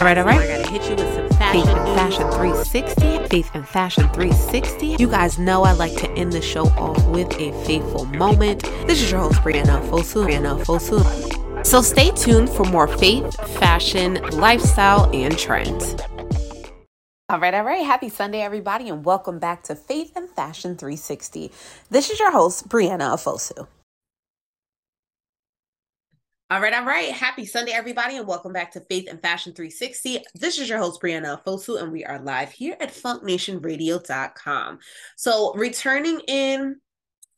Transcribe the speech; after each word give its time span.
All 0.00 0.06
right, 0.06 0.16
all 0.16 0.24
right. 0.24 0.38
I 0.38 0.58
gotta 0.58 0.70
hit 0.70 0.88
you 0.88 0.94
with 0.94 1.12
some 1.12 1.28
fashion 1.40 1.64
Faith 1.64 1.76
and 1.76 1.98
Fashion 1.98 2.30
360. 2.30 3.28
Faith 3.28 3.50
and 3.54 3.66
Fashion 3.66 4.04
360. 4.10 4.86
You 4.96 5.08
guys 5.08 5.40
know 5.40 5.64
I 5.64 5.72
like 5.72 5.96
to 5.96 6.08
end 6.10 6.32
the 6.32 6.40
show 6.40 6.66
off 6.66 7.04
with 7.08 7.32
a 7.40 7.50
faithful 7.64 8.04
moment. 8.04 8.62
This 8.86 9.02
is 9.02 9.10
your 9.10 9.22
host, 9.22 9.40
Brieana 9.40 9.84
Fosu. 9.90 10.24
Brieana 10.24 10.64
Fosu. 10.64 11.66
So 11.66 11.82
stay 11.82 12.12
tuned 12.12 12.48
for 12.48 12.64
more 12.66 12.86
faith, 12.86 13.34
fashion, 13.58 14.22
lifestyle, 14.30 15.10
and 15.12 15.36
trends. 15.36 15.96
All 17.28 17.40
right, 17.40 17.52
all 17.52 17.64
right. 17.64 17.84
Happy 17.84 18.08
Sunday, 18.08 18.40
everybody, 18.40 18.88
and 18.88 19.04
welcome 19.04 19.40
back 19.40 19.64
to 19.64 19.74
Faith 19.74 20.12
and 20.14 20.30
Fashion 20.30 20.76
360. 20.76 21.50
This 21.90 22.08
is 22.08 22.20
your 22.20 22.30
host, 22.30 22.68
Brieana 22.68 23.14
Ofosu. 23.14 23.66
All 26.50 26.62
right, 26.62 26.72
all 26.72 26.86
right. 26.86 27.12
Happy 27.12 27.44
Sunday, 27.44 27.72
everybody, 27.72 28.16
and 28.16 28.26
welcome 28.26 28.54
back 28.54 28.72
to 28.72 28.80
Faith 28.80 29.06
and 29.06 29.20
Fashion 29.20 29.52
360. 29.52 30.24
This 30.34 30.58
is 30.58 30.66
your 30.66 30.78
host, 30.78 30.98
Brieana 30.98 31.44
Fosu, 31.44 31.78
and 31.78 31.92
we 31.92 32.06
are 32.06 32.18
live 32.20 32.50
here 32.50 32.74
at 32.80 32.88
funknationradio.com. 32.88 34.78
So, 35.16 35.52
returning 35.52 36.20
in 36.20 36.80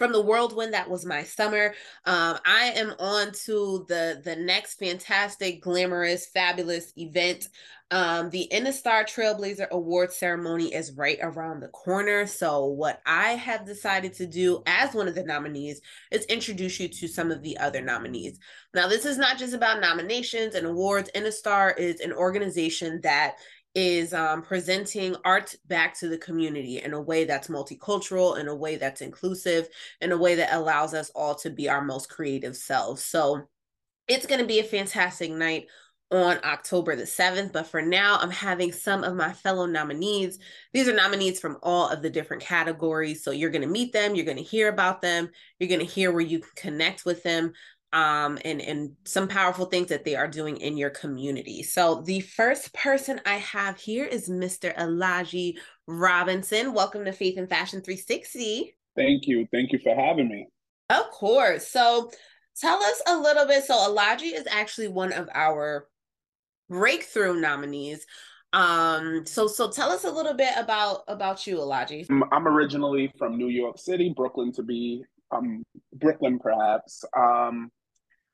from 0.00 0.12
the 0.12 0.22
whirlwind 0.22 0.72
that 0.72 0.88
was 0.88 1.04
my 1.04 1.22
summer 1.22 1.74
um, 2.06 2.38
i 2.46 2.72
am 2.74 2.94
on 2.98 3.30
to 3.32 3.84
the 3.86 4.18
the 4.24 4.34
next 4.34 4.78
fantastic 4.78 5.60
glamorous 5.60 6.26
fabulous 6.32 6.90
event 6.96 7.48
um, 7.92 8.30
the 8.30 8.48
InnaStar 8.52 9.02
Trailblazer 9.02 9.68
Award 9.70 10.12
ceremony 10.12 10.72
is 10.72 10.92
right 10.92 11.18
around 11.20 11.58
the 11.58 11.68
corner. 11.68 12.24
So, 12.24 12.66
what 12.66 13.02
I 13.04 13.30
have 13.30 13.66
decided 13.66 14.12
to 14.14 14.26
do 14.26 14.62
as 14.66 14.94
one 14.94 15.08
of 15.08 15.16
the 15.16 15.24
nominees 15.24 15.80
is 16.12 16.24
introduce 16.26 16.78
you 16.78 16.86
to 16.86 17.08
some 17.08 17.32
of 17.32 17.42
the 17.42 17.58
other 17.58 17.80
nominees. 17.80 18.38
Now, 18.74 18.86
this 18.86 19.04
is 19.04 19.18
not 19.18 19.38
just 19.38 19.54
about 19.54 19.80
nominations 19.80 20.54
and 20.54 20.68
awards. 20.68 21.10
InnaStar 21.16 21.76
is 21.76 21.98
an 22.00 22.12
organization 22.12 23.00
that 23.02 23.36
is 23.74 24.12
um, 24.12 24.42
presenting 24.42 25.16
art 25.24 25.54
back 25.66 25.98
to 25.98 26.08
the 26.08 26.18
community 26.18 26.80
in 26.80 26.92
a 26.92 27.00
way 27.00 27.24
that's 27.24 27.48
multicultural, 27.48 28.38
in 28.38 28.48
a 28.48 28.54
way 28.54 28.76
that's 28.76 29.00
inclusive, 29.00 29.68
in 30.00 30.12
a 30.12 30.18
way 30.18 30.34
that 30.34 30.52
allows 30.52 30.94
us 30.94 31.10
all 31.14 31.34
to 31.36 31.50
be 31.50 31.68
our 31.68 31.82
most 31.82 32.08
creative 32.08 32.56
selves. 32.56 33.04
So, 33.04 33.48
it's 34.08 34.26
going 34.26 34.40
to 34.40 34.46
be 34.46 34.58
a 34.58 34.64
fantastic 34.64 35.30
night 35.30 35.68
on 36.10 36.38
October 36.44 36.96
the 36.96 37.04
7th. 37.04 37.52
But 37.52 37.66
for 37.66 37.80
now, 37.80 38.18
I'm 38.20 38.30
having 38.30 38.72
some 38.72 39.04
of 39.04 39.14
my 39.14 39.32
fellow 39.32 39.66
nominees. 39.66 40.38
These 40.72 40.88
are 40.88 40.94
nominees 40.94 41.38
from 41.38 41.58
all 41.62 41.88
of 41.88 42.02
the 42.02 42.10
different 42.10 42.42
categories. 42.42 43.22
So 43.22 43.30
you're 43.30 43.50
going 43.50 43.62
to 43.62 43.68
meet 43.68 43.92
them, 43.92 44.14
you're 44.14 44.24
going 44.24 44.36
to 44.36 44.42
hear 44.42 44.68
about 44.68 45.00
them, 45.00 45.30
you're 45.58 45.68
going 45.68 45.80
to 45.80 45.86
hear 45.86 46.10
where 46.10 46.20
you 46.20 46.40
can 46.40 46.50
connect 46.56 47.04
with 47.04 47.22
them. 47.22 47.52
Um, 47.92 48.38
and 48.44 48.60
and 48.60 48.92
some 49.04 49.26
powerful 49.26 49.66
things 49.66 49.88
that 49.88 50.04
they 50.04 50.14
are 50.14 50.28
doing 50.28 50.58
in 50.58 50.76
your 50.76 50.90
community. 50.90 51.64
So 51.64 52.02
the 52.02 52.20
first 52.20 52.72
person 52.72 53.20
I 53.26 53.36
have 53.36 53.78
here 53.78 54.04
is 54.04 54.28
Mr. 54.28 54.74
Alahji 54.76 55.54
Robinson. 55.88 56.72
Welcome 56.72 57.04
to 57.04 57.12
Faith 57.12 57.36
and 57.36 57.48
Fashion 57.48 57.82
360. 57.82 58.76
Thank 58.96 59.26
you. 59.26 59.46
Thank 59.52 59.72
you 59.72 59.80
for 59.82 59.94
having 59.94 60.28
me. 60.28 60.46
Of 60.88 61.10
course. 61.10 61.66
So 61.68 62.10
tell 62.60 62.80
us 62.82 63.02
a 63.06 63.16
little 63.16 63.46
bit. 63.46 63.64
So 63.64 63.74
Alahji 63.74 64.34
is 64.34 64.46
actually 64.50 64.88
one 64.88 65.12
of 65.12 65.28
our 65.34 65.88
breakthrough 66.68 67.40
nominees. 67.40 68.06
Um, 68.52 69.24
so 69.26 69.46
so 69.46 69.70
tell 69.70 69.90
us 69.90 70.04
a 70.04 70.10
little 70.10 70.34
bit 70.34 70.52
about 70.56 71.02
about 71.06 71.46
you, 71.46 71.58
Alahji. 71.58 72.06
I'm 72.32 72.48
originally 72.48 73.12
from 73.16 73.38
New 73.38 73.48
York 73.48 73.78
City, 73.78 74.12
Brooklyn 74.16 74.52
to 74.52 74.62
be 74.62 75.04
um 75.30 75.62
Brooklyn 75.94 76.38
perhaps. 76.38 77.04
Um 77.16 77.70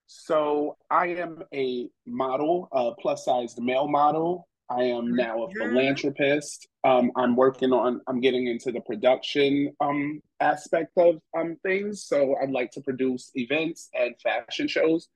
so 0.06 0.76
I 0.90 1.08
am 1.08 1.42
a 1.54 1.88
model, 2.06 2.68
a 2.72 2.92
plus 3.00 3.24
sized 3.24 3.60
male 3.60 3.88
model. 3.88 4.48
I 4.68 4.82
am 4.82 5.14
now 5.14 5.44
a 5.44 5.50
philanthropist. 5.50 6.66
Um, 6.82 7.12
I'm 7.14 7.36
working 7.36 7.72
on. 7.72 8.00
I'm 8.08 8.20
getting 8.20 8.48
into 8.48 8.72
the 8.72 8.80
production 8.80 9.72
um, 9.80 10.20
aspect 10.40 10.90
of 10.96 11.20
um, 11.38 11.56
things. 11.62 12.04
So 12.04 12.34
I'd 12.42 12.50
like 12.50 12.72
to 12.72 12.80
produce 12.80 13.30
events 13.34 13.88
and 13.94 14.14
fashion 14.20 14.66
shows 14.66 15.08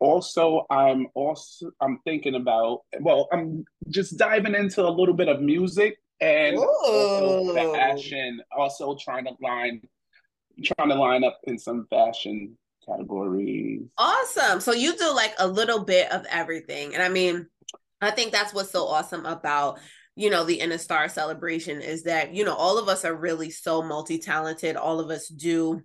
also 0.00 0.64
i'm 0.70 1.08
also 1.14 1.70
i'm 1.80 1.98
thinking 2.04 2.36
about 2.36 2.82
well 3.00 3.28
i'm 3.32 3.64
just 3.88 4.16
diving 4.16 4.54
into 4.54 4.82
a 4.82 4.88
little 4.88 5.14
bit 5.14 5.28
of 5.28 5.40
music 5.40 5.98
and 6.20 6.56
also 6.56 7.72
fashion 7.74 8.40
also 8.56 8.96
trying 9.00 9.24
to 9.24 9.32
line 9.42 9.80
trying 10.62 10.88
to 10.88 10.94
line 10.94 11.24
up 11.24 11.38
in 11.44 11.58
some 11.58 11.86
fashion 11.90 12.56
categories. 12.88 13.82
Awesome. 13.96 14.60
So 14.60 14.72
you 14.72 14.96
do 14.96 15.12
like 15.14 15.34
a 15.38 15.46
little 15.46 15.84
bit 15.84 16.10
of 16.12 16.26
everything. 16.30 16.94
And 16.94 17.02
i 17.02 17.08
mean 17.08 17.46
i 18.00 18.10
think 18.10 18.32
that's 18.32 18.54
what's 18.54 18.70
so 18.70 18.86
awesome 18.86 19.26
about 19.26 19.80
you 20.14 20.30
know 20.30 20.44
the 20.44 20.58
InnaStar 20.60 21.10
celebration 21.10 21.80
is 21.80 22.04
that 22.04 22.32
you 22.34 22.44
know 22.44 22.54
all 22.54 22.78
of 22.78 22.88
us 22.88 23.04
are 23.04 23.14
really 23.14 23.50
so 23.50 23.82
multi-talented. 23.82 24.76
All 24.76 25.00
of 25.00 25.10
us 25.10 25.28
do 25.28 25.82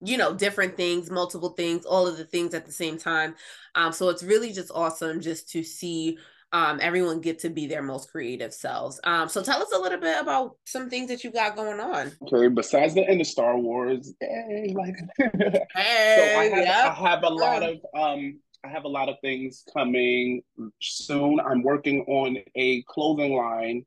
you 0.00 0.18
know 0.18 0.34
different 0.34 0.76
things 0.76 1.10
multiple 1.10 1.50
things 1.50 1.86
all 1.86 2.06
of 2.06 2.18
the 2.18 2.24
things 2.24 2.54
at 2.54 2.66
the 2.66 2.72
same 2.72 2.98
time. 2.98 3.34
Um 3.74 3.92
so 3.92 4.08
it's 4.08 4.22
really 4.22 4.52
just 4.52 4.70
awesome 4.74 5.20
just 5.20 5.50
to 5.50 5.62
see 5.62 6.18
um 6.54 6.78
everyone 6.80 7.20
get 7.20 7.38
to 7.38 7.50
be 7.50 7.66
their 7.66 7.82
most 7.82 8.10
creative 8.10 8.54
selves 8.54 9.00
um 9.04 9.28
so 9.28 9.42
tell 9.42 9.60
us 9.60 9.72
a 9.74 9.78
little 9.78 9.98
bit 9.98 10.18
about 10.20 10.56
some 10.64 10.88
things 10.88 11.08
that 11.08 11.22
you 11.24 11.30
got 11.30 11.56
going 11.56 11.80
on 11.80 12.10
okay 12.22 12.48
besides 12.48 12.94
the 12.94 13.06
end 13.06 13.20
of 13.20 13.26
star 13.26 13.58
wars 13.58 14.14
hey, 14.20 14.72
like 14.74 14.94
hey, 15.18 15.60
so 16.32 16.38
I 16.38 16.44
have, 16.44 16.64
yep. 16.64 16.86
I 16.86 16.94
have 16.94 17.22
a 17.24 17.28
lot 17.28 17.62
of 17.62 17.76
um 17.94 18.38
I 18.64 18.68
have 18.68 18.84
a 18.84 18.88
lot 18.88 19.10
of 19.10 19.16
things 19.20 19.62
coming 19.74 20.42
soon. 20.80 21.38
I'm 21.38 21.62
working 21.62 22.00
on 22.08 22.38
a 22.54 22.82
clothing 22.84 23.34
line. 23.34 23.84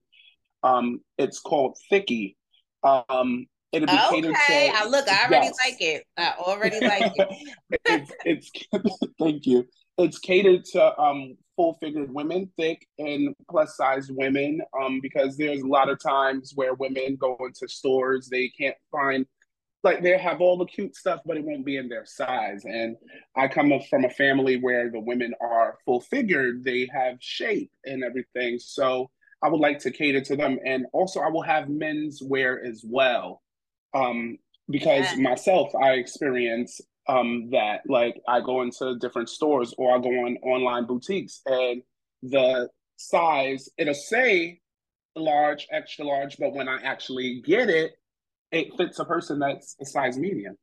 Um, 0.62 1.02
it's 1.18 1.40
called 1.40 1.78
Thicky. 1.90 2.38
Um, 2.84 3.48
It'll 3.72 3.88
be 3.88 3.94
okay. 3.94 4.10
catered 4.10 4.36
to. 4.36 4.54
I 4.54 4.86
look, 4.88 5.10
I 5.10 5.26
already 5.26 5.48
yes. 5.48 5.58
like 5.66 5.82
it. 5.82 6.04
I 6.18 6.34
already 6.40 6.80
like 6.80 7.12
it. 7.16 7.30
it's, 7.86 8.12
it's 8.24 8.52
thank 9.20 9.46
you. 9.46 9.68
It's 9.98 10.20
catered 10.20 10.64
to 10.74 11.00
um 11.00 11.38
full 11.58 11.78
figured 11.82 12.14
women, 12.14 12.50
thick 12.56 12.88
and 13.00 13.36
plus 13.50 13.76
sized 13.76 14.12
women. 14.16 14.62
Um, 14.82 15.02
because 15.02 15.36
there's 15.36 15.62
a 15.62 15.68
lot 15.68 15.90
of 15.90 16.02
times 16.02 16.54
where 16.56 16.74
women 16.74 17.18
go 17.18 17.36
into 17.42 17.68
stores, 17.68 18.30
they 18.30 18.48
can't 18.50 18.78
find 18.92 19.26
like 19.84 20.02
they 20.02 20.18
have 20.18 20.42
all 20.42 20.58
the 20.58 20.66
cute 20.66 20.96
stuff, 20.96 21.22
but 21.26 21.38
it 21.38 21.44
won't 21.44 21.66
be 21.66 21.78
in 21.78 21.90
their 21.90 22.06
size. 22.06 22.66
And 22.66 22.96
I 23.36 23.48
come 23.48 23.72
from 23.90 24.06
a 24.06 24.10
family 24.10 24.58
where 24.58 24.90
the 24.90 25.00
women 25.00 25.34
are 25.42 25.78
full 25.86 26.02
figured, 26.02 26.64
they 26.64 26.90
have 26.94 27.18
shape 27.20 27.72
and 27.86 28.04
everything. 28.04 28.60
So 28.60 29.10
I 29.44 29.50
would 29.50 29.62
like 29.62 29.80
to 29.80 29.92
cater 29.92 30.22
to 30.22 30.36
them. 30.36 30.58
And 30.66 30.86
also 30.94 31.20
I 31.22 31.30
will 31.30 31.44
have 31.44 31.70
men's 31.70 32.22
wear 32.24 32.64
as 32.64 32.84
well 32.86 33.42
um, 33.94 34.38
because 34.70 35.06
yeah. 35.14 35.22
myself, 35.22 35.74
I 35.76 35.92
experience 35.94 36.82
um, 37.08 37.50
that. 37.52 37.82
Like 37.88 38.22
I 38.28 38.42
go 38.42 38.62
into 38.62 38.98
different 39.00 39.30
stores 39.30 39.74
or 39.78 39.96
I 39.96 40.00
go 40.00 40.10
on 40.10 40.38
online 40.44 40.86
boutiques, 40.86 41.42
and 41.46 41.82
the 42.22 42.70
size 42.98 43.70
it'll 43.78 43.94
say 43.94 44.62
large, 45.16 45.68
extra 45.72 46.06
large, 46.06 46.38
but 46.38 46.54
when 46.54 46.68
I 46.68 46.80
actually 46.84 47.42
get 47.46 47.70
it, 47.70 47.94
it 48.52 48.68
fits 48.78 49.00
a 49.00 49.06
person 49.06 49.40
that's 49.40 49.76
a 49.82 49.86
size 49.86 50.18
medium. 50.18 50.56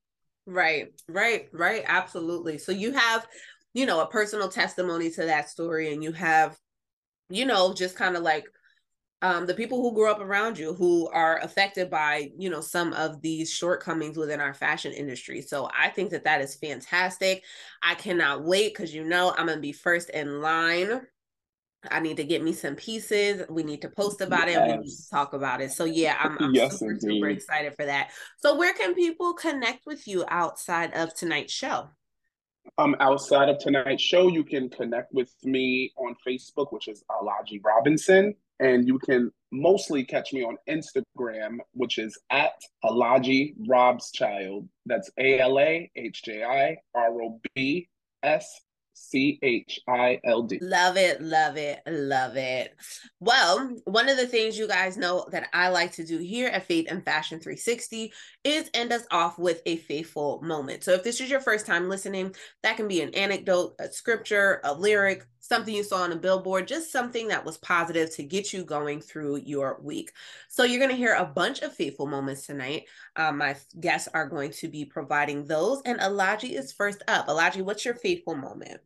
Right, 0.47 0.93
right, 1.09 1.49
right. 1.53 1.82
Absolutely. 1.87 2.59
So 2.59 2.72
you 2.72 2.93
have, 2.93 3.26
you 3.72 3.87
know, 3.87 4.00
a 4.00 4.06
personal 4.06 4.49
testimony 4.49 5.11
to 5.11 5.25
that 5.25 5.49
story, 5.49 5.93
and 5.93 6.03
you 6.03 6.12
have, 6.12 6.56
you 7.31 7.47
know, 7.47 7.75
just 7.75 7.97
kind 7.97 8.16
of 8.16 8.22
like 8.22 8.44
um, 9.24 9.46
the 9.46 9.54
people 9.54 9.80
who 9.80 9.94
grew 9.94 10.10
up 10.10 10.20
around 10.20 10.58
you 10.58 10.74
who 10.74 11.08
are 11.08 11.38
affected 11.38 11.88
by 11.88 12.30
you 12.36 12.50
know 12.50 12.60
some 12.60 12.92
of 12.92 13.22
these 13.22 13.50
shortcomings 13.50 14.18
within 14.18 14.38
our 14.38 14.52
fashion 14.52 14.92
industry 14.92 15.40
so 15.40 15.68
i 15.76 15.88
think 15.88 16.10
that 16.10 16.24
that 16.24 16.42
is 16.42 16.54
fantastic 16.54 17.42
i 17.82 17.94
cannot 17.94 18.44
wait 18.44 18.74
because 18.74 18.94
you 18.94 19.02
know 19.02 19.34
i'm 19.38 19.46
gonna 19.46 19.60
be 19.60 19.72
first 19.72 20.10
in 20.10 20.40
line 20.40 21.00
I 21.90 22.00
need 22.00 22.16
to 22.16 22.24
get 22.24 22.42
me 22.42 22.54
some 22.54 22.76
pieces. 22.76 23.42
We 23.50 23.62
need 23.62 23.82
to 23.82 23.90
post 23.90 24.22
about 24.22 24.49
yes. 24.49 24.56
it. 24.56 24.70
We 24.70 24.76
need 24.84 24.90
to 24.90 25.10
talk 25.10 25.34
about 25.34 25.60
it. 25.60 25.70
So 25.70 25.84
yeah, 25.84 26.16
I'm, 26.19 26.38
I'm 26.40 26.54
yes, 26.54 26.78
super, 26.78 26.93
indeed. 26.93 27.19
super 27.19 27.28
excited 27.28 27.75
for 27.76 27.84
that. 27.84 28.10
So 28.38 28.56
where 28.56 28.72
can 28.72 28.94
people 28.94 29.34
connect 29.34 29.84
with 29.84 30.08
you 30.08 30.25
outside 30.28 30.94
of 30.94 31.14
tonight's 31.14 31.52
show? 31.52 31.90
Um, 32.78 32.96
outside 33.00 33.50
of 33.50 33.58
tonight's 33.58 34.02
show, 34.02 34.28
you 34.28 34.44
can 34.44 34.70
connect 34.70 35.12
with 35.12 35.31
me 35.43 35.93
on 35.99 36.16
Facebook, 36.26 36.72
which 36.72 36.88
is 36.88 37.04
Alahji 37.10 37.62
Robinson. 37.62 38.34
And 38.60 38.86
you 38.86 38.98
can 38.98 39.30
mostly 39.52 40.04
catch 40.04 40.32
me 40.32 40.44
on 40.44 40.56
Instagram, 40.68 41.58
which 41.72 41.98
is 41.98 42.18
at 42.30 42.52
Alahji 42.84 43.54
Rob's 43.68 44.10
Child. 44.10 44.68
That's 44.86 45.10
A 45.18 45.40
L 45.40 45.58
A 45.58 45.90
H 45.96 46.22
J 46.24 46.44
I 46.44 46.76
R 46.94 47.22
O 47.22 47.40
B 47.54 47.88
S 48.22 48.60
C 48.94 49.38
H 49.42 49.80
I 49.88 50.20
L 50.24 50.42
D. 50.42 50.58
Love 50.62 50.96
it, 50.96 51.20
love 51.20 51.56
it, 51.56 51.80
love 51.86 52.36
it. 52.36 52.74
Well, 53.20 53.76
one 53.84 54.08
of 54.08 54.16
the 54.16 54.26
things 54.26 54.58
you 54.58 54.68
guys 54.68 54.96
know 54.96 55.26
that 55.32 55.48
I 55.52 55.68
like 55.68 55.92
to 55.92 56.04
do 56.04 56.18
here 56.18 56.48
at 56.48 56.66
Faith 56.66 56.86
and 56.88 57.04
Fashion 57.04 57.40
360 57.40 58.12
is 58.44 58.70
end 58.72 58.92
us 58.92 59.04
off 59.10 59.38
with 59.38 59.62
a 59.66 59.76
faithful 59.76 60.40
moment. 60.42 60.84
So 60.84 60.92
if 60.92 61.02
this 61.02 61.20
is 61.20 61.30
your 61.30 61.40
first 61.40 61.66
time 61.66 61.88
listening, 61.88 62.34
that 62.62 62.76
can 62.76 62.88
be 62.88 63.00
an 63.02 63.14
anecdote, 63.14 63.74
a 63.80 63.90
scripture, 63.90 64.60
a 64.64 64.74
lyric, 64.74 65.26
something 65.46 65.75
you 65.75 65.85
saw 65.85 65.99
on 65.99 66.12
a 66.12 66.17
billboard, 66.17 66.67
just 66.67 66.91
something 66.91 67.29
that 67.29 67.44
was 67.44 67.58
positive 67.58 68.11
to 68.14 68.23
get 68.23 68.52
you 68.52 68.64
going 68.64 69.00
through 69.00 69.37
your 69.37 69.79
week. 69.82 70.11
So 70.49 70.64
you're 70.64 70.79
going 70.79 70.91
to 70.91 70.96
hear 70.96 71.14
a 71.14 71.26
bunch 71.26 71.61
of 71.61 71.75
faithful 71.75 72.06
moments 72.06 72.46
tonight. 72.46 72.85
Um, 73.17 73.38
my 73.38 73.56
guests 73.79 74.08
are 74.14 74.26
going 74.26 74.52
to 74.52 74.69
be 74.69 74.87
providing 74.87 75.44
those, 75.44 75.82
and 75.85 76.00
Alahji 76.00 76.58
is 76.58 76.73
first 76.73 77.02
up. 77.08 77.29
Alahji, 77.29 77.62
what's 77.62 77.85
your 77.85 77.94
faithful 77.94 78.35
moment? 78.35 78.81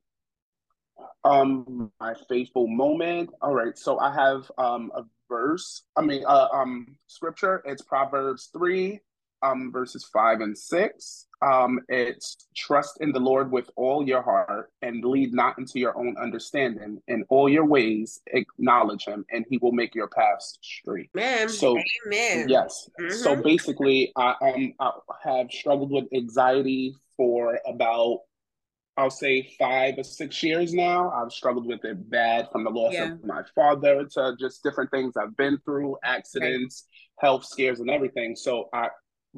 Um, 1.24 1.92
my 2.00 2.14
faithful 2.28 2.66
moment. 2.66 3.30
All 3.40 3.54
right, 3.54 3.76
so 3.78 3.98
I 4.00 4.12
have 4.14 4.50
um 4.58 4.90
a 4.96 5.02
verse. 5.28 5.84
I 5.96 6.02
mean, 6.02 6.24
uh, 6.26 6.48
um, 6.52 6.96
scripture. 7.06 7.62
It's 7.66 7.82
Proverbs 7.82 8.50
three, 8.52 9.00
um, 9.42 9.70
verses 9.70 10.08
five 10.12 10.40
and 10.40 10.58
six. 10.58 11.27
Um, 11.40 11.80
it's 11.88 12.48
trust 12.56 12.98
in 13.00 13.12
the 13.12 13.20
Lord 13.20 13.52
with 13.52 13.70
all 13.76 14.06
your 14.06 14.22
heart 14.22 14.70
and 14.82 15.04
lead 15.04 15.32
not 15.32 15.58
into 15.58 15.78
your 15.78 15.96
own 15.96 16.16
understanding. 16.20 17.00
In 17.06 17.24
all 17.28 17.48
your 17.48 17.64
ways, 17.64 18.20
acknowledge 18.32 19.04
Him, 19.04 19.24
and 19.30 19.44
He 19.48 19.58
will 19.58 19.72
make 19.72 19.94
your 19.94 20.08
paths 20.08 20.58
straight. 20.62 21.10
Man, 21.14 21.48
so 21.48 21.78
amen. 22.06 22.48
Yes. 22.48 22.90
Mm-hmm. 23.00 23.14
So 23.14 23.36
basically, 23.36 24.12
I 24.16 24.34
um 24.40 24.72
I 24.80 24.90
have 25.22 25.50
struggled 25.50 25.92
with 25.92 26.06
anxiety 26.12 26.94
for 27.16 27.60
about 27.66 28.20
I'll 28.98 29.10
say 29.10 29.48
five 29.58 29.94
or 29.96 30.02
six 30.02 30.42
years 30.42 30.74
now. 30.74 31.10
I've 31.10 31.30
struggled 31.30 31.66
with 31.66 31.84
it 31.84 32.10
bad 32.10 32.48
from 32.50 32.64
the 32.64 32.70
loss 32.70 32.94
yeah. 32.94 33.12
of 33.12 33.24
my 33.24 33.42
father 33.54 34.04
to 34.14 34.34
just 34.40 34.64
different 34.64 34.90
things 34.90 35.16
I've 35.16 35.36
been 35.36 35.58
through, 35.64 35.96
accidents, 36.02 36.84
right. 37.22 37.28
health 37.28 37.44
scares, 37.44 37.78
and 37.78 37.88
everything. 37.88 38.34
So 38.34 38.68
I, 38.72 38.88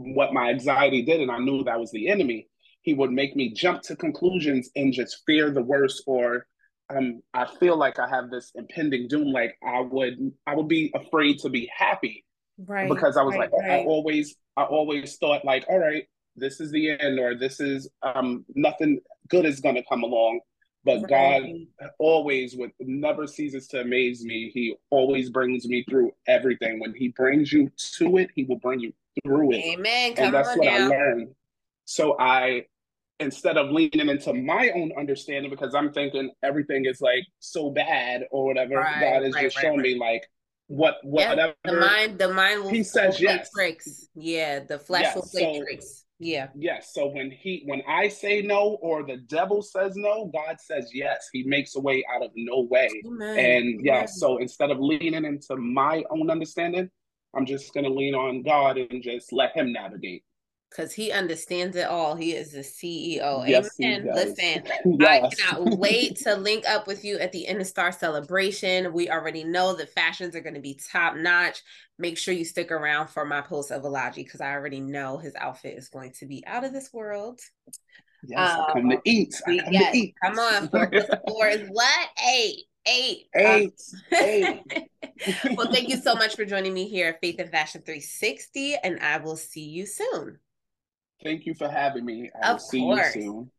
what 0.01 0.33
my 0.33 0.51
anxiety 0.51 1.03
did, 1.03 1.21
and 1.21 1.31
I 1.31 1.39
knew 1.39 1.65
that 1.65 1.81
was 1.81 1.91
the 1.93 2.09
enemy. 2.09 2.49
He 2.83 2.95
would 2.95 3.13
make 3.13 3.37
me 3.37 3.53
jump 3.53 3.83
to 3.83 3.97
conclusions 3.97 4.71
and 4.75 4.93
just 4.93 5.23
fear 5.27 5.51
the 5.51 5.63
worst, 5.63 6.03
or 6.07 6.47
um, 6.89 7.23
I 7.35 7.47
feel 7.59 7.77
like 7.77 7.99
I 7.99 8.09
have 8.09 8.31
this 8.31 8.53
impending 8.55 9.09
doom. 9.09 9.33
Like 9.33 9.57
I 9.63 9.81
would, 9.81 10.33
I 10.47 10.55
would 10.55 10.69
be 10.69 10.91
afraid 10.95 11.39
to 11.41 11.51
be 11.51 11.71
happy, 11.77 12.25
right? 12.59 12.89
Because 12.89 13.17
I 13.17 13.23
was 13.23 13.33
right, 13.33 13.53
like, 13.53 13.63
right. 13.63 13.81
I 13.81 13.85
always, 13.85 14.37
I 14.57 14.63
always 14.63 15.17
thought 15.17 15.45
like, 15.45 15.65
all 15.69 15.79
right, 15.79 16.05
this 16.37 16.61
is 16.61 16.71
the 16.71 16.91
end 16.91 17.19
or 17.19 17.35
this 17.35 17.61
is 17.61 17.89
um 18.03 18.45
nothing 18.55 19.01
good 19.29 19.45
is 19.45 19.61
going 19.61 19.75
to 19.75 19.85
come 19.89 20.03
along 20.03 20.41
but 20.85 21.01
right. 21.03 21.09
god 21.09 21.43
always 21.99 22.57
with 22.57 22.71
never 22.81 23.27
ceases 23.27 23.67
to 23.69 23.81
amaze 23.81 24.25
me 24.25 24.51
he 24.53 24.75
always 24.91 25.31
brings 25.31 25.67
me 25.67 25.85
through 25.89 26.11
everything 26.27 26.81
when 26.81 26.95
he 26.95 27.09
brings 27.09 27.53
you 27.53 27.71
to 27.97 28.17
it 28.17 28.31
he 28.35 28.45
will 28.45 28.59
bring 28.59 28.81
you 28.81 28.93
through 29.25 29.53
it 29.53 29.65
amen 29.65 30.15
come 30.15 30.27
and 30.27 30.35
that's 30.35 30.49
on 30.51 30.59
what 30.59 30.65
now. 30.67 30.87
i 30.87 30.89
learned 30.89 31.29
so 31.85 32.19
i 32.19 32.63
instead 33.19 33.57
of 33.57 33.71
leaning 33.71 34.09
into 34.09 34.33
my 34.33 34.71
own 34.75 34.93
understanding 34.99 35.51
because 35.51 35.75
i'm 35.75 35.93
thinking 35.93 36.31
everything 36.43 36.85
is 36.85 37.01
like 37.01 37.25
so 37.39 37.71
bad 37.71 38.25
or 38.31 38.47
whatever 38.47 38.77
right, 38.77 39.01
god 39.01 39.23
is 39.23 39.35
right, 39.35 39.45
just 39.45 39.59
showing 39.59 39.81
me 39.81 39.99
like 39.99 40.27
what 40.69 40.97
whatever 41.03 41.55
yeah, 41.65 41.71
the 41.73 41.81
mind 41.81 42.19
the 42.19 42.33
mind 42.33 42.63
will 42.63 42.71
he 42.71 42.83
says 42.83 43.21
yes 43.21 43.51
tricks 43.51 44.09
yeah 44.15 44.61
the 44.61 44.79
flesh 44.79 45.03
yes, 45.03 45.15
will 45.17 45.23
play 45.23 45.59
so, 45.59 45.63
tricks 45.65 46.05
yeah. 46.21 46.49
Yes. 46.55 46.93
So 46.93 47.09
when 47.09 47.31
he 47.31 47.63
when 47.65 47.83
I 47.89 48.09
say 48.09 48.43
no 48.43 48.79
or 48.83 49.03
the 49.03 49.17
devil 49.17 49.63
says 49.63 49.95
no, 49.97 50.31
God 50.33 50.57
says 50.61 50.91
yes. 50.93 51.29
He 51.33 51.45
makes 51.45 51.75
a 51.77 51.81
way 51.81 52.05
out 52.15 52.23
of 52.23 52.31
no 52.37 52.69
way. 52.71 52.91
Amen. 53.07 53.39
And 53.39 53.81
yeah, 53.85 53.95
Amen. 53.95 54.09
so 54.09 54.37
instead 54.37 54.71
of 54.71 54.79
leaning 54.79 55.25
into 55.25 55.57
my 55.57 56.05
own 56.11 56.31
understanding, 56.31 56.91
I'm 57.35 57.47
just 57.47 57.73
gonna 57.75 57.89
lean 57.89 58.15
on 58.15 58.43
God 58.43 58.79
and 58.79 59.03
just 59.03 59.33
let 59.33 59.57
him 59.57 59.73
navigate 59.73 60.25
because 60.71 60.93
he 60.93 61.11
understands 61.11 61.77
it 61.77 61.89
all. 61.89 62.15
He 62.15 62.33
is 62.33 62.53
the 62.53 62.61
CEO. 62.61 63.47
Yes, 63.47 63.71
Amen. 63.83 64.09
Listen, 64.15 64.63
yes. 65.01 65.25
I 65.25 65.29
cannot 65.35 65.79
wait 65.79 66.17
to 66.19 66.37
link 66.37 66.65
up 66.69 66.87
with 66.87 67.05
you 67.05 67.19
at 67.19 67.33
the 67.33 67.65
Star 67.65 67.93
celebration. 67.93 68.93
We 68.93 69.11
already 69.11 69.45
know 69.45 69.75
the 69.75 69.87
fashions 69.87 70.37
are 70.37 70.41
going 70.41 70.55
to 70.55 70.61
be 70.61 70.79
top 70.93 71.17
notch. 71.17 71.63
Make 71.99 72.17
sure 72.17 72.33
you 72.33 72.45
stick 72.45 72.71
around 72.71 73.09
for 73.09 73.25
my 73.25 73.41
post 73.41 73.73
of 73.73 73.83
Alahji 73.83 74.17
because 74.17 74.41
I 74.41 74.53
already 74.53 74.81
know 74.81 75.19
his 75.19 75.35
outfit 75.35 75.77
is 75.77 75.89
going 75.89 76.13
to 76.13 76.27
be 76.27 76.45
out 76.47 76.65
of 76.65 76.73
this 76.73 76.93
world. 76.93 77.41
Yes, 78.23 78.39
um, 78.39 78.67
I 78.69 78.73
come 78.73 78.91
to 78.91 78.97
um, 78.97 79.03
eat. 79.05 79.35
I 79.47 79.59
come 79.59 79.73
yes, 79.73 79.93
to 79.93 79.99
eat. 79.99 80.15
Come 80.25 80.39
on, 80.39 80.69
four, 80.69 80.91
four 81.27 81.47
is 81.49 81.69
what? 81.69 82.09
Eight. 82.33 82.65
Eight. 82.87 83.29
Eight. 83.35 83.81
Um, 84.13 84.19
eight. 84.19 84.89
well, 85.57 85.71
thank 85.71 85.89
you 85.89 85.97
so 85.99 86.15
much 86.15 86.35
for 86.35 86.45
joining 86.45 86.73
me 86.73 86.89
here 86.89 87.09
at 87.09 87.21
Faith 87.21 87.39
and 87.39 87.51
Fashion 87.51 87.83
360, 87.83 88.77
and 88.83 88.99
I 89.01 89.19
will 89.19 89.37
see 89.37 89.69
you 89.69 89.87
soon. 89.87 90.39
Thank 91.23 91.45
you 91.45 91.55
for 91.55 91.69
having 91.69 92.05
me. 92.05 92.31
I 92.43 92.49
will 92.49 92.57
of 92.57 92.63
see 92.63 92.81
course. 92.81 93.15
you 93.15 93.23
soon. 93.23 93.51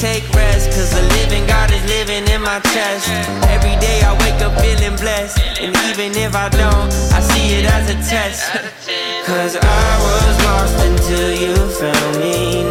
take 0.00 0.37
Cause 0.88 1.02
the 1.02 1.08
living 1.20 1.46
God 1.46 1.70
is 1.70 1.84
living 1.84 2.26
in 2.32 2.40
my 2.40 2.60
chest. 2.60 3.10
Every 3.52 3.76
day 3.76 4.00
I 4.00 4.12
wake 4.24 4.40
up 4.40 4.58
feeling 4.58 4.96
blessed. 4.96 5.38
And 5.60 5.76
even 5.84 6.16
if 6.16 6.34
I 6.34 6.48
don't, 6.48 6.88
I 7.12 7.20
see 7.20 7.60
it 7.60 7.66
as 7.66 7.90
a 7.90 7.96
test. 8.08 8.40
Cause 9.26 9.56
I 9.60 9.90
was 10.08 10.44
lost 10.48 10.76
until 10.86 11.30
you 11.30 11.54
found 11.76 12.20
me 12.20 12.70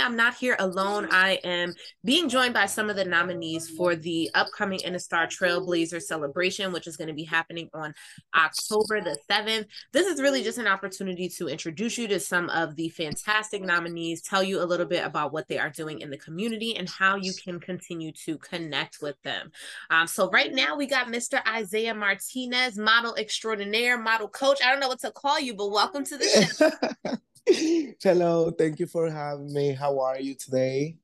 I'm 0.00 0.16
not 0.16 0.34
here 0.34 0.56
alone. 0.58 1.08
I 1.10 1.38
am 1.44 1.74
being 2.04 2.28
joined 2.28 2.54
by 2.54 2.66
some 2.66 2.88
of 2.88 2.96
the 2.96 3.04
nominees 3.04 3.68
for 3.68 3.94
the 3.94 4.30
upcoming 4.34 4.80
InnaStar 4.80 5.26
Trailblazer 5.26 6.00
celebration, 6.00 6.72
which 6.72 6.86
is 6.86 6.96
going 6.96 7.08
to 7.08 7.14
be 7.14 7.24
happening 7.24 7.68
on 7.74 7.94
October 8.34 9.00
the 9.00 9.18
7th. 9.30 9.66
This 9.92 10.06
is 10.06 10.20
really 10.20 10.42
just 10.42 10.58
an 10.58 10.66
opportunity 10.66 11.28
to 11.30 11.48
introduce 11.48 11.98
you 11.98 12.08
to 12.08 12.18
some 12.18 12.48
of 12.50 12.76
the 12.76 12.88
fantastic 12.88 13.62
nominees, 13.62 14.22
tell 14.22 14.42
you 14.42 14.62
a 14.62 14.64
little 14.64 14.86
bit 14.86 15.04
about 15.04 15.32
what 15.32 15.48
they 15.48 15.58
are 15.58 15.70
doing 15.70 16.00
in 16.00 16.10
the 16.10 16.18
community 16.18 16.76
and 16.76 16.88
how 16.88 17.16
you 17.16 17.32
can 17.34 17.60
continue 17.60 18.12
to 18.24 18.38
connect 18.38 18.98
with 19.02 19.20
them. 19.22 19.50
Um, 19.90 20.06
so, 20.06 20.30
right 20.30 20.52
now, 20.52 20.76
we 20.76 20.86
got 20.86 21.08
Mr. 21.08 21.46
Isaiah 21.46 21.94
Martinez, 21.94 22.78
model 22.78 23.14
extraordinaire, 23.16 23.98
model 23.98 24.28
coach. 24.28 24.60
I 24.64 24.70
don't 24.70 24.80
know 24.80 24.88
what 24.88 25.00
to 25.00 25.10
call 25.10 25.38
you, 25.38 25.54
but 25.54 25.70
welcome 25.70 26.04
to 26.04 26.16
the 26.16 26.70
show. 27.06 27.16
Hello, 28.02 28.50
thank 28.50 28.78
you 28.78 28.86
for 28.86 29.10
having 29.10 29.52
me. 29.52 29.72
How 29.72 30.00
are 30.00 30.20
you 30.20 30.34
today? 30.34 30.96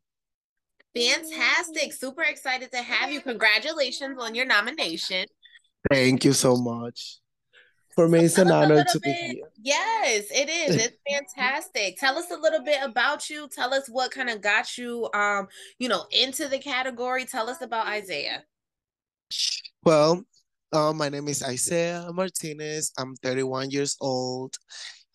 Fantastic. 0.94 1.92
Super 1.92 2.22
excited 2.22 2.70
to 2.72 2.82
have 2.82 3.10
you. 3.10 3.20
Congratulations 3.20 4.18
on 4.20 4.34
your 4.34 4.46
nomination. 4.46 5.26
Thank 5.90 6.24
you 6.24 6.32
so 6.32 6.56
much. 6.56 7.18
For 7.94 8.08
me, 8.08 8.20
it's 8.20 8.38
an 8.38 8.50
honor 8.50 8.84
to 8.84 9.00
be 9.00 9.12
here. 9.12 9.48
Yes, 9.62 10.26
it 10.30 10.48
is. 10.48 10.76
It's 10.76 10.96
fantastic. 11.36 11.98
Tell 11.98 12.18
us 12.18 12.30
a 12.30 12.36
little 12.36 12.62
bit 12.62 12.78
about 12.82 13.30
you. 13.30 13.48
Tell 13.48 13.72
us 13.72 13.88
what 13.88 14.10
kind 14.10 14.28
of 14.28 14.42
got 14.42 14.76
you 14.76 15.08
um, 15.14 15.48
you 15.78 15.88
know, 15.88 16.04
into 16.10 16.46
the 16.48 16.58
category. 16.58 17.24
Tell 17.24 17.48
us 17.48 17.62
about 17.62 17.86
Isaiah. 17.86 18.44
Well, 19.82 20.24
um, 20.72 20.98
my 20.98 21.08
name 21.08 21.28
is 21.28 21.42
Isaiah 21.42 22.08
Martinez. 22.12 22.92
I'm 22.98 23.16
31 23.16 23.70
years 23.70 23.96
old. 24.00 24.54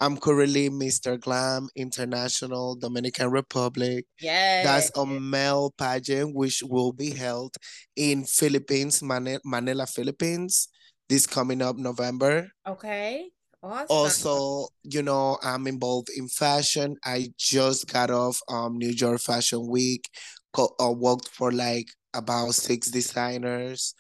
I'm 0.02 0.18
currently 0.18 0.68
Mr. 0.70 1.16
Glam 1.16 1.70
International 1.76 2.76
Dominican 2.76 3.30
Republic. 3.30 4.06
Yeah. 4.20 4.64
That's 4.64 4.90
a 4.98 5.06
male 5.06 5.72
pageant 5.78 6.34
which 6.36 6.64
will 6.66 6.92
be 6.92 7.12
held 7.12 7.56
in 7.96 8.26
Philippines, 8.26 9.04
Manila, 9.04 9.86
Philippines, 9.86 10.70
this 11.08 11.28
coming 11.28 11.62
up 11.62 11.78
November. 11.78 12.50
Okay. 12.68 13.30
Awesome. 13.62 13.86
Also, 13.90 14.68
you 14.82 15.04
know, 15.04 15.38
I'm 15.44 15.68
involved 15.68 16.10
in 16.10 16.28
fashion. 16.28 16.98
I 17.06 17.30
just 17.38 17.86
got 17.86 18.10
off 18.10 18.42
um 18.50 18.80
New 18.80 18.90
York 18.90 19.22
Fashion 19.22 19.68
Week. 19.70 20.10
Co- 20.52 20.74
uh, 20.82 20.92
worked 20.92 21.30
for 21.30 21.52
like 21.52 21.88
about 22.14 22.56
six 22.56 22.90
designers. 22.90 23.94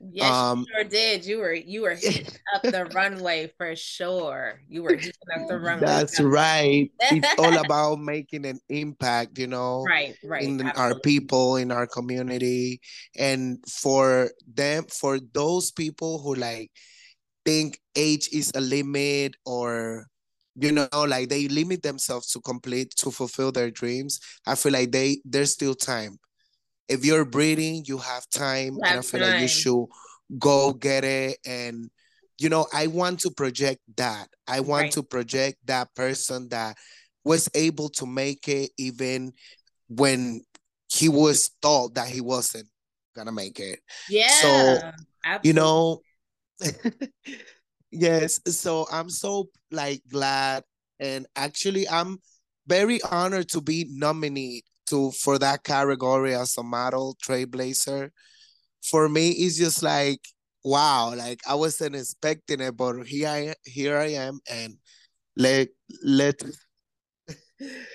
Yes, 0.00 0.32
um, 0.32 0.60
you 0.60 0.66
sure 0.74 0.88
did. 0.88 1.26
You 1.26 1.38
were 1.38 1.52
you 1.52 1.82
were 1.82 1.94
hitting 1.94 2.32
up 2.54 2.62
the 2.62 2.84
runway 2.94 3.52
for 3.58 3.74
sure. 3.74 4.60
You 4.68 4.84
were 4.84 4.94
hitting 4.94 5.12
up 5.34 5.48
the 5.48 5.58
runway. 5.58 5.86
That's 5.86 6.20
right. 6.20 6.90
it's 7.00 7.34
all 7.38 7.58
about 7.58 7.98
making 7.98 8.46
an 8.46 8.60
impact, 8.68 9.38
you 9.38 9.48
know, 9.48 9.84
right, 9.88 10.14
right, 10.22 10.42
in 10.42 10.60
absolutely. 10.60 10.80
our 10.80 11.00
people, 11.00 11.56
in 11.56 11.72
our 11.72 11.86
community, 11.88 12.80
and 13.18 13.58
for 13.68 14.30
them, 14.46 14.84
for 14.84 15.18
those 15.32 15.72
people 15.72 16.22
who 16.22 16.36
like 16.36 16.70
think 17.44 17.80
age 17.96 18.28
is 18.32 18.52
a 18.54 18.60
limit 18.60 19.34
or 19.46 20.06
you 20.54 20.72
know 20.72 20.88
like 20.94 21.28
they 21.28 21.48
limit 21.48 21.82
themselves 21.82 22.30
to 22.30 22.40
complete 22.40 22.90
to 22.96 23.10
fulfill 23.10 23.52
their 23.52 23.70
dreams 23.70 24.20
i 24.46 24.54
feel 24.54 24.72
like 24.72 24.90
they 24.90 25.18
there's 25.24 25.52
still 25.52 25.74
time 25.74 26.18
if 26.88 27.04
you're 27.04 27.24
breathing, 27.24 27.84
you 27.86 27.98
have 27.98 28.28
time. 28.30 28.74
You 28.74 28.80
have 28.84 28.90
and 28.90 28.98
I 28.98 29.02
feel 29.02 29.20
time. 29.20 29.32
like 29.32 29.42
you 29.42 29.48
should 29.48 29.86
go 30.38 30.72
get 30.72 31.04
it. 31.04 31.38
And 31.46 31.90
you 32.38 32.48
know, 32.48 32.66
I 32.72 32.86
want 32.86 33.20
to 33.20 33.30
project 33.30 33.80
that. 33.96 34.28
I 34.46 34.60
want 34.60 34.82
right. 34.82 34.92
to 34.92 35.02
project 35.02 35.58
that 35.66 35.94
person 35.94 36.48
that 36.50 36.76
was 37.24 37.48
able 37.54 37.88
to 37.90 38.06
make 38.06 38.48
it 38.48 38.70
even 38.78 39.32
when 39.88 40.42
he 40.90 41.08
was 41.08 41.50
thought 41.60 41.94
that 41.94 42.08
he 42.08 42.20
wasn't 42.20 42.68
gonna 43.14 43.32
make 43.32 43.60
it. 43.60 43.80
Yeah. 44.08 44.28
So 44.28 44.78
absolutely. 45.24 45.48
you 45.48 45.52
know, 45.52 46.00
yes. 47.90 48.40
So 48.46 48.86
I'm 48.90 49.10
so 49.10 49.48
like 49.70 50.02
glad 50.08 50.64
and 51.00 51.26
actually 51.36 51.88
I'm 51.88 52.18
very 52.66 53.02
honored 53.02 53.48
to 53.50 53.60
be 53.60 53.86
nominated 53.90 54.67
to 54.88 55.10
for 55.12 55.38
that 55.38 55.62
category 55.64 56.34
as 56.34 56.56
a 56.56 56.62
model 56.62 57.16
trailblazer 57.22 58.10
for 58.82 59.08
me 59.08 59.30
it's 59.30 59.56
just 59.56 59.82
like 59.82 60.20
wow 60.64 61.14
like 61.14 61.40
i 61.48 61.54
wasn't 61.54 61.94
expecting 61.94 62.60
it 62.60 62.76
but 62.76 63.02
here 63.06 63.28
i 63.28 63.54
here 63.64 63.98
i 63.98 64.06
am 64.08 64.40
and 64.50 64.76
let 65.36 65.68
let 66.02 66.40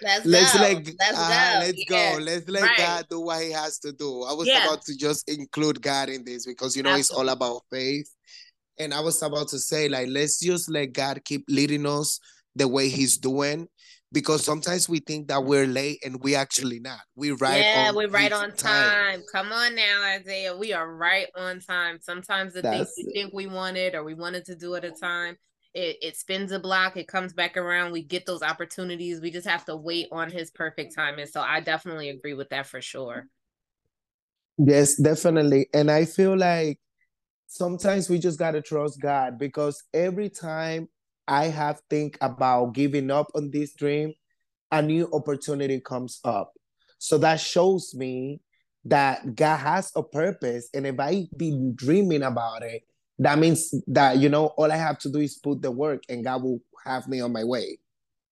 Let's, 0.02 0.26
let's 0.26 0.54
go. 0.54 0.62
let 0.62 0.86
let's 1.00 1.18
uh, 1.18 1.30
go. 1.30 1.66
Let's 1.66 1.86
yeah. 1.90 2.12
go. 2.18 2.20
Let's 2.22 2.50
let 2.50 2.64
right. 2.64 2.78
God 2.78 3.06
do 3.10 3.22
what 3.22 3.42
He 3.42 3.52
has 3.52 3.80
to 3.80 3.94
do. 3.94 4.24
I 4.24 4.34
was 4.34 4.48
yeah. 4.48 4.66
about 4.66 4.84
to 4.86 4.98
just 4.98 5.30
include 5.30 5.82
God 5.82 6.10
in 6.10 6.26
this 6.26 6.46
because 6.46 6.76
you 6.76 6.84
know 6.84 6.90
Absolutely. 6.90 7.00
it's 7.00 7.12
all 7.12 7.30
about 7.30 7.62
faith. 7.72 8.10
And 8.78 8.94
I 8.94 9.00
was 9.00 9.22
about 9.22 9.50
to 9.50 9.60
say, 9.60 9.88
like, 9.88 10.08
let's 10.10 10.40
just 10.40 10.70
let 10.70 10.92
God 10.92 11.24
keep 11.24 11.46
leading 11.48 11.86
us 11.86 12.20
the 12.56 12.68
way 12.68 12.90
He's 12.90 13.18
doing 13.18 13.68
because 14.14 14.46
sometimes 14.46 14.88
we 14.88 15.00
think 15.00 15.28
that 15.28 15.44
we're 15.44 15.66
late 15.66 16.00
and 16.06 16.22
we 16.22 16.36
actually 16.36 16.80
not. 16.80 17.00
We 17.16 17.32
right 17.32 17.66
yeah, 17.66 17.92
we're 17.92 18.08
right 18.08 18.32
on 18.32 18.56
time. 18.56 19.20
time. 19.20 19.24
Come 19.32 19.52
on 19.52 19.76
now, 19.76 20.04
Isaiah. 20.04 20.56
We 20.56 20.72
are 20.72 20.96
right 20.96 21.28
on 21.36 21.60
time. 21.60 21.98
Sometimes 22.00 22.54
the 22.54 22.62
That's 22.62 22.94
things 22.94 23.08
we 23.08 23.14
think 23.14 23.34
we 23.34 23.48
wanted 23.48 23.96
or 23.96 24.04
we 24.04 24.14
wanted 24.14 24.46
to 24.46 24.56
do 24.56 24.76
at 24.76 24.86
a 24.86 24.92
time, 24.92 25.36
it, 25.74 25.98
it 26.02 26.16
spins 26.16 26.52
a 26.52 26.60
block, 26.60 26.96
it 26.96 27.08
comes 27.08 27.34
back 27.34 27.58
around. 27.58 27.92
We 27.92 28.04
get 28.04 28.28
those 28.28 28.44
opportunities. 28.44 29.20
We 29.20 29.32
just 29.32 29.48
have 29.48 29.66
to 29.66 29.76
wait 29.76 30.08
on 30.12 30.30
his 30.30 30.52
perfect 30.52 30.96
time. 30.96 31.18
And 31.18 31.28
so 31.28 31.42
I 31.42 31.60
definitely 31.60 32.10
agree 32.10 32.36
with 32.36 32.50
that 32.50 32.68
for 32.68 32.82
sure. 32.82 33.26
Yes, 34.60 34.96
definitely. 34.96 35.70
And 35.74 35.90
I 35.90 36.06
feel 36.06 36.38
like 36.38 36.78
sometimes 37.48 38.12
we 38.12 38.20
just 38.20 38.38
gotta 38.38 38.62
trust 38.62 39.02
God 39.02 39.40
because 39.40 39.84
every 39.92 40.30
time 40.30 40.88
I 41.28 41.46
have 41.46 41.82
think 41.90 42.18
about 42.22 42.74
giving 42.74 43.12
up 43.12 43.28
on 43.36 43.52
this 43.52 43.74
dream, 43.74 44.14
a 44.72 44.82
new 44.82 45.10
opportunity 45.14 45.80
comes 45.80 46.20
up. 46.24 46.54
So 46.98 47.18
that 47.20 47.40
shows 47.40 47.94
me 47.96 48.42
that 48.86 49.36
God 49.36 49.58
has 49.58 49.92
a 49.96 50.04
purpose. 50.04 50.70
And 50.74 50.86
if 50.86 51.00
I 51.00 51.28
been 51.38 51.74
dreaming 51.76 52.24
about 52.24 52.64
it, 52.64 52.84
that 53.20 53.40
means 53.40 53.74
that, 53.88 54.18
you 54.18 54.30
know, 54.30 54.48
all 54.48 54.72
I 54.72 54.78
have 54.78 55.00
to 55.00 55.12
do 55.12 55.20
is 55.20 55.38
put 55.38 55.62
the 55.62 55.72
work 55.72 56.04
and 56.10 56.24
God 56.24 56.44
will 56.44 56.60
have 56.86 57.08
me 57.08 57.22
on 57.22 57.32
my 57.32 57.44
way. 57.44 57.78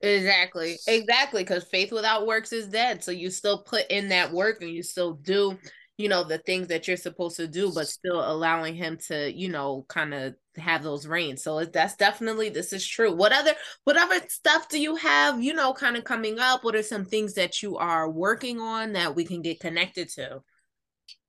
Exactly. 0.02 0.78
Exactly. 0.88 1.44
Because 1.44 1.64
faith 1.66 1.92
without 1.92 2.26
works 2.26 2.52
is 2.52 2.68
dead. 2.68 3.04
So 3.04 3.12
you 3.12 3.30
still 3.30 3.64
put 3.64 3.86
in 3.90 4.10
that 4.10 4.32
work 4.32 4.62
and 4.62 4.72
you 4.72 4.84
still 4.84 5.14
do 5.14 5.58
you 6.02 6.10
know 6.10 6.24
the 6.24 6.40
things 6.40 6.68
that 6.68 6.88
you're 6.88 6.98
supposed 6.98 7.38
to 7.38 7.48
do 7.48 7.72
but 7.72 7.88
still 7.88 8.20
allowing 8.20 8.74
him 8.74 8.98
to 8.98 9.32
you 9.32 9.50
know 9.50 9.86
kind 9.88 10.14
of 10.14 10.34
have 10.58 10.84
those 10.84 11.08
reins 11.08 11.44
so 11.44 11.64
that's 11.66 11.96
definitely 11.96 12.50
this 12.50 12.74
is 12.74 12.86
true. 12.86 13.14
What 13.14 13.32
other 13.32 13.54
what 13.84 13.98
other 13.98 14.20
stuff 14.28 14.70
do 14.70 14.80
you 14.80 14.96
have 14.96 15.42
you 15.42 15.54
know 15.54 15.74
kind 15.74 15.98
of 15.98 16.04
coming 16.04 16.40
up? 16.40 16.64
What 16.64 16.76
are 16.76 16.84
some 16.84 17.06
things 17.06 17.34
that 17.36 17.62
you 17.62 17.78
are 17.78 18.10
working 18.10 18.60
on 18.60 18.94
that 18.94 19.16
we 19.16 19.26
can 19.26 19.42
get 19.42 19.60
connected 19.60 20.10
to? 20.10 20.42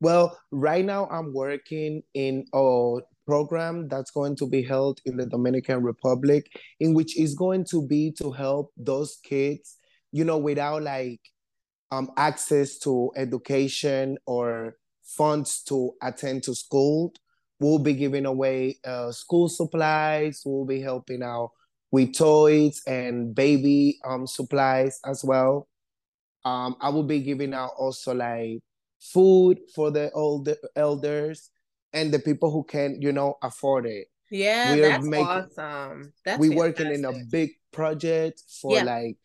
Well 0.00 0.38
right 0.50 0.85
now 0.85 1.07
i'm 1.11 1.33
working 1.33 2.02
in 2.14 2.45
a 2.55 2.99
program 3.26 3.88
that's 3.88 4.11
going 4.11 4.37
to 4.37 4.49
be 4.49 4.62
held 4.62 5.00
in 5.07 5.17
the 5.17 5.26
dominican 5.26 5.83
republic 5.83 6.47
in 6.81 6.93
which 6.93 7.19
is 7.19 7.35
going 7.35 7.64
to 7.71 7.87
be 7.87 8.12
to 8.12 8.33
help 8.33 8.73
those 8.76 9.19
kids 9.25 9.79
you 10.11 10.25
know 10.25 10.38
without 10.38 10.83
like 10.83 11.21
um, 11.93 12.11
access 12.17 12.79
to 12.79 13.11
education 13.17 14.19
or 14.26 14.76
funds 15.05 15.62
to 15.64 15.93
attend 16.02 16.43
to 16.45 16.55
school. 16.55 17.12
We'll 17.62 17.78
be 17.78 17.95
giving 17.95 18.26
away 18.26 18.78
uh, 18.85 19.12
school 19.12 19.49
supplies. 19.49 20.42
We'll 20.45 20.66
be 20.66 20.81
helping 20.81 21.23
out 21.23 21.52
with 21.92 22.16
toys 22.16 22.83
and 22.88 23.33
baby 23.35 24.00
um, 24.04 24.26
supplies 24.26 24.99
as 25.07 25.23
well. 25.25 25.69
Um, 26.45 26.75
I 26.81 26.88
will 26.88 27.04
be 27.04 27.21
giving 27.21 27.54
out 27.54 27.71
also 27.78 28.14
like 28.14 28.59
food 29.00 29.61
for 29.75 29.92
the 29.92 30.11
older 30.11 30.57
elders 30.75 31.50
and 31.92 32.11
the 32.11 32.19
people 32.19 32.50
who 32.50 32.64
can, 32.64 33.00
you 33.00 33.12
know, 33.12 33.37
afford 33.42 33.87
it. 33.87 34.09
Yeah, 34.28 34.75
we 34.75 34.81
that's 34.81 35.07
making, 35.07 35.26
awesome. 35.26 36.12
That's 36.25 36.40
we're 36.40 36.57
working 36.57 36.92
in 36.92 37.04
a 37.04 37.12
big 37.31 37.50
project 37.73 38.42
for 38.61 38.75
yeah. 38.75 38.83
like 38.83 39.19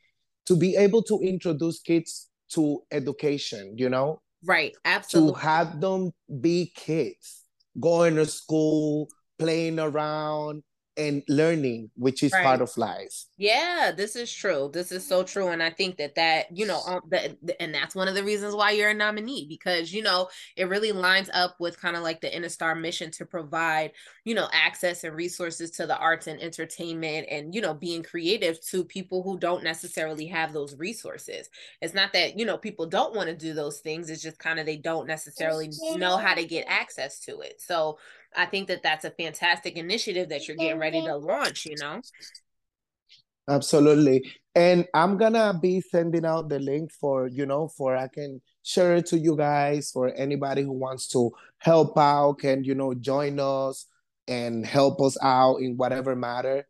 to 0.46 0.56
be 0.56 0.75
able 0.75 1.01
to 1.03 1.20
introduce 1.24 1.79
kids 1.79 2.29
to 2.50 2.84
education, 2.91 3.74
you 3.77 3.89
know? 3.89 4.22
Right, 4.44 4.75
absolutely. 4.86 5.34
To 5.34 5.39
have 5.39 5.82
them 5.82 6.12
be 6.39 6.72
kids, 6.75 7.47
going 7.79 8.15
to 8.15 8.25
school, 8.25 9.10
playing 9.39 9.79
around, 9.79 10.63
and 10.98 11.24
learning, 11.27 11.92
which 11.96 12.24
is 12.24 12.32
right. 12.32 12.44
part 12.44 12.62
of 12.62 12.75
life. 12.75 13.25
Yeah, 13.38 13.92
this 13.96 14.16
is 14.16 14.34
true. 14.34 14.70
This 14.74 14.92
is 14.92 15.08
so 15.08 15.24
true, 15.24 15.50
and 15.50 15.62
I 15.62 15.70
think 15.70 15.98
that 15.98 16.16
that 16.16 16.56
you 16.56 16.66
know, 16.66 16.82
um, 16.88 17.01
that, 17.10 17.38
and 17.60 17.74
that's 17.74 17.96
one 17.96 18.08
of 18.08 18.16
the 18.16 18.24
reasons 18.24 18.56
why 18.56 18.72
you're 18.72 18.89
a 18.89 18.94
nominee 18.94 19.46
because 19.48 19.94
you 19.94 20.01
know 20.01 20.27
it 20.56 20.68
really 20.68 20.92
lines 20.92 21.30
up 21.34 21.56
with 21.60 21.80
kind 21.80 21.96
of 21.96 22.04
like 22.04 22.20
the 22.20 22.30
InnaStar 22.30 22.80
mission 22.80 23.12
to 23.12 23.25
provide 23.25 23.92
you 24.25 24.34
know 24.34 24.48
access 24.51 25.04
and 25.04 25.16
resources 25.16 25.72
to 25.72 25.86
the 25.86 25.98
arts 25.98 26.27
and 26.27 26.42
entertainment, 26.42 27.27
and 27.30 27.54
you 27.54 27.62
know 27.62 27.74
being 27.74 28.01
creative 28.01 28.60
to 28.68 28.84
people 28.84 29.22
who 29.22 29.38
don't 29.38 29.63
necessarily 29.63 30.25
have 30.25 30.51
those 30.51 30.75
resources. 30.77 31.50
It's 31.82 31.94
not 31.94 32.12
that 32.13 32.39
you 32.39 32.46
know 32.46 32.58
people 32.58 32.88
don't 32.88 33.16
want 33.16 33.30
to 33.30 33.36
do 33.36 33.54
those 33.54 33.80
things; 33.80 34.10
it's 34.10 34.24
just 34.24 34.39
kind 34.39 34.60
of 34.60 34.66
they 34.66 34.77
don't 34.77 35.08
necessarily 35.08 35.70
know 35.96 36.18
how 36.18 36.34
to 36.34 36.46
get 36.46 36.66
access 36.68 37.20
to 37.22 37.39
it. 37.42 37.62
So 37.62 38.00
I 38.38 38.46
think 38.46 38.67
that 38.67 38.84
that's 38.84 39.03
a 39.03 39.12
fantastic 39.12 39.75
initiative 39.75 40.29
that 40.29 40.48
you're 40.48 40.58
getting 40.58 40.79
ready 40.79 41.01
to 41.01 41.17
launch, 41.17 41.65
you 41.65 41.75
know? 41.79 42.01
Absolutely. 43.50 44.24
And 44.53 44.86
I'm 44.94 45.17
gonna 45.17 45.58
be 45.60 45.82
sending 45.82 46.25
out 46.25 46.50
the 46.50 46.60
link 46.60 46.91
for, 46.91 47.27
you 47.27 47.46
know, 47.46 47.67
for 47.67 47.96
I 47.96 48.08
can 48.08 48.41
share 48.63 48.96
it 48.96 49.08
to 49.08 49.17
you 49.17 49.36
guys 49.36 49.91
for 49.91 50.13
anybody 50.13 50.62
who 50.62 50.74
wants 50.74 51.08
to 51.10 51.32
help 51.60 51.98
out 51.98 52.39
can, 52.39 52.63
you 52.63 52.75
know, 52.75 52.94
join 52.94 53.39
us 53.39 53.88
and 54.27 54.65
help 54.65 55.01
us 55.01 55.17
out 55.22 55.58
in 55.62 55.77
whatever 55.77 56.15
matter. 56.15 56.67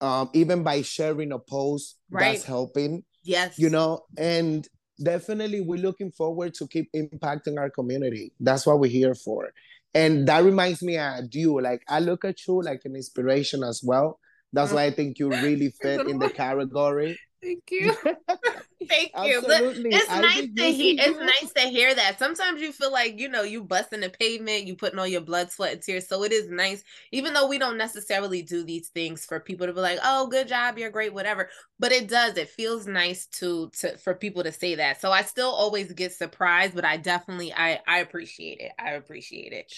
Um, 0.00 0.30
even 0.34 0.62
by 0.62 0.82
sharing 0.82 1.32
a 1.32 1.38
post, 1.38 1.96
right. 2.10 2.32
that's 2.32 2.44
helping. 2.44 3.04
Yes. 3.22 3.58
You 3.58 3.70
know, 3.70 4.02
and 4.18 4.68
definitely 5.02 5.60
we're 5.60 5.80
looking 5.80 6.10
forward 6.10 6.54
to 6.54 6.66
keep 6.66 6.90
impacting 6.92 7.58
our 7.58 7.70
community. 7.70 8.32
That's 8.40 8.66
what 8.66 8.80
we're 8.80 8.90
here 8.90 9.14
for. 9.14 9.52
And 9.94 10.26
that 10.28 10.44
reminds 10.44 10.82
me 10.82 10.96
uh, 10.96 11.20
of 11.20 11.28
you. 11.32 11.60
Like 11.60 11.82
I 11.88 12.00
look 12.00 12.24
at 12.24 12.46
you 12.46 12.62
like 12.62 12.82
an 12.84 12.96
inspiration 12.96 13.62
as 13.62 13.82
well. 13.84 14.18
That's 14.52 14.72
why 14.72 14.84
I 14.84 14.90
think 14.90 15.18
you 15.18 15.30
really 15.30 15.70
fit 15.82 16.06
in 16.06 16.18
the 16.18 16.30
category. 16.30 17.18
Thank 17.42 17.62
you. 17.70 17.94
Thank 18.88 19.12
you. 19.22 19.38
Absolutely. 19.38 19.90
It's 19.90 20.10
I 20.10 20.20
nice 20.20 20.48
to 20.58 20.64
hear 20.64 20.94
it's 20.98 21.18
nice 21.18 21.52
to 21.54 21.60
hear 21.62 21.94
that. 21.94 22.18
Sometimes 22.18 22.60
you 22.60 22.72
feel 22.72 22.92
like, 22.92 23.18
you 23.18 23.28
know, 23.28 23.42
you 23.42 23.62
busting 23.62 24.00
the 24.00 24.10
pavement, 24.10 24.64
you 24.66 24.76
putting 24.76 24.98
all 24.98 25.06
your 25.06 25.20
blood, 25.20 25.50
sweat, 25.50 25.72
and 25.72 25.82
tears. 25.82 26.08
So 26.08 26.24
it 26.24 26.32
is 26.32 26.48
nice, 26.48 26.82
even 27.10 27.32
though 27.32 27.48
we 27.48 27.58
don't 27.58 27.78
necessarily 27.78 28.42
do 28.42 28.64
these 28.64 28.88
things 28.88 29.24
for 29.24 29.40
people 29.40 29.66
to 29.66 29.72
be 29.72 29.80
like, 29.80 29.98
oh, 30.04 30.26
good 30.28 30.48
job, 30.48 30.78
you're 30.78 30.90
great, 30.90 31.14
whatever. 31.14 31.48
But 31.78 31.92
it 31.92 32.08
does. 32.08 32.36
It 32.36 32.48
feels 32.48 32.86
nice 32.86 33.26
to 33.38 33.70
to 33.80 33.96
for 33.98 34.14
people 34.14 34.42
to 34.44 34.52
say 34.52 34.76
that. 34.76 35.00
So 35.00 35.10
I 35.10 35.22
still 35.22 35.50
always 35.50 35.92
get 35.92 36.12
surprised, 36.12 36.74
but 36.74 36.84
I 36.84 36.96
definitely 36.96 37.52
I 37.52 37.80
I 37.86 37.98
appreciate 37.98 38.60
it. 38.60 38.72
I 38.78 38.90
appreciate 38.92 39.52
it. 39.52 39.72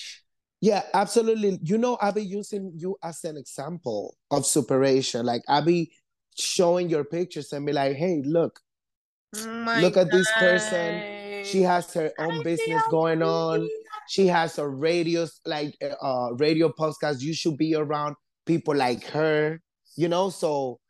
Yeah, 0.60 0.82
absolutely. 0.94 1.58
You 1.62 1.76
know, 1.76 1.96
I'll 2.00 2.12
be 2.12 2.24
using 2.24 2.72
you 2.74 2.96
as 3.02 3.22
an 3.24 3.36
example 3.36 4.16
of 4.30 4.46
superation. 4.46 5.26
Like 5.26 5.42
I'll 5.46 5.64
be 5.64 5.90
showing 6.34 6.88
your 6.88 7.04
pictures 7.04 7.52
and 7.52 7.64
be 7.66 7.72
like, 7.72 7.96
hey, 7.96 8.22
look, 8.24 8.60
oh 9.36 9.78
look 9.80 9.96
at 9.96 10.10
God. 10.10 10.12
this 10.12 10.30
person. 10.38 11.44
She 11.44 11.62
has 11.62 11.92
her 11.94 12.10
own 12.18 12.40
I 12.40 12.42
business 12.42 12.82
going 12.90 13.22
on. 13.22 13.68
She 14.08 14.26
has 14.26 14.58
a 14.58 14.66
radio, 14.66 15.26
like 15.46 15.76
uh, 15.82 15.94
uh, 16.04 16.30
radio 16.34 16.70
podcast. 16.70 17.20
You 17.20 17.34
should 17.34 17.56
be 17.56 17.74
around 17.74 18.16
people 18.46 18.74
like 18.74 19.04
her, 19.08 19.60
you 19.96 20.08
know? 20.08 20.30
So 20.30 20.80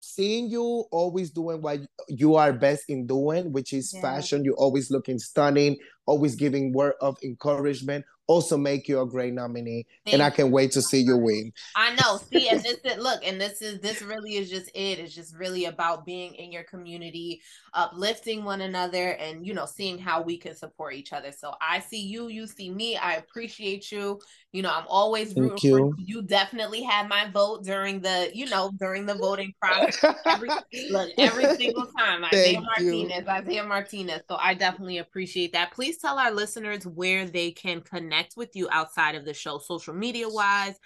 seeing 0.00 0.48
you 0.48 0.62
always 0.90 1.30
doing 1.30 1.62
what 1.62 1.80
you 2.08 2.34
are 2.36 2.52
best 2.52 2.84
in 2.88 3.06
doing, 3.06 3.52
which 3.52 3.72
is 3.72 3.92
yeah. 3.94 4.00
fashion, 4.00 4.44
You're 4.44 4.54
always 4.54 4.90
looking 4.90 5.18
stunning, 5.18 5.76
always 6.06 6.34
giving 6.34 6.72
word 6.72 6.94
of 7.00 7.16
encouragement, 7.22 8.04
also 8.30 8.56
make 8.56 8.86
you 8.86 9.00
a 9.00 9.06
great 9.06 9.34
nominee. 9.34 9.84
Thank 10.04 10.14
and 10.14 10.22
I 10.22 10.30
can 10.30 10.52
wait 10.52 10.70
to 10.72 10.82
see 10.82 11.00
you 11.00 11.16
win. 11.16 11.52
I 11.74 11.96
know. 11.96 12.20
See, 12.32 12.48
and 12.48 12.62
this 12.62 12.78
is 12.84 12.98
look, 12.98 13.20
and 13.24 13.40
this 13.40 13.60
is 13.60 13.80
this 13.80 14.02
really 14.02 14.36
is 14.36 14.48
just 14.48 14.68
it. 14.68 15.00
It's 15.00 15.12
just 15.12 15.36
really 15.36 15.64
about 15.64 16.06
being 16.06 16.34
in 16.36 16.52
your 16.52 16.62
community, 16.62 17.42
uplifting 17.74 18.44
one 18.44 18.60
another, 18.60 19.10
and 19.10 19.44
you 19.44 19.52
know, 19.52 19.66
seeing 19.66 19.98
how 19.98 20.22
we 20.22 20.36
can 20.36 20.54
support 20.54 20.94
each 20.94 21.12
other. 21.12 21.32
So 21.32 21.54
I 21.60 21.80
see 21.80 22.00
you, 22.00 22.28
you 22.28 22.46
see 22.46 22.70
me. 22.70 22.96
I 22.96 23.14
appreciate 23.14 23.90
you. 23.90 24.20
You 24.52 24.62
know, 24.62 24.70
I'm 24.72 24.86
always 24.88 25.34
rooting 25.36 25.50
Thank 25.50 25.62
you. 25.64 25.76
for 25.78 25.78
you. 25.78 25.94
You 25.98 26.22
definitely 26.22 26.82
had 26.82 27.08
my 27.08 27.30
vote 27.30 27.64
during 27.64 28.00
the, 28.00 28.30
you 28.34 28.48
know, 28.48 28.72
during 28.78 29.06
the 29.06 29.14
voting 29.14 29.54
process. 29.60 30.04
Every, 30.26 30.48
look, 30.90 31.10
every 31.18 31.56
single 31.56 31.86
time. 31.96 32.24
Isaiah 32.24 32.60
Martinez. 32.60 33.28
Isaiah 33.28 33.64
Martinez. 33.64 34.22
So 34.28 34.36
I 34.36 34.54
definitely 34.54 34.98
appreciate 34.98 35.52
that. 35.52 35.72
Please 35.72 35.98
tell 35.98 36.18
our 36.18 36.32
listeners 36.32 36.84
where 36.84 37.26
they 37.26 37.52
can 37.52 37.80
connect 37.80 38.19
with 38.36 38.54
you 38.54 38.68
outside 38.70 39.14
of 39.14 39.24
the 39.24 39.34
show, 39.34 39.58
social 39.58 39.94
media 39.94 40.28
wise, 40.28 40.76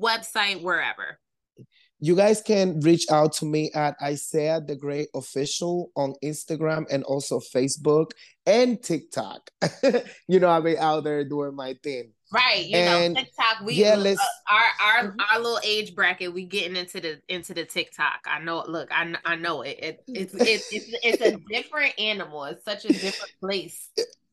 website, 0.00 0.62
wherever. 0.62 1.18
You 2.00 2.16
guys 2.16 2.42
can 2.42 2.80
reach 2.80 3.06
out 3.10 3.32
to 3.34 3.46
me 3.46 3.70
at 3.74 3.96
Isaiah 4.02 4.60
the 4.60 4.76
Great 4.76 5.08
Official 5.14 5.90
on 5.96 6.14
Instagram 6.22 6.84
and 6.90 7.02
also 7.04 7.40
Facebook 7.40 8.10
and 8.44 8.82
TikTok. 8.82 9.48
you 10.28 10.40
know, 10.40 10.50
I've 10.50 10.64
been 10.64 10.76
out 10.78 11.04
there 11.04 11.24
doing 11.24 11.54
my 11.54 11.74
thing. 11.82 12.12
Right, 12.32 12.66
you 12.66 12.76
and 12.76 13.14
know, 13.14 13.20
TikTok. 13.20 13.60
We 13.64 13.74
yeah, 13.74 13.94
let's, 13.94 14.20
uh, 14.20 14.54
our 14.54 14.60
our 14.80 15.08
mm-hmm. 15.08 15.20
our 15.30 15.38
little 15.38 15.60
age 15.64 15.94
bracket. 15.94 16.34
We 16.34 16.44
getting 16.44 16.76
into 16.76 17.00
the 17.00 17.20
into 17.28 17.54
the 17.54 17.64
TikTok. 17.64 18.26
I 18.26 18.40
know. 18.40 18.64
Look, 18.66 18.88
I 18.90 19.14
I 19.24 19.36
know 19.36 19.62
it. 19.62 19.78
it 19.80 20.04
it's, 20.08 20.34
it's 20.34 20.72
it's 20.72 20.94
it's 21.02 21.22
a 21.22 21.38
different 21.48 21.94
animal. 21.98 22.44
It's 22.44 22.64
such 22.64 22.84
a 22.86 22.88
different 22.88 23.32
place. 23.40 23.88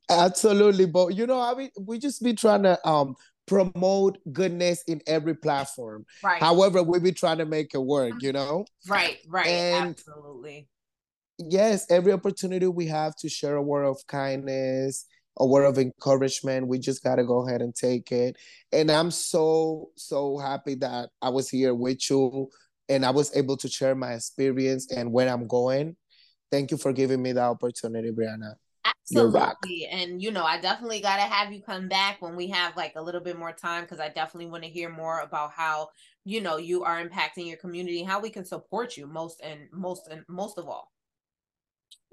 Absolutely, 0.09 0.85
but 0.85 1.09
you 1.09 1.25
know, 1.27 1.39
I 1.39 1.53
mean, 1.55 1.69
we 1.79 1.99
just 1.99 2.23
be 2.23 2.33
trying 2.33 2.63
to 2.63 2.87
um 2.87 3.15
promote 3.47 4.17
goodness 4.31 4.83
in 4.87 5.01
every 5.07 5.35
platform. 5.35 6.05
Right. 6.23 6.41
However, 6.41 6.83
we 6.83 6.99
be 6.99 7.11
trying 7.11 7.39
to 7.39 7.45
make 7.45 7.73
it 7.73 7.81
work. 7.81 8.13
You 8.21 8.33
know. 8.33 8.65
Right. 8.87 9.17
Right. 9.27 9.47
And 9.47 9.89
Absolutely. 9.89 10.67
Yes, 11.37 11.87
every 11.89 12.11
opportunity 12.11 12.67
we 12.67 12.85
have 12.87 13.15
to 13.17 13.29
share 13.29 13.55
a 13.55 13.63
word 13.63 13.85
of 13.85 13.97
kindness, 14.07 15.05
a 15.37 15.45
word 15.45 15.65
of 15.65 15.79
encouragement, 15.79 16.67
we 16.67 16.77
just 16.77 17.03
gotta 17.03 17.23
go 17.23 17.47
ahead 17.47 17.61
and 17.61 17.73
take 17.73 18.11
it. 18.11 18.37
And 18.71 18.91
I'm 18.91 19.11
so 19.11 19.89
so 19.95 20.37
happy 20.37 20.75
that 20.75 21.09
I 21.21 21.29
was 21.29 21.49
here 21.49 21.73
with 21.73 22.09
you 22.09 22.49
and 22.89 23.05
I 23.05 23.11
was 23.11 23.35
able 23.35 23.57
to 23.57 23.67
share 23.67 23.95
my 23.95 24.13
experience 24.13 24.91
and 24.91 25.11
where 25.11 25.29
I'm 25.29 25.47
going. 25.47 25.95
Thank 26.51 26.71
you 26.71 26.77
for 26.77 26.91
giving 26.91 27.21
me 27.21 27.31
the 27.31 27.41
opportunity, 27.41 28.11
Brieana. 28.11 28.55
Absolutely. 29.09 29.87
And 29.87 30.21
you 30.21 30.31
know, 30.31 30.43
I 30.43 30.59
definitely 30.59 31.01
got 31.01 31.17
to 31.17 31.23
have 31.23 31.51
you 31.51 31.61
come 31.61 31.87
back 31.87 32.21
when 32.21 32.35
we 32.35 32.47
have 32.47 32.77
like 32.77 32.93
a 32.95 33.01
little 33.01 33.21
bit 33.21 33.37
more 33.37 33.51
time 33.51 33.83
because 33.83 33.99
I 33.99 34.09
definitely 34.09 34.49
want 34.49 34.63
to 34.63 34.69
hear 34.69 34.89
more 34.89 35.19
about 35.21 35.51
how, 35.51 35.89
you 36.23 36.41
know, 36.41 36.57
you 36.57 36.83
are 36.83 37.03
impacting 37.03 37.47
your 37.47 37.57
community, 37.57 38.03
how 38.03 38.19
we 38.19 38.29
can 38.29 38.45
support 38.45 38.97
you 38.97 39.07
most 39.07 39.41
and 39.43 39.61
most 39.71 40.07
and 40.07 40.23
most 40.27 40.57
of 40.57 40.67
all. 40.67 40.91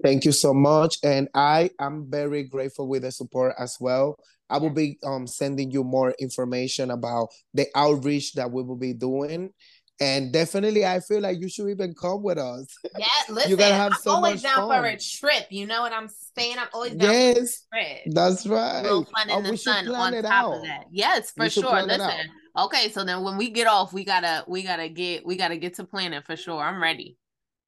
Thank 0.01 0.23
you 0.23 0.31
so 0.31 0.53
much. 0.53 0.97
And 1.03 1.27
I 1.33 1.71
am 1.79 2.09
very 2.09 2.43
grateful 2.43 2.87
with 2.87 3.01
the 3.01 3.11
support 3.11 3.53
as 3.59 3.75
well. 3.79 4.15
I 4.49 4.57
will 4.57 4.69
be 4.69 4.97
um, 5.03 5.27
sending 5.27 5.71
you 5.71 5.83
more 5.83 6.15
information 6.19 6.89
about 6.89 7.29
the 7.53 7.67
outreach 7.75 8.33
that 8.33 8.49
we 8.49 8.63
will 8.63 8.77
be 8.77 8.93
doing 8.93 9.51
and 9.99 10.31
definitely, 10.31 10.85
I 10.85 11.01
feel 11.01 11.19
like 11.19 11.39
you 11.39 11.49
should 11.49 11.69
even 11.69 11.93
come 11.93 12.23
with 12.23 12.37
us. 12.37 12.73
Yeah, 12.97 13.05
listen, 13.29 13.51
you 13.51 13.57
gotta 13.57 13.75
have 13.75 13.93
I'm 13.93 13.99
so 13.99 14.11
always 14.11 14.41
down 14.41 14.67
fun. 14.67 14.81
for 14.81 14.87
a 14.87 14.97
trip. 14.97 15.47
You 15.49 15.67
know 15.67 15.81
what 15.81 15.91
I'm 15.91 16.09
saying? 16.37 16.57
I'm 16.57 16.67
always 16.73 16.93
down 16.93 17.11
yes, 17.11 17.65
for 17.69 17.77
a 17.77 17.83
trip. 17.83 18.13
That's 18.15 18.47
right. 18.47 18.79
A 18.79 18.83
little 18.83 19.05
fun 19.05 19.27
oh, 19.29 19.39
in 19.39 19.45
oh, 19.45 19.51
the 19.51 19.57
sun 19.57 19.87
on 19.89 20.13
top 20.13 20.25
out. 20.31 20.57
of 20.57 20.63
that. 20.63 20.85
Yes, 20.91 21.31
for 21.31 21.49
sure. 21.49 21.83
Listen. 21.83 22.29
Okay, 22.57 22.89
so 22.89 23.03
then 23.03 23.23
when 23.23 23.37
we 23.37 23.49
get 23.49 23.67
off, 23.67 23.91
we 23.91 24.05
gotta 24.05 24.45
we 24.47 24.63
gotta 24.63 24.87
get 24.87 25.25
we 25.25 25.35
gotta 25.35 25.57
get 25.57 25.75
to 25.75 25.83
planning 25.83 26.21
for 26.21 26.37
sure. 26.37 26.61
I'm 26.61 26.81
ready. 26.81 27.17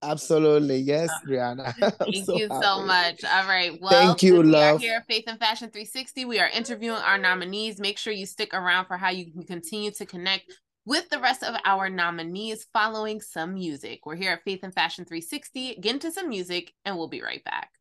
Absolutely. 0.04 0.78
Yes, 0.78 1.12
Brieana. 1.28 1.74
Thank 2.00 2.26
so 2.26 2.36
you 2.36 2.48
happy. 2.48 2.63
so 2.63 2.82
much. 2.82 3.24
All 3.24 3.46
right. 3.46 3.78
Well, 3.80 3.91
thank 3.91 4.24
you, 4.24 4.41
love. 4.41 4.82
here 4.82 4.96
at 4.96 5.06
Faith 5.06 5.26
and 5.28 5.38
Fashion 5.38 5.70
360. 5.70 6.26
We 6.26 6.39
are 6.39 6.50
interviewing 6.50 6.98
our 6.98 7.20
nominees. 7.20 7.80
Make 7.80 8.00
sure 8.00 8.12
you 8.12 8.26
stick 8.26 8.52
around 8.54 8.88
for 8.88 8.98
how 8.98 9.10
you 9.10 9.32
can 9.32 9.44
continue 9.44 9.91
to 9.91 10.06
connect 10.08 10.52
with 10.86 11.10
the 11.10 11.20
rest 11.20 11.44
of 11.44 11.56
our 11.65 11.89
nominees 11.89 12.65
following 12.74 13.22
some 13.22 13.54
music. 13.54 14.06
We're 14.06 14.15
here 14.15 14.32
at 14.32 14.44
Faith 14.44 14.62
and 14.63 14.74
Fashion 14.74 15.06
360. 15.06 15.76
Get 15.76 15.94
into 15.94 16.12
some 16.12 16.30
music, 16.30 16.74
and 16.86 16.98
we'll 16.98 17.08
be 17.08 17.22
right 17.22 17.44
back. 17.44 17.72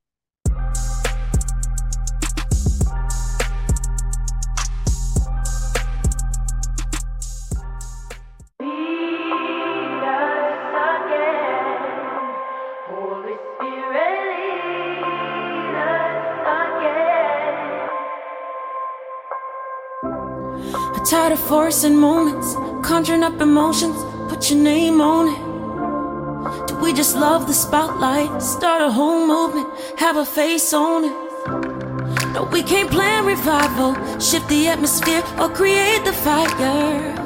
Tired 21.10 21.32
of 21.32 21.40
forcing 21.40 21.96
moments, 21.96 22.54
conjuring 22.82 23.22
up 23.22 23.40
emotions, 23.40 23.96
put 24.28 24.50
your 24.50 24.60
name 24.60 25.00
on 25.00 25.28
it. 25.28 26.66
Do 26.68 26.74
we 26.76 26.92
just 26.92 27.16
love 27.16 27.46
the 27.46 27.52
spotlight? 27.52 28.42
Start 28.42 28.82
a 28.82 28.90
whole 28.90 29.26
movement, 29.26 29.68
have 29.98 30.16
a 30.16 30.24
face 30.24 30.72
on 30.72 31.04
it. 31.04 31.16
No, 32.32 32.44
we 32.52 32.62
can't 32.62 32.90
plan 32.90 33.26
revival, 33.26 33.94
shift 34.18 34.48
the 34.48 34.68
atmosphere, 34.68 35.22
or 35.38 35.48
create 35.48 36.04
the 36.04 36.12
fire. 36.12 37.16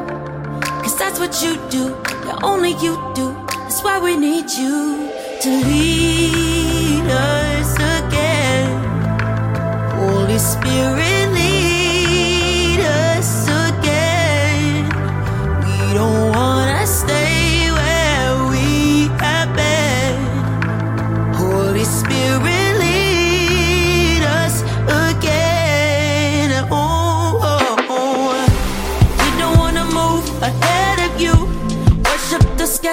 Cause 0.83 0.99
that's 0.99 1.19
what 1.19 1.43
you 1.43 1.57
do, 1.71 1.97
yeah, 2.27 2.39
only 2.43 2.73
you 2.85 2.97
do. 3.15 3.33
That's 3.49 3.83
why 3.83 3.99
we 3.99 4.17
need 4.17 4.51
you 4.51 5.11
to 5.43 5.51
lead 5.69 7.07
us 7.11 7.75
again. 7.75 8.69
Holy 9.97 10.39
Spirit, 10.39 11.24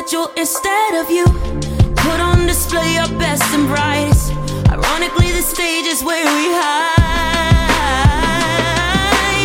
schedule 0.02 0.32
instead 0.36 0.96
of 0.96 1.12
you. 1.12 1.26
Put 1.96 2.20
on 2.20 2.48
display 2.48 2.98
our 2.98 3.08
best 3.20 3.44
and 3.54 3.68
brightest. 3.68 4.32
Ironically, 4.70 5.32
the 5.32 5.42
stage 5.42 5.86
is 5.86 6.04
where 6.04 6.26
we 6.26 6.48
hide 6.54 7.02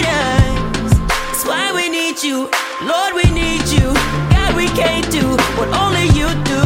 us. 0.07 0.99
That's 1.09 1.45
why 1.45 1.73
we 1.75 1.89
need 1.91 2.23
you, 2.23 2.51
Lord. 2.83 3.15
We 3.15 3.31
need 3.33 3.67
you. 3.69 3.93
God, 4.33 4.57
we 4.57 4.69
can't 4.69 5.11
do 5.11 5.37
what 5.59 5.69
only 5.83 6.07
you 6.19 6.29
do. 6.45 6.63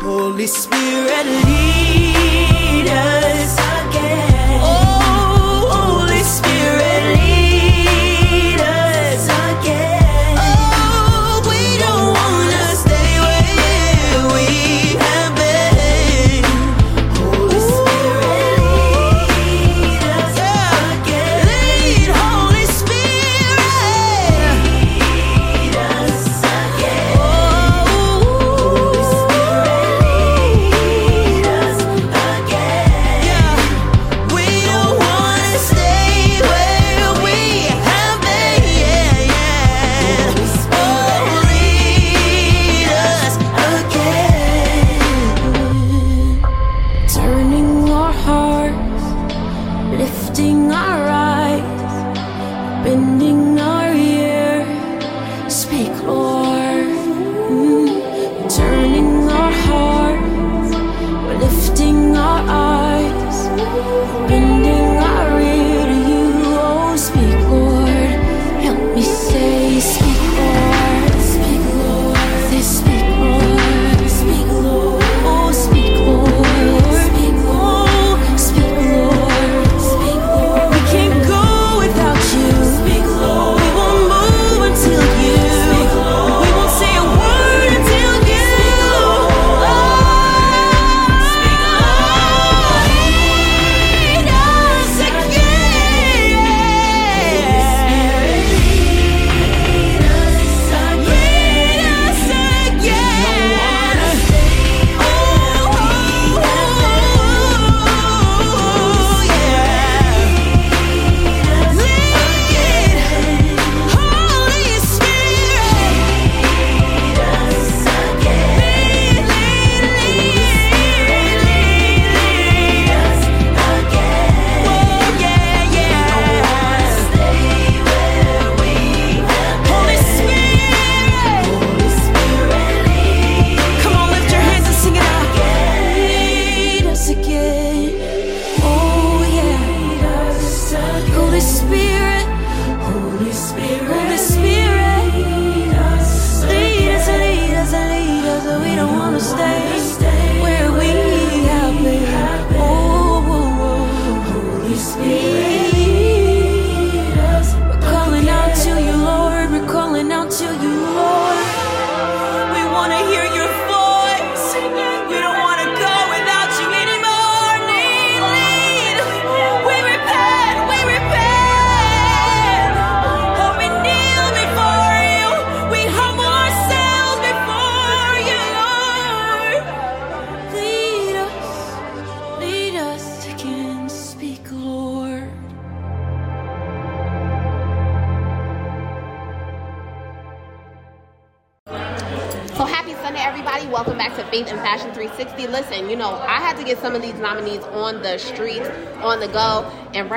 Holy 0.00 0.46
Spirit, 0.46 1.26
lead 1.44 2.88
us 2.88 3.73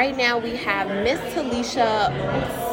right 0.08 0.18
now 0.18 0.38
we 0.38 0.56
have 0.56 0.88
Miss 1.04 1.20
Tilesha 1.34 2.08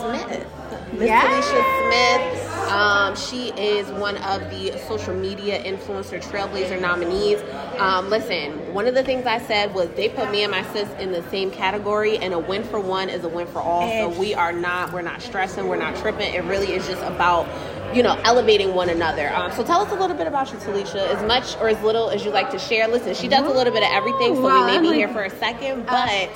Smith. 0.01 0.47
Miss 0.92 1.11
Tilesha 1.11 1.62
Smith. 1.83 2.70
Um, 2.70 3.16
she 3.16 3.49
is 3.61 3.88
one 3.99 4.16
of 4.18 4.40
the 4.51 4.79
social 4.87 5.14
media 5.14 5.61
influencer 5.64 6.23
trailblazer 6.23 6.81
nominees. 6.81 7.42
Um, 7.81 8.09
listen, 8.09 8.73
one 8.73 8.87
of 8.87 8.94
the 8.94 9.03
things 9.03 9.27
I 9.27 9.40
said 9.40 9.75
was 9.75 9.88
they 9.90 10.09
put 10.09 10.31
me 10.31 10.44
and 10.44 10.53
my 10.53 10.62
sis 10.73 10.88
in 11.01 11.11
the 11.11 11.29
same 11.31 11.51
category, 11.51 12.18
and 12.18 12.33
a 12.33 12.38
win 12.38 12.62
for 12.62 12.79
one 12.79 13.09
is 13.09 13.25
a 13.25 13.29
win 13.29 13.49
for 13.49 13.61
all. 13.61 13.90
So 13.90 14.20
we 14.20 14.33
are 14.35 14.53
not, 14.53 14.92
we're 14.92 15.03
not 15.03 15.20
stressing, 15.20 15.66
we're 15.66 15.77
not 15.77 15.97
tripping. 15.97 16.33
It 16.35 16.44
really 16.44 16.73
is 16.73 16.87
just 16.87 17.03
about 17.03 17.49
you 17.92 18.03
know, 18.03 18.18
elevating 18.25 18.75
one 18.75 18.88
another. 18.90 19.33
Um, 19.35 19.53
so 19.53 19.62
tell 19.62 19.81
us 19.81 19.92
a 19.92 19.94
little 19.94 20.16
bit 20.16 20.27
about 20.27 20.53
you, 20.53 20.59
Tilesha, 20.59 21.07
as 21.14 21.23
much 21.29 21.57
or 21.59 21.68
as 21.68 21.81
little 21.83 22.11
as 22.11 22.25
you 22.25 22.33
like 22.33 22.51
to 22.51 22.59
share. 22.59 22.88
Listen, 22.88 23.14
she 23.14 23.29
does 23.29 23.47
a 23.47 23.55
little 23.55 23.73
bit 23.73 23.85
of 23.85 23.90
everything, 23.92 24.35
so 24.35 24.42
we 24.42 24.66
may 24.66 24.81
be 24.81 24.92
here 24.94 25.09
for 25.09 25.23
a 25.23 25.31
second, 25.31 25.87
but 25.87 26.29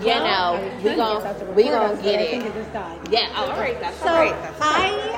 you 0.00 0.06
Well, 0.06 0.56
know, 0.56 0.70
we 0.82 0.96
gon' 0.96 1.54
we 1.54 1.64
gonna 1.64 2.02
get 2.02 2.20
it. 2.20 3.10
Yeah, 3.10 3.28
all 3.36 3.48
right, 3.48 3.80
that's 3.80 3.98
So 3.98 4.08
all 4.08 4.14
right. 4.14 4.34
That's 4.42 4.60
all 4.60 4.68
I 4.68 5.15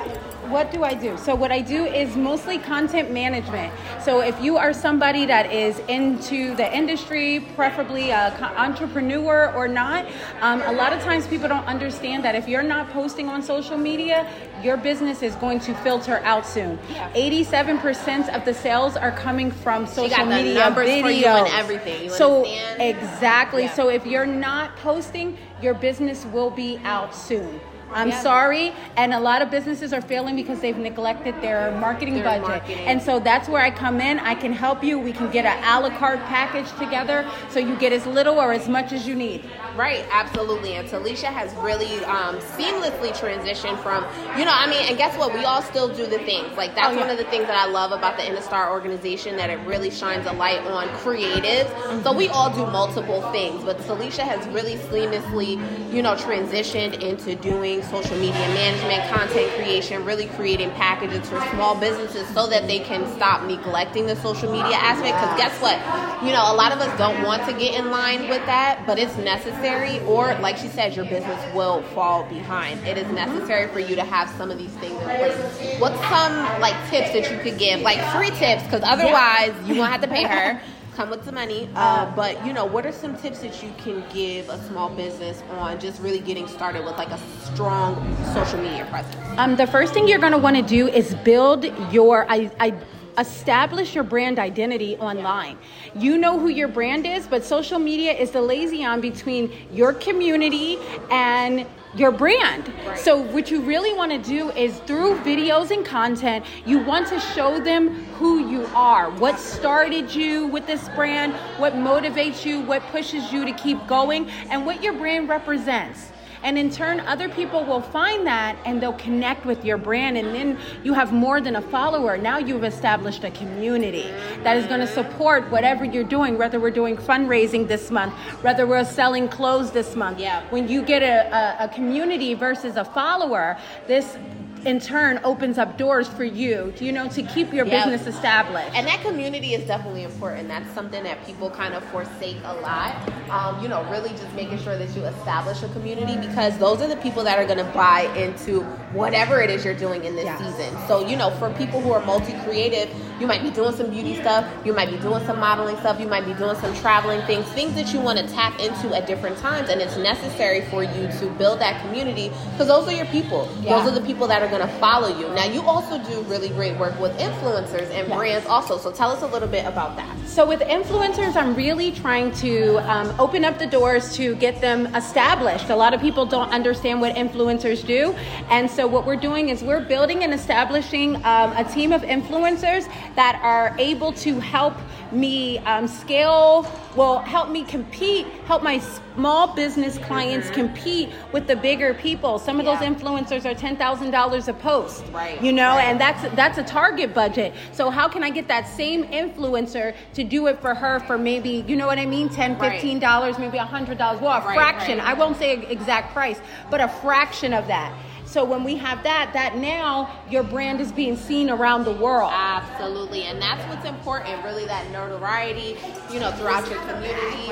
what 0.51 0.71
do 0.71 0.85
I 0.85 0.95
do? 0.95 1.17
So 1.19 1.35
what 1.35 1.53
I 1.53 1.61
do 1.61 1.85
is 1.85 2.17
mostly 2.17 2.59
content 2.59 3.11
management. 3.11 3.73
So 4.03 4.21
if 4.21 4.41
you 4.41 4.57
are 4.57 4.73
somebody 4.73 5.27
that 5.27 5.53
is 5.53 5.79
into 5.89 6.55
the 6.55 6.75
industry, 6.75 7.47
preferably 7.55 8.11
a 8.11 8.35
co- 8.39 8.47
entrepreneur 8.47 9.53
or 9.55 9.69
not, 9.69 10.07
um, 10.41 10.63
a 10.63 10.73
lot 10.73 10.93
of 10.93 11.03
times 11.03 11.27
people 11.27 11.49
don't 11.49 11.67
understand 11.67 12.25
that 12.25 12.35
if 12.35 12.49
you're 12.49 12.63
not 12.63 12.91
posting 12.91 13.29
on 13.29 13.43
social 13.43 13.77
media, 13.77 14.29
your 14.63 14.77
business 14.77 15.23
is 15.23 15.35
going 15.37 15.61
to 15.61 15.75
filter 15.77 16.19
out 16.25 16.47
soon. 16.47 16.79
Yeah. 16.91 17.13
87% 17.13 18.35
of 18.35 18.45
the 18.45 18.55
sales 18.55 18.97
are 18.97 19.13
coming 19.13 19.51
from 19.51 19.87
social 19.87 20.09
got 20.17 20.29
the 20.29 20.37
media 20.37 20.55
numbers 20.55 20.89
videos. 20.89 21.03
for 21.03 21.11
you 21.11 21.27
and 21.27 21.49
everything, 21.49 22.05
you 22.05 22.11
so 22.11 22.39
understand? 22.39 22.83
exactly. 22.83 23.63
Yeah. 23.65 23.75
So 23.75 23.89
if 23.89 24.07
you're 24.07 24.27
not 24.27 24.77
posting, 24.77 25.37
your 25.63 25.75
business 25.75 26.25
will 26.27 26.51
be 26.51 26.79
out 26.85 27.15
soon. 27.15 27.61
I'm 27.93 28.09
Yeah. 28.11 28.21
sorry, 28.21 28.73
and 28.97 29.13
a 29.15 29.21
lot 29.21 29.43
of 29.43 29.51
businesses 29.51 29.93
are 29.93 30.01
failing 30.01 30.37
because 30.37 30.61
they've 30.61 30.77
neglected 30.77 31.35
their 31.41 31.71
marketing 31.81 32.15
Their 32.15 32.25
budget. 32.25 32.49
marketing. 32.49 32.79
And 32.87 33.03
so 33.03 33.19
that's 33.19 33.49
where 33.49 33.63
I 33.63 33.71
come 33.71 34.01
in. 34.01 34.19
I 34.21 34.35
can 34.35 34.53
help 34.53 34.83
you. 34.85 34.99
We 34.99 35.13
can 35.13 35.31
get 35.31 35.45
an 35.45 35.63
a 35.65 35.81
la 35.81 35.91
carte 35.99 36.25
package 36.27 36.71
together 36.79 37.25
so 37.51 37.59
you 37.59 37.75
get 37.77 37.93
as 37.93 38.07
little 38.07 38.39
or 38.39 38.53
as 38.53 38.69
much 38.69 38.93
as 38.93 39.07
you 39.07 39.15
need. 39.15 39.45
Right, 39.77 40.05
absolutely. 40.13 40.75
And 40.75 40.89
Tilesha 40.89 41.27
has 41.27 41.55
really 41.57 42.05
um, 42.07 42.37
seamlessly 42.39 43.11
transitioned 43.13 43.79
from, 43.83 44.05
you 44.39 44.45
know, 44.45 44.53
I 44.53 44.67
mean, 44.69 44.83
and 44.89 44.99
guess 44.99 45.17
what? 45.17 45.33
We 45.33 45.45
all 45.45 45.63
still 45.63 45.89
do 45.89 46.05
the 46.07 46.19
things. 46.19 46.57
Like, 46.57 46.75
that's 46.75 46.89
Oh, 46.89 46.93
yeah. 46.93 47.01
one 47.01 47.11
of 47.11 47.19
the 47.19 47.25
things 47.25 47.47
that 47.47 47.57
I 47.57 47.67
love 47.71 47.93
about 47.93 48.17
the 48.17 48.25
InnaStar 48.25 48.71
organization, 48.71 49.37
that 49.37 49.51
it 49.51 49.59
really 49.67 49.91
shines 49.91 50.27
a 50.27 50.33
light 50.33 50.61
on 50.67 50.89
creatives. 51.05 51.69
So 52.03 52.13
we 52.13 52.29
all 52.29 52.51
do 52.51 52.67
multiple 52.67 53.23
things, 53.33 53.63
but 53.65 53.79
Tilesha 53.81 54.21
has 54.23 54.47
really 54.49 54.77
seamlessly, 54.77 55.61
you 55.93 56.03
know, 56.03 56.15
transitioned 56.15 57.01
into 57.03 57.35
doing 57.37 57.78
social 57.83 58.17
media 58.17 58.49
management, 58.55 59.09
content 59.11 59.51
creation, 59.55 60.05
really 60.05 60.27
creating 60.27 60.71
packages 60.73 61.29
for 61.29 61.41
small 61.51 61.79
businesses 61.79 62.27
so 62.29 62.47
that 62.47 62.67
they 62.67 62.79
can 62.81 63.07
stop 63.15 63.43
neglecting 63.45 64.07
the 64.07 64.17
social 64.17 64.51
media 64.51 64.77
aspect. 64.77 65.17
Because 65.17 65.37
guess 65.37 65.61
what? 65.61 65.79
You 66.25 66.33
know, 66.33 66.53
a 66.53 66.55
lot 66.55 66.73
of 66.73 66.79
us 66.81 66.97
don't 66.99 67.23
want 67.23 67.45
to 67.47 67.53
get 67.53 67.75
in 67.75 67.91
line 67.91 68.29
with 68.29 68.45
that, 68.47 68.83
but 68.87 68.99
it's 68.99 69.17
necessary. 69.19 70.01
Or, 70.01 70.35
like 70.41 70.57
she 70.57 70.69
said, 70.69 70.97
your 70.97 71.05
business 71.05 71.55
will 71.55 71.83
fall 71.95 72.25
behind. 72.25 72.87
It 72.87 72.99
is 72.99 73.07
necessary 73.13 73.69
for 73.69 73.81
you 73.81 73.95
to 73.97 74.05
have 74.05 74.29
some 74.37 74.51
of 74.51 74.59
these 74.59 74.73
things 74.75 74.93
in 74.93 75.05
place. 75.05 75.81
What's 75.81 76.01
some 76.09 76.61
like 76.61 76.75
tips 76.91 77.13
that 77.13 77.31
you 77.31 77.39
could 77.39 77.59
give, 77.59 77.81
like 77.81 77.99
free 78.15 78.31
tips? 78.39 78.63
Because 78.65 78.83
otherwise, 78.85 79.55
you 79.67 79.77
won't 79.77 79.93
have 79.93 80.01
to 80.03 80.09
pay 80.09 80.25
her. 80.25 80.61
Come 80.99 81.11
with 81.11 81.25
the 81.25 81.31
money, 81.31 81.69
uh, 81.77 82.13
but 82.17 82.45
you 82.45 82.53
know, 82.53 82.65
what 82.65 82.85
are 82.85 82.91
some 82.91 83.17
tips 83.17 83.39
that 83.43 83.63
you 83.63 83.73
can 83.79 84.03
give 84.13 84.49
a 84.49 84.61
small 84.65 84.89
business 84.89 85.45
on 85.53 85.79
just 85.79 86.03
really 86.03 86.19
getting 86.19 86.49
started 86.49 86.85
with 86.85 86.97
like 86.97 87.11
a 87.11 87.19
strong 87.45 87.95
social 88.35 88.61
media 88.61 88.85
presence? 88.87 89.15
Um, 89.39 89.55
the 89.55 89.69
first 89.69 89.95
thing 89.95 90.09
you're 90.09 90.19
going 90.19 90.33
to 90.33 90.39
want 90.39 90.57
to 90.57 90.63
do 90.63 90.89
is 90.89 91.15
build 91.23 91.67
your 91.93 92.27
I, 92.29 92.51
I 92.59 92.71
establish 93.19 93.95
your 93.95 94.05
brand 94.05 94.39
identity 94.39 94.97
online. 94.97 95.59
You 95.95 96.19
know 96.19 96.39
who 96.39 96.49
your 96.49 96.69
brand 96.69 97.07
is, 97.07 97.27
but 97.27 97.45
social 97.45 97.79
media 97.79 98.13
is 98.13 98.31
the 98.31 98.41
liaison 98.41 99.01
between 99.01 99.53
your 99.73 99.93
community 99.93 100.79
and 101.11 101.67
your 101.97 102.13
brand. 102.13 102.73
So 102.97 103.21
what 103.21 103.51
you 103.51 103.61
really 103.63 103.93
want 103.95 104.13
to 104.13 104.19
do 104.19 104.51
is 104.51 104.79
through 104.81 105.19
videos 105.21 105.71
and 105.71 105.85
content, 105.85 106.45
you 106.67 106.79
want 106.79 107.09
to 107.09 107.19
show 107.19 107.59
them 107.61 108.05
who 108.17 108.49
you 108.49 108.67
are, 108.75 109.11
what 109.13 109.39
started 109.39 110.15
you 110.15 110.47
with 110.47 110.67
this 110.67 110.89
brand, 110.91 111.35
what 111.59 111.75
motivates 111.75 112.45
you, 112.45 112.61
what 112.61 112.83
pushes 112.89 113.33
you 113.33 113.45
to 113.45 113.53
keep 113.53 113.85
going, 113.87 114.29
and 114.51 114.67
what 114.67 114.83
your 114.83 114.93
brand 114.93 115.29
represents. 115.29 116.13
And 116.43 116.59
in 116.59 116.71
turn, 116.71 117.01
other 117.01 117.29
people 117.29 117.65
will 117.65 117.81
find 117.81 118.27
that 118.27 118.57
and 118.65 118.81
they'll 118.81 118.93
connect 118.95 119.45
with 119.45 119.65
your 119.65 119.79
brand. 119.79 120.17
And 120.17 120.35
then 120.35 120.59
you 120.85 120.95
have 120.95 121.13
more 121.13 121.41
than 121.41 121.57
a 121.57 121.63
follower. 121.63 122.17
Now 122.17 122.39
you've 122.39 122.65
established 122.65 123.25
a 123.25 123.31
community 123.31 124.11
that 124.43 124.57
is 124.57 124.67
going 124.67 124.81
to 124.81 124.87
support 124.87 125.51
whatever 125.51 125.85
you're 125.85 126.05
doing, 126.05 126.39
whether 126.39 126.61
we're 126.61 126.71
doing 126.71 126.97
fundraising 126.97 127.67
this 127.67 127.91
month, 127.91 128.13
whether 128.43 128.67
we're 128.67 128.85
selling 128.85 129.29
clothes 129.29 129.73
this 129.73 129.97
month. 129.97 130.19
Yeah. 130.21 130.43
When 130.51 130.69
you 130.69 130.83
get 130.83 131.03
a, 131.03 131.35
a, 131.35 131.65
a 131.65 131.69
community 131.69 132.35
versus 132.35 132.77
a 132.77 132.85
follower, 132.85 133.59
this 133.87 134.17
in 134.65 134.81
turn 134.81 135.21
opens 135.25 135.59
up 135.59 135.79
doors 135.79 136.09
for 136.09 136.25
you, 136.25 136.73
you 136.81 136.93
know, 136.93 137.09
to 137.09 137.23
keep 137.23 137.53
your 137.53 137.65
Yeah. 137.67 137.87
business 137.87 138.15
established. 138.15 138.77
And 138.77 138.87
that 138.87 139.01
community 139.03 139.55
is 139.55 139.65
definitely 139.67 140.03
important. 140.05 140.49
That's 140.49 140.71
something 140.75 141.03
that 141.05 141.25
people 141.27 141.51
kind 141.51 141.75
of 141.75 141.83
forsake 141.85 142.37
a 142.45 142.55
lot. 142.55 142.95
Um, 143.31 143.63
you 143.63 143.69
know, 143.69 143.85
really 143.91 144.11
just 144.11 144.33
making 144.35 144.59
sure 144.59 144.77
that 144.77 144.95
you 144.97 145.05
establish 145.05 145.63
a 145.63 145.69
community 145.69 146.17
because 146.17 146.57
those 146.59 146.81
are 146.81 146.89
the 146.89 146.97
people 146.97 147.25
that 147.25 147.39
are 147.39 147.45
going 147.45 147.59
to 147.59 147.73
buy 147.73 148.11
into 148.17 148.63
whatever 148.93 149.41
it 149.43 149.51
is 149.51 149.65
you're 149.65 149.75
doing 149.75 150.05
in 150.05 150.17
this 150.17 150.25
Yes. 150.25 150.39
season. 150.39 150.75
So, 150.87 151.07
you 151.07 151.17
know, 151.17 151.31
for 151.33 151.51
people 151.51 151.81
who 151.81 151.93
are 151.93 152.01
multi 152.01 152.33
creative, 152.45 152.89
you 153.21 153.27
might 153.27 153.43
be 153.43 153.51
doing 153.51 153.75
some 153.75 153.91
beauty 153.91 154.15
stuff, 154.15 154.47
you 154.65 154.73
might 154.73 154.91
be 154.91 154.97
doing 154.99 155.25
some 155.27 155.39
modeling 155.41 155.77
stuff, 155.79 156.01
you 156.01 156.07
might 156.07 156.25
be 156.25 156.33
doing 156.35 156.57
some 156.57 156.75
traveling 156.77 157.21
things, 157.23 157.45
things 157.49 157.75
that 157.75 157.93
you 157.93 158.01
want 158.01 158.19
to 158.19 158.27
tap 158.29 158.59
into 158.61 158.97
at 158.97 159.07
different 159.07 159.37
times. 159.39 159.69
And 159.69 159.81
it's 159.81 159.97
necessary 159.97 160.63
for 160.63 160.83
you 160.83 161.09
to 161.21 161.27
build 161.39 161.61
that 161.61 161.83
community 161.83 162.31
because 162.53 162.69
those 162.69 162.89
are 162.89 162.93
your 162.93 163.07
people. 163.07 163.49
Yeah. 163.63 163.77
Those 163.79 163.89
are 163.93 163.95
the 163.95 164.07
people 164.07 164.27
that 164.29 164.43
are 164.43 164.48
going 164.51 164.67
to 164.67 164.75
follow 164.79 165.09
you. 165.19 165.29
Now, 165.35 165.45
you 165.45 165.63
also 165.63 165.99
do 166.05 166.23
really 166.23 166.49
great 166.51 166.77
work 166.79 166.99
with 167.01 167.17
influencers 167.19 167.91
and 167.91 168.09
Yes. 168.09 168.17
brands 168.17 168.47
also. 168.47 168.79
So 168.79 168.91
tell 168.91 169.11
us 169.11 169.23
a 169.23 169.27
little 169.27 169.49
bit 169.49 169.67
about 169.67 169.97
that. 169.97 170.17
So 170.27 170.47
with 170.47 170.61
influencers, 170.61 171.37
I'm 171.37 171.55
really 171.55 171.91
trying 171.93 172.33
to 172.37 172.77
um, 172.91 173.15
open 173.19 173.45
up 173.45 173.59
the 173.59 173.67
doors 173.67 174.15
to 174.17 174.35
get 174.37 174.61
them 174.61 174.87
established. 174.95 175.71
A 175.71 175.77
lot 175.77 175.95
of 175.95 176.01
people 176.01 176.27
don't 176.27 176.51
understand 176.51 177.01
what 177.01 177.15
influencers 177.17 177.85
do, 177.87 178.15
and 178.51 178.71
so 178.71 178.87
what 178.87 179.07
we're 179.07 179.17
doing 179.17 179.49
is 179.49 179.63
we're 179.63 179.81
building 179.85 180.23
and 180.25 180.33
establishing 180.33 181.17
um, 181.25 181.53
a 181.57 181.65
team 181.65 181.93
of 181.93 182.03
influencers 182.03 182.89
that 183.17 183.41
are 183.43 183.75
able 183.79 184.13
to 184.13 184.39
help 184.41 184.75
me 185.13 185.59
um, 185.61 185.87
scale. 185.89 186.71
Will 186.97 187.19
help 187.21 187.51
me 187.51 187.63
compete, 187.63 188.27
help 188.47 188.63
my 188.63 188.81
small 189.15 189.55
business 189.55 189.99
clients 189.99 190.51
compete 190.51 191.11
with 191.33 191.47
the 191.47 191.55
bigger 191.55 191.95
people. 191.95 192.39
Some 192.41 192.59
of 192.59 192.67
those 192.67 192.79
influencers 192.79 193.45
are 193.45 193.55
ten 193.55 193.77
thousand 193.77 194.11
dollars 194.11 194.49
a 194.49 194.53
post, 194.53 195.05
Right, 195.13 195.41
You 195.41 195.53
know, 195.53 195.77
right. 195.77 195.85
and 195.85 196.01
that's 196.01 196.23
that's 196.35 196.59
a 196.59 196.65
target 196.65 197.15
budget. 197.15 197.55
So 197.73 197.91
how 197.91 198.09
can 198.09 198.25
I 198.25 198.31
get 198.31 198.49
that 198.49 198.67
same 198.67 199.05
influencer 199.05 199.95
to 200.15 200.25
do 200.25 200.49
it 200.49 200.61
for 200.61 200.75
her 200.75 200.99
for 201.01 201.17
maybe, 201.19 201.65
you 201.69 201.77
know 201.77 201.87
what 201.87 201.99
I 201.99 202.07
mean, 202.07 202.29
10 202.29 202.59
Right. 202.59 202.73
15 202.73 202.99
dollars, 202.99 203.39
maybe 203.39 203.59
a 203.59 203.65
hundred 203.65 203.99
dollars. 203.99 204.21
Well, 204.21 204.33
a 204.43 204.45
Right, 204.45 204.55
fraction. 204.57 204.99
right. 204.99 205.07
I 205.09 205.15
won't 205.15 205.37
say 205.37 205.53
exact 205.69 206.13
price, 206.13 206.41
but 206.71 206.81
a 206.81 206.89
fraction 206.89 207.53
of 207.53 207.67
that. 207.69 207.93
So 208.29 208.45
when 208.45 208.63
we 208.63 208.77
have 208.77 209.03
that, 209.05 209.31
that 209.33 209.57
now 209.57 210.21
your 210.29 210.43
brand 210.43 210.83
is 210.83 210.93
being 210.93 211.17
seen 211.17 211.49
around 211.49 211.85
the 211.85 211.93
world. 211.93 212.31
Absolutely, 212.33 213.23
and 213.23 213.41
that's 213.41 213.65
what's 213.75 213.89
important. 213.89 214.45
Really, 214.45 214.67
that 214.67 214.91
notoriety, 214.91 215.79
you 216.13 216.21
know, 216.21 216.31
throughout 216.33 216.69
your 216.69 216.79
community. 216.81 217.51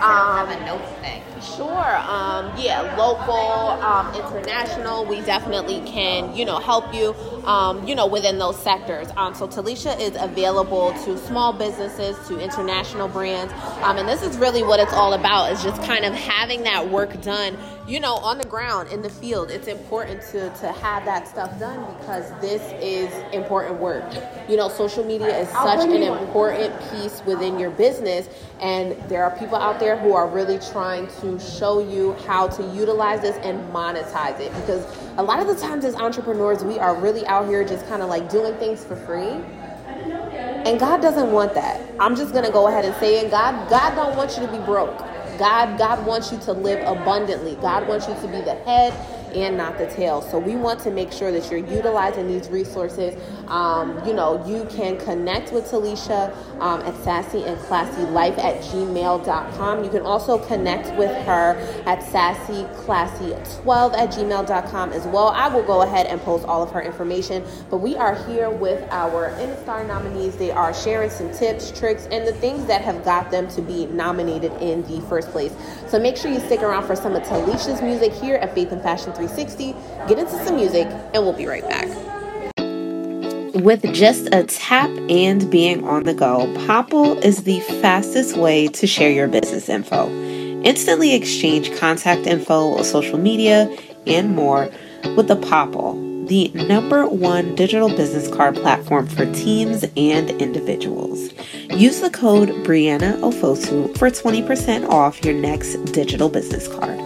Um, 0.00 0.36
have 0.36 0.50
a 0.50 0.64
note 0.64 0.86
thing. 1.00 1.20
Sure. 1.56 1.96
Um, 1.98 2.52
yeah, 2.56 2.94
local, 2.96 3.34
um, 3.34 4.14
international. 4.14 5.04
We 5.04 5.20
definitely 5.22 5.80
can, 5.80 6.34
you 6.36 6.44
know, 6.44 6.58
help 6.58 6.94
you, 6.94 7.14
um, 7.44 7.86
you 7.86 7.96
know, 7.96 8.06
within 8.06 8.38
those 8.38 8.56
sectors. 8.56 9.08
Um, 9.16 9.34
so 9.34 9.48
Tilesha 9.48 9.98
is 9.98 10.16
available 10.18 10.92
to 11.04 11.18
small 11.18 11.52
businesses, 11.52 12.16
to 12.28 12.38
international 12.38 13.08
brands, 13.08 13.52
um, 13.82 13.98
and 13.98 14.08
this 14.08 14.22
is 14.22 14.36
really 14.38 14.62
what 14.62 14.78
it's 14.78 14.92
all 14.92 15.14
about. 15.14 15.52
Is 15.52 15.62
just 15.62 15.82
kind 15.82 16.04
of 16.04 16.14
having 16.14 16.62
that 16.62 16.88
work 16.88 17.20
done, 17.20 17.56
you 17.86 18.00
know, 18.00 18.14
on 18.16 18.38
the 18.38 18.46
ground 18.46 18.90
in 18.90 19.02
the 19.02 19.10
field. 19.10 19.50
It's 19.50 19.68
important 19.68 20.22
to 20.32 20.50
to 20.60 20.72
have 20.72 21.04
that 21.04 21.28
stuff 21.28 21.58
done 21.58 21.84
because 21.98 22.30
this 22.40 22.62
is 22.82 23.12
important 23.34 23.78
work. 23.78 24.04
You 24.48 24.56
know, 24.56 24.68
social 24.68 25.04
media 25.04 25.38
is 25.38 25.48
such 25.50 25.84
an 25.84 26.02
important 26.02 26.74
piece 26.90 27.22
within 27.26 27.58
your 27.58 27.70
business, 27.70 28.28
and 28.60 28.92
there 29.08 29.24
are 29.24 29.36
people 29.38 29.56
out 29.56 29.80
there 29.80 29.96
who 29.98 30.14
are 30.14 30.28
really 30.28 30.58
trying 30.58 31.08
to 31.20 31.38
show 31.38 31.80
you 31.80 32.14
how 32.26 32.48
to 32.48 32.62
utilize 32.74 33.20
this 33.20 33.36
and 33.38 33.60
monetize 33.72 34.40
it 34.40 34.52
because 34.54 34.84
a 35.18 35.22
lot 35.22 35.40
of 35.40 35.46
the 35.46 35.54
times 35.56 35.84
as 35.84 35.94
entrepreneurs 35.94 36.64
we 36.64 36.78
are 36.78 36.94
really 36.96 37.26
out 37.26 37.46
here 37.48 37.64
just 37.64 37.86
kind 37.88 38.02
of 38.02 38.08
like 38.08 38.30
doing 38.30 38.54
things 38.54 38.82
for 38.84 38.96
free 38.96 39.42
and 40.66 40.80
God 40.80 41.02
doesn't 41.02 41.30
want 41.30 41.52
that. 41.54 41.80
I'm 42.00 42.16
just 42.16 42.32
gonna 42.32 42.50
go 42.50 42.68
ahead 42.68 42.86
and 42.86 42.94
say 42.96 43.20
it. 43.20 43.30
God, 43.30 43.68
God 43.68 43.94
don't 43.94 44.16
want 44.16 44.36
you 44.36 44.46
to 44.46 44.50
be 44.50 44.58
broke. 44.58 44.98
God, 45.38 45.78
God 45.78 46.06
wants 46.06 46.32
you 46.32 46.38
to 46.40 46.52
live 46.52 46.80
abundantly. 46.86 47.56
God 47.56 47.88
wants 47.88 48.08
you 48.08 48.14
to 48.14 48.28
be 48.28 48.40
the 48.42 48.54
head 48.64 48.92
and 49.34 49.56
not 49.56 49.78
the 49.78 49.86
tail. 49.86 50.22
So 50.22 50.38
we 50.38 50.56
want 50.56 50.80
to 50.80 50.90
make 50.90 51.12
sure 51.12 51.30
that 51.32 51.50
you're 51.50 51.66
utilizing 51.66 52.26
these 52.26 52.48
resources. 52.48 53.14
Um, 53.48 54.00
you 54.06 54.14
know, 54.14 54.44
you 54.46 54.64
can 54.70 54.98
connect 54.98 55.52
with 55.52 55.64
Tilesha 55.70 56.34
um, 56.60 56.80
at 56.82 56.96
sassy 57.02 57.44
and 57.44 57.58
classy 57.60 58.02
life 58.02 58.38
at 58.38 58.60
gmail.com. 58.62 59.84
You 59.84 59.90
can 59.90 60.02
also 60.02 60.38
connect 60.38 60.96
with 60.98 61.10
her 61.26 61.56
at 61.86 62.00
sassyclassy12 62.00 63.94
at 63.94 64.10
gmail.com 64.10 64.92
as 64.92 65.06
well. 65.06 65.28
I 65.28 65.48
will 65.48 65.62
go 65.64 65.82
ahead 65.82 66.06
and 66.06 66.20
post 66.20 66.44
all 66.44 66.62
of 66.62 66.70
her 66.70 66.82
information. 66.82 67.44
But 67.70 67.78
we 67.78 67.96
are 67.96 68.14
here 68.26 68.50
with 68.50 68.86
our 68.90 69.30
InnaStar 69.30 69.86
nominees. 69.86 70.36
They 70.36 70.50
are 70.50 70.72
sharing 70.72 71.10
some 71.10 71.32
tips, 71.32 71.76
tricks, 71.78 72.06
and 72.10 72.26
the 72.26 72.32
things 72.34 72.66
that 72.66 72.82
have 72.82 73.04
got 73.04 73.30
them 73.30 73.48
to 73.48 73.62
be 73.62 73.86
nominated 73.86 74.52
in 74.60 74.82
the 74.82 75.00
first 75.08 75.30
place. 75.30 75.52
So 75.94 76.00
make 76.00 76.16
sure 76.16 76.28
you 76.28 76.40
stick 76.40 76.60
around 76.60 76.88
for 76.88 76.96
some 76.96 77.14
of 77.14 77.22
Tilesha's 77.22 77.80
music 77.80 78.12
here 78.12 78.34
at 78.34 78.52
Faith 78.52 78.72
and 78.72 78.82
Fashion 78.82 79.12
360. 79.12 79.76
Get 80.08 80.18
into 80.18 80.32
some 80.44 80.56
music, 80.56 80.88
and 80.88 81.22
we'll 81.22 81.32
be 81.32 81.46
right 81.46 81.62
back. 81.62 81.86
With 83.62 83.84
just 83.94 84.26
a 84.34 84.42
tap 84.42 84.90
and 85.08 85.48
being 85.52 85.84
on 85.84 86.02
the 86.02 86.12
go, 86.12 86.52
Popl 86.66 87.24
is 87.24 87.44
the 87.44 87.60
fastest 87.80 88.36
way 88.36 88.66
to 88.66 88.88
share 88.88 89.12
your 89.12 89.28
business 89.28 89.68
info. 89.68 90.08
Instantly 90.64 91.14
exchange 91.14 91.72
contact 91.78 92.26
info, 92.26 92.82
social 92.82 93.16
media, 93.16 93.72
and 94.04 94.34
more 94.34 94.68
with 95.16 95.28
the 95.28 95.36
Popl, 95.36 95.94
the 96.26 96.48
number 96.54 97.06
one 97.06 97.54
digital 97.54 97.88
business 97.88 98.28
card 98.28 98.54
platform 98.56 99.06
for 99.06 99.30
teams 99.32 99.84
and 99.96 100.30
individuals. 100.30 101.32
Use 101.70 102.00
the 102.00 102.10
code 102.10 102.48
Brieana 102.64 103.18
Ofosu 103.20 103.96
for 103.98 104.08
20% 104.10 104.88
off 104.88 105.24
your 105.24 105.34
next 105.34 105.76
digital 105.92 106.28
business 106.28 106.66
card. 106.68 106.98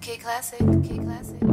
K 0.00 0.16
Classic, 0.18 0.58
K 0.58 0.98
Classic, 0.98 1.40
K 1.40 1.46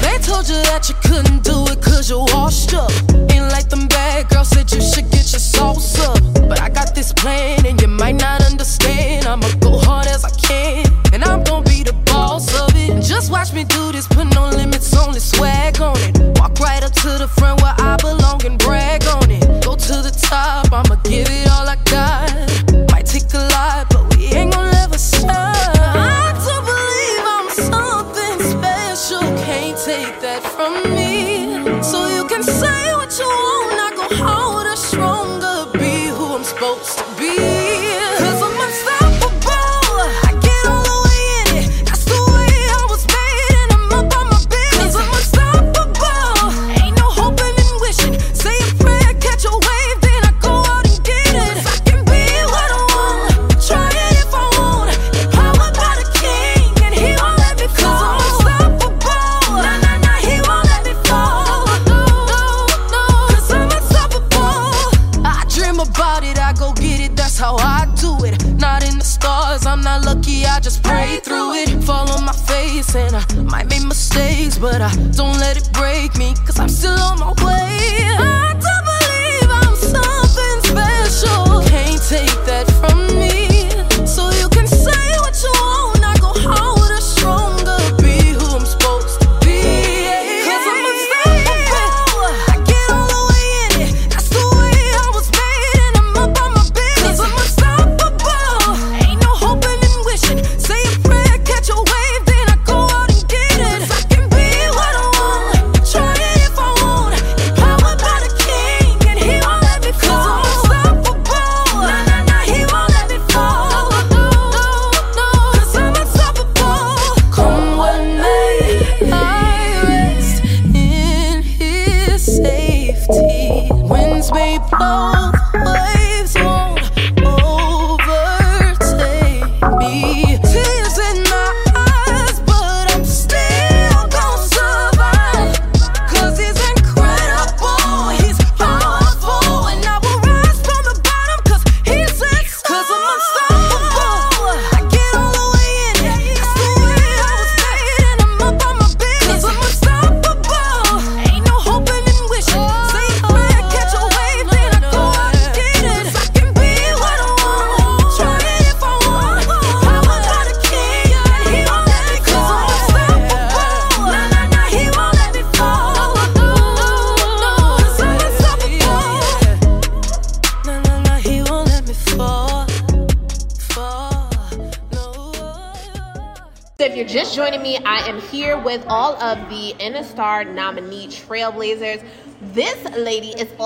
They 0.00 0.18
told 0.18 0.48
you 0.48 0.56
that 0.62 0.88
you 0.88 0.94
couldn't 1.02 1.44
do 1.44 1.66
it 1.66 1.82
cause 1.82 2.08
you're 2.08 2.24
washed 2.24 2.74
up. 2.74 3.11
Like 3.52 3.68
them 3.68 3.86
bad 3.86 4.30
girls 4.30 4.48
said 4.48 4.72
you 4.72 4.80
should 4.80 5.10
get 5.10 5.30
your 5.30 5.44
sauce 5.52 6.00
up. 6.00 6.18
But 6.48 6.58
I 6.62 6.70
got 6.70 6.94
this 6.94 7.12
plan 7.12 7.66
and 7.66 7.78
you 7.82 7.86
might 7.86 8.16
not 8.16 8.42
understand. 8.42 9.01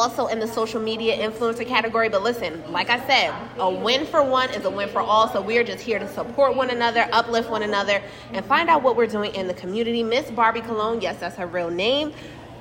Also 0.07 0.29
in 0.29 0.39
the 0.39 0.47
social 0.47 0.81
media 0.81 1.19
influencer 1.19 1.67
category, 1.67 2.09
but 2.09 2.23
listen, 2.23 2.63
like 2.71 2.91
I 2.91 3.05
said, 3.09 3.35
a 3.59 3.69
win 3.69 4.07
for 4.07 4.23
one 4.23 4.49
is 4.51 4.65
a 4.65 4.71
win 4.71 4.89
for 4.89 5.01
all. 5.01 5.27
So 5.29 5.43
we 5.43 5.59
are 5.59 5.65
just 5.65 5.83
here 5.83 5.99
to 5.99 6.07
support 6.07 6.55
one 6.55 6.71
another, 6.71 7.09
uplift 7.11 7.51
one 7.51 7.65
another, 7.65 8.01
and 8.33 8.45
find 8.45 8.69
out 8.69 8.85
what 8.85 8.95
we're 8.95 9.09
doing 9.09 9.35
in 9.35 9.49
the 9.49 9.55
community. 9.55 10.05
Miss 10.05 10.31
Barbie 10.31 10.61
Colon, 10.61 11.01
yes, 11.01 11.19
that's 11.19 11.35
her 11.35 11.49
real 11.49 11.71
name, 11.71 12.13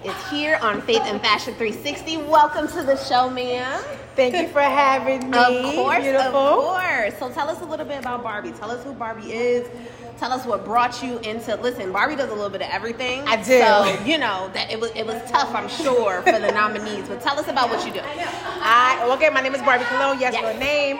is 0.03 0.29
here 0.31 0.57
on 0.63 0.81
Faith 0.81 1.03
and 1.03 1.21
Fashion 1.21 1.53
360. 1.53 2.17
Welcome 2.23 2.67
to 2.69 2.81
the 2.81 2.97
show, 2.97 3.29
ma'am. 3.29 3.79
Thank 4.15 4.35
you 4.35 4.47
for 4.47 4.61
having 4.61 5.29
me. 5.29 5.37
Of 5.37 5.75
course, 5.75 6.01
Beautiful. 6.01 6.35
of 6.39 6.63
course. 6.63 7.19
So 7.19 7.29
tell 7.31 7.47
us 7.47 7.61
a 7.61 7.65
little 7.65 7.85
bit 7.85 7.99
about 7.99 8.23
Barbie. 8.23 8.53
Tell 8.53 8.71
us 8.71 8.83
who 8.83 8.93
Barbie 8.93 9.31
is. 9.33 9.67
Tell 10.17 10.31
us 10.31 10.45
what 10.45 10.63
brought 10.63 11.03
you 11.03 11.17
into. 11.19 11.55
Listen, 11.57 11.91
Barbie 11.91 12.15
does 12.15 12.29
a 12.29 12.33
little 12.33 12.49
bit 12.49 12.61
of 12.61 12.69
everything. 12.69 13.21
I 13.27 13.35
do. 13.35 13.59
So 13.59 13.99
you 14.05 14.17
know 14.17 14.49
that 14.53 14.71
it 14.71 14.79
was 14.79 14.91
it 14.95 15.05
was 15.05 15.21
tough, 15.29 15.53
I'm 15.53 15.67
sure, 15.67 16.21
for 16.21 16.31
the 16.39 16.51
nominees. 16.51 17.07
But 17.09 17.21
tell 17.21 17.37
us 17.37 17.47
about 17.49 17.69
what 17.69 17.85
you 17.85 17.91
do. 17.91 17.99
I 18.01 19.05
okay, 19.15 19.29
my 19.29 19.41
name 19.41 19.53
is 19.55 19.61
Barbie 19.61 19.83
Colon. 19.85 20.19
Yes, 20.19 20.33
Yes. 20.33 20.41
your 20.41 20.53
name. 20.59 20.97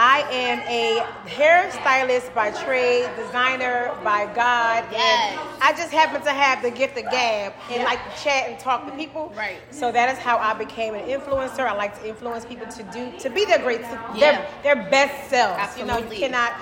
I 0.00 0.20
am 0.30 0.60
a 0.68 1.04
hairstylist 1.28 2.32
by 2.32 2.50
trade, 2.52 3.08
designer 3.16 3.96
by 4.04 4.26
God. 4.32 4.84
and 4.84 4.92
Yes. 4.92 5.38
I 5.60 5.72
just 5.72 5.90
happen 5.90 6.22
to 6.22 6.30
have 6.30 6.62
the 6.62 6.70
gift 6.70 6.96
of 6.98 7.04
gab 7.10 7.52
and 7.70 7.82
like 7.82 7.98
to 8.14 8.22
chat 8.22 8.48
and 8.48 8.58
talk 8.60 8.84
to 8.86 8.92
people. 8.92 9.32
Right. 9.36 9.56
So 9.70 9.90
that 9.90 10.08
is 10.12 10.18
how 10.18 10.36
I 10.38 10.54
became 10.54 10.94
an 10.94 11.08
influencer. 11.08 11.60
I 11.66 11.72
like 11.72 11.98
to 12.00 12.06
influence 12.08 12.44
people 12.44 12.66
to 12.68 12.82
do 12.84 13.10
to 13.18 13.30
be 13.30 13.44
their 13.44 13.58
great 13.58 13.80
Yeah. 14.14 14.44
their, 14.62 14.74
their 14.76 14.90
best 14.90 15.30
selves. 15.30 15.76
You 15.78 15.84
know, 15.86 15.98
you 15.98 16.10
cannot 16.10 16.52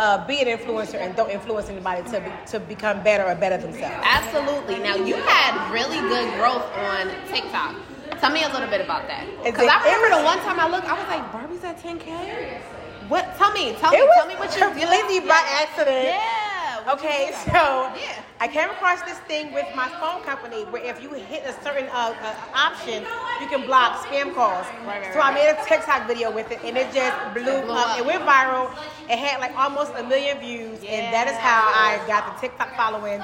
uh, 0.00 0.26
be 0.26 0.40
an 0.40 0.48
influencer 0.48 0.94
and 0.94 1.14
don't 1.14 1.30
influence 1.30 1.68
anybody 1.68 2.02
to 2.10 2.20
be, 2.20 2.30
to 2.50 2.58
become 2.58 3.02
better 3.02 3.24
or 3.24 3.34
better 3.34 3.58
themselves. 3.58 4.02
Absolutely. 4.02 4.78
Now 4.78 4.96
you 4.96 5.16
had 5.16 5.52
really 5.72 6.00
good 6.00 6.32
growth 6.34 6.64
on 6.88 7.10
TikTok. 7.28 7.76
Tell 8.18 8.32
me 8.32 8.42
a 8.42 8.48
little 8.48 8.68
bit 8.68 8.80
about 8.80 9.06
that. 9.08 9.26
Because 9.44 9.68
I 9.68 9.76
remember 9.84 10.16
the 10.16 10.24
one 10.24 10.38
time 10.38 10.58
I 10.58 10.68
looked, 10.68 10.88
I 10.88 10.98
was 10.98 11.06
like, 11.06 11.30
Barbie's 11.32 11.64
at 11.64 11.78
10K? 11.82 12.60
What? 13.08 13.36
Tell 13.36 13.52
me. 13.52 13.74
Tell 13.74 13.92
me. 13.92 13.98
Tell 14.16 14.26
me 14.26 14.36
what 14.36 14.56
you 14.56 14.62
completely 14.62 15.20
by 15.20 15.42
accident. 15.60 16.04
Yeah. 16.04 16.39
Okay, 16.92 17.32
so. 17.52 17.92
I 18.42 18.48
came 18.48 18.70
across 18.70 19.02
this 19.02 19.18
thing 19.28 19.52
with 19.52 19.66
my 19.76 19.86
phone 20.00 20.22
company 20.22 20.64
where 20.72 20.82
if 20.82 21.02
you 21.02 21.12
hit 21.12 21.44
a 21.44 21.52
certain 21.62 21.84
uh, 21.92 22.16
uh, 22.16 22.34
option, 22.56 23.04
you 23.38 23.46
can 23.48 23.66
block 23.66 24.00
spam 24.06 24.32
calls. 24.34 24.64
Right, 24.86 25.02
right, 25.04 25.12
so 25.12 25.20
I 25.20 25.30
made 25.34 25.50
a 25.50 25.62
TikTok 25.68 26.08
video 26.08 26.30
with 26.34 26.50
it, 26.50 26.58
and 26.64 26.78
it 26.78 26.88
just 26.94 27.12
blew, 27.34 27.68
up. 27.68 27.88
up. 27.90 27.98
It 27.98 28.06
went 28.06 28.22
viral. 28.24 28.72
It 29.10 29.18
had 29.18 29.40
like 29.40 29.54
almost 29.58 29.92
a 29.94 30.02
million 30.02 30.38
views, 30.40 30.78
and 30.88 31.12
that 31.12 31.28
is 31.28 31.36
how 31.36 31.68
I 31.68 32.00
got 32.08 32.32
the 32.32 32.40
TikTok 32.40 32.74
following. 32.78 33.20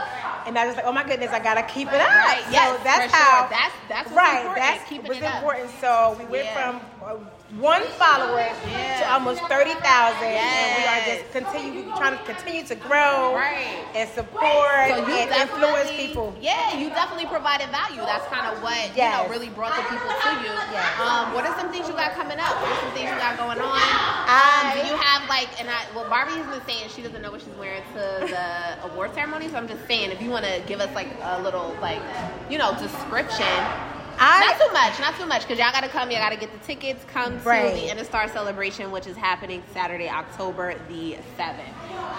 And 0.47 0.59
I 0.59 0.67
was 0.67 0.77
like, 0.77 0.85
oh 0.85 0.93
my 0.93 1.03
goodness, 1.03 1.31
I 1.33 1.41
gotta 1.41 1.63
keep 1.63 1.89
it 1.89 2.01
up. 2.01 2.09
Right, 2.13 2.45
So 2.45 2.77
that's 2.85 3.11
how. 3.11 3.41
sure. 3.41 3.49
That's- 3.49 3.73
that's 3.89 4.11
right. 4.13 4.41
important, 4.45 4.57
That's 4.67 4.89
keeping 4.89 5.07
what's 5.07 5.21
it 5.21 5.25
important. 5.25 5.71
So 5.81 6.17
we 6.19 6.25
went 6.27 6.45
Yeah. 6.45 6.55
from. 6.61 6.81
Uh, 7.03 7.25
one 7.61 7.83
follower 7.95 8.49
Yeah. 8.67 9.01
to 9.01 9.13
almost 9.13 9.41
30,000 9.47 10.19
and 10.25 10.83
we 10.83 10.83
are 10.83 10.97
Yes. 11.07 11.21
just 11.23 11.33
continue 11.33 11.85
trying 11.97 12.19
to 12.19 12.25
continue 12.25 12.65
to 12.65 12.75
grow 12.75 13.35
Right. 13.37 13.87
and 13.95 14.11
support 14.11 14.89
So 14.91 15.05
and 15.05 15.31
influence 15.31 15.91
people. 15.93 16.35
Yeah, 16.41 16.75
you 16.75 16.91
definitely 16.91 17.27
provided 17.27 17.69
value. 17.71 18.03
That's 18.03 18.27
kind 18.35 18.47
of 18.53 18.61
what 18.65 18.97
you 18.97 19.03
know 19.03 19.27
really 19.31 19.49
brought 19.51 19.77
the 19.77 19.83
people 19.83 20.09
to 20.09 20.31
you. 20.43 20.51
Yes. 20.73 20.87
Um, 21.01 21.35
what 21.35 21.47
are 21.47 21.57
some 21.57 21.71
things 21.71 21.87
you 21.87 21.95
got 21.95 22.15
coming 22.17 22.41
up? 22.41 22.61
What 22.61 22.73
are 22.73 22.81
some 22.81 22.91
things 22.91 23.11
you 23.11 23.17
got 23.17 23.37
going 23.39 23.61
on? 23.61 23.79
I- 23.81 24.73
Um, 24.75 24.81
do 24.81 24.87
you 24.89 24.97
have 24.97 25.29
like 25.29 25.49
and 25.61 25.71
I 25.71 25.85
well 25.95 26.09
Barbie 26.11 26.33
has 26.35 26.47
been 26.47 26.67
saying 26.67 26.91
she 26.95 27.01
doesn't 27.03 27.23
know 27.23 27.31
what 27.31 27.41
she's 27.43 27.55
wearing 27.55 27.83
to 27.95 28.27
the 28.27 28.85
award 28.91 29.15
ceremony, 29.15 29.49
so 29.49 29.57
I'm 29.57 29.69
just 29.69 29.87
saying 29.87 30.11
if 30.11 30.21
you 30.21 30.31
want 30.31 30.45
to 30.47 30.61
give 30.67 30.81
us 30.81 30.91
like 30.97 31.09
a 31.23 31.39
little 31.41 31.77
like 31.81 32.01
you 32.51 32.59
know 32.59 32.75
description. 32.75 33.47
I- 34.19 34.41
not 34.47 34.61
too 34.67 34.73
much, 34.73 35.01
not 35.01 35.17
too 35.19 35.27
much, 35.27 35.43
because 35.43 35.59
y'all 35.59 35.73
gotta 35.73 35.89
come. 35.89 36.11
Y'all 36.11 36.21
gotta 36.21 36.37
get 36.37 36.53
the 36.53 36.59
tickets. 36.67 37.05
Come 37.13 37.39
to 37.41 37.49
Right. 37.49 37.75
the 37.75 37.89
InnaStar 37.89 38.33
celebration, 38.33 38.91
which 38.91 39.07
is 39.07 39.17
happening 39.17 39.63
Saturday, 39.73 40.09
October 40.09 40.75
the 40.89 41.19
seventh. 41.37 41.69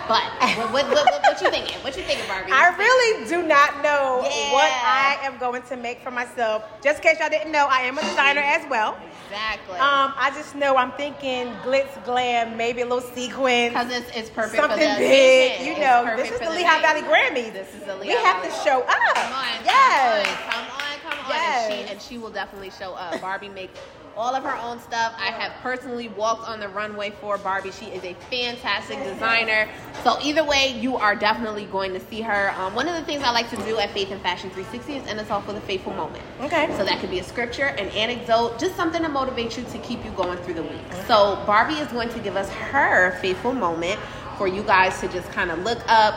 But 0.08 0.24
what, 0.58 0.72
what, 0.72 0.88
what, 0.88 1.06
what, 1.06 1.42
you 1.42 1.50
thinking? 1.50 1.76
What 1.84 1.98
you 1.98 2.04
thinking, 2.04 2.26
Barbie? 2.28 2.52
I 2.52 2.76
really 2.78 3.28
do 3.28 3.46
not 3.46 3.84
know 3.84 4.22
Yeah. 4.24 4.54
what 4.54 4.72
I 4.72 5.18
am 5.24 5.38
going 5.38 5.64
to 5.64 5.76
make 5.76 6.00
for 6.02 6.12
myself. 6.12 6.64
Just 6.82 7.04
in 7.04 7.10
case 7.10 7.20
y'all 7.20 7.30
didn't 7.30 7.52
know, 7.52 7.68
I 7.70 7.82
am 7.82 7.98
a 7.98 8.02
designer 8.02 8.42
as 8.42 8.66
well. 8.70 8.98
Exactly. 9.30 9.76
Um, 9.76 10.14
I 10.16 10.32
just 10.34 10.56
know 10.56 10.78
I'm 10.78 10.94
thinking 10.94 11.48
glitz, 11.66 11.92
glam, 12.06 12.56
maybe 12.56 12.82
a 12.82 12.86
little 12.86 13.02
sequin. 13.02 13.70
Because 13.74 13.92
it's, 13.92 14.10
it's 14.16 14.30
perfect 14.30 14.56
Something 14.62 14.96
big, 14.98 15.60
you 15.68 15.78
know. 15.84 16.14
This 16.16 16.32
is 16.32 16.40
the 16.40 16.46
the 16.46 16.52
Lehigh. 16.52 16.82
Valley 16.82 17.02
Grammys. 17.02 17.52
This 17.52 17.74
is 17.76 17.82
the 17.84 17.96
Lehigh 17.98 18.16
we 18.16 18.24
have 18.24 18.42
Valley. 18.42 18.50
to 18.50 18.64
show 18.64 18.82
up. 18.84 19.16
Come 19.16 19.34
on, 19.34 19.66
yes. 19.66 20.26
come 20.50 20.60
on, 20.64 20.68
come 20.70 20.80
on, 20.80 21.00
come 21.12 21.20
on. 21.26 21.30
Yes. 21.30 21.70
And, 21.72 21.86
she, 21.88 21.92
and 21.94 22.02
she 22.02 22.18
will 22.18 22.32
definitely 22.32 22.70
show 22.72 22.94
up. 22.94 23.20
Barbie 23.20 23.50
makes 23.50 23.78
all 24.18 24.34
of 24.34 24.44
her 24.44 24.58
own 24.58 24.80
stuff. 24.80 25.14
I 25.18 25.28
have 25.28 25.54
personally 25.62 26.10
walked 26.10 26.50
on 26.50 26.60
the 26.60 26.68
runway 26.68 27.12
for 27.12 27.38
Barbie. 27.38 27.72
She 27.72 27.86
is 27.86 28.04
a 28.04 28.16
fantastic 28.32 29.02
designer. 29.04 29.70
So 30.04 30.18
either 30.22 30.44
way, 30.44 30.76
you 30.80 30.98
are 30.98 31.16
definitely 31.16 31.66
going 31.66 31.94
to 31.94 32.00
see 32.00 32.22
her. 32.22 32.52
Um, 32.58 32.74
one 32.74 32.88
of 32.88 32.96
the 32.96 33.04
things 33.04 33.22
I 33.24 33.30
like 33.32 33.50
to 33.52 33.58
do 33.58 33.78
at 33.78 33.92
Faith 33.92 34.12
and 34.12 34.20
Fashion 34.22 34.50
360 34.50 34.96
is 34.96 35.08
end 35.08 35.20
us 35.20 35.30
off 35.30 35.48
with 35.48 35.58
a 35.58 35.62
faithful 35.62 35.94
moment. 35.94 36.24
Okay. 36.42 36.68
So 36.78 36.84
that 36.84 37.00
could 37.00 37.12
be 37.12 37.20
a 37.20 37.24
scripture, 37.24 37.66
an 37.66 37.90
anecdote, 37.90 38.58
just 38.58 38.76
something 38.76 39.04
to 39.04 39.10
motivate 39.10 39.56
you 39.56 39.64
to 39.64 39.78
keep 39.80 40.04
you 40.04 40.12
going 40.12 40.40
through 40.40 40.56
the 40.56 40.64
week. 40.64 40.82
So 41.06 41.42
Barbie 41.46 41.76
is 41.76 41.88
going 41.90 42.10
to 42.10 42.20
give 42.20 42.36
us 42.36 42.50
her 42.50 43.12
faithful 43.22 43.54
moment 43.54 44.00
for 44.38 44.48
you 44.48 44.64
guys 44.64 45.00
to 45.02 45.08
just 45.08 45.30
kind 45.32 45.52
of 45.52 45.60
look 45.60 45.80
up, 45.88 46.16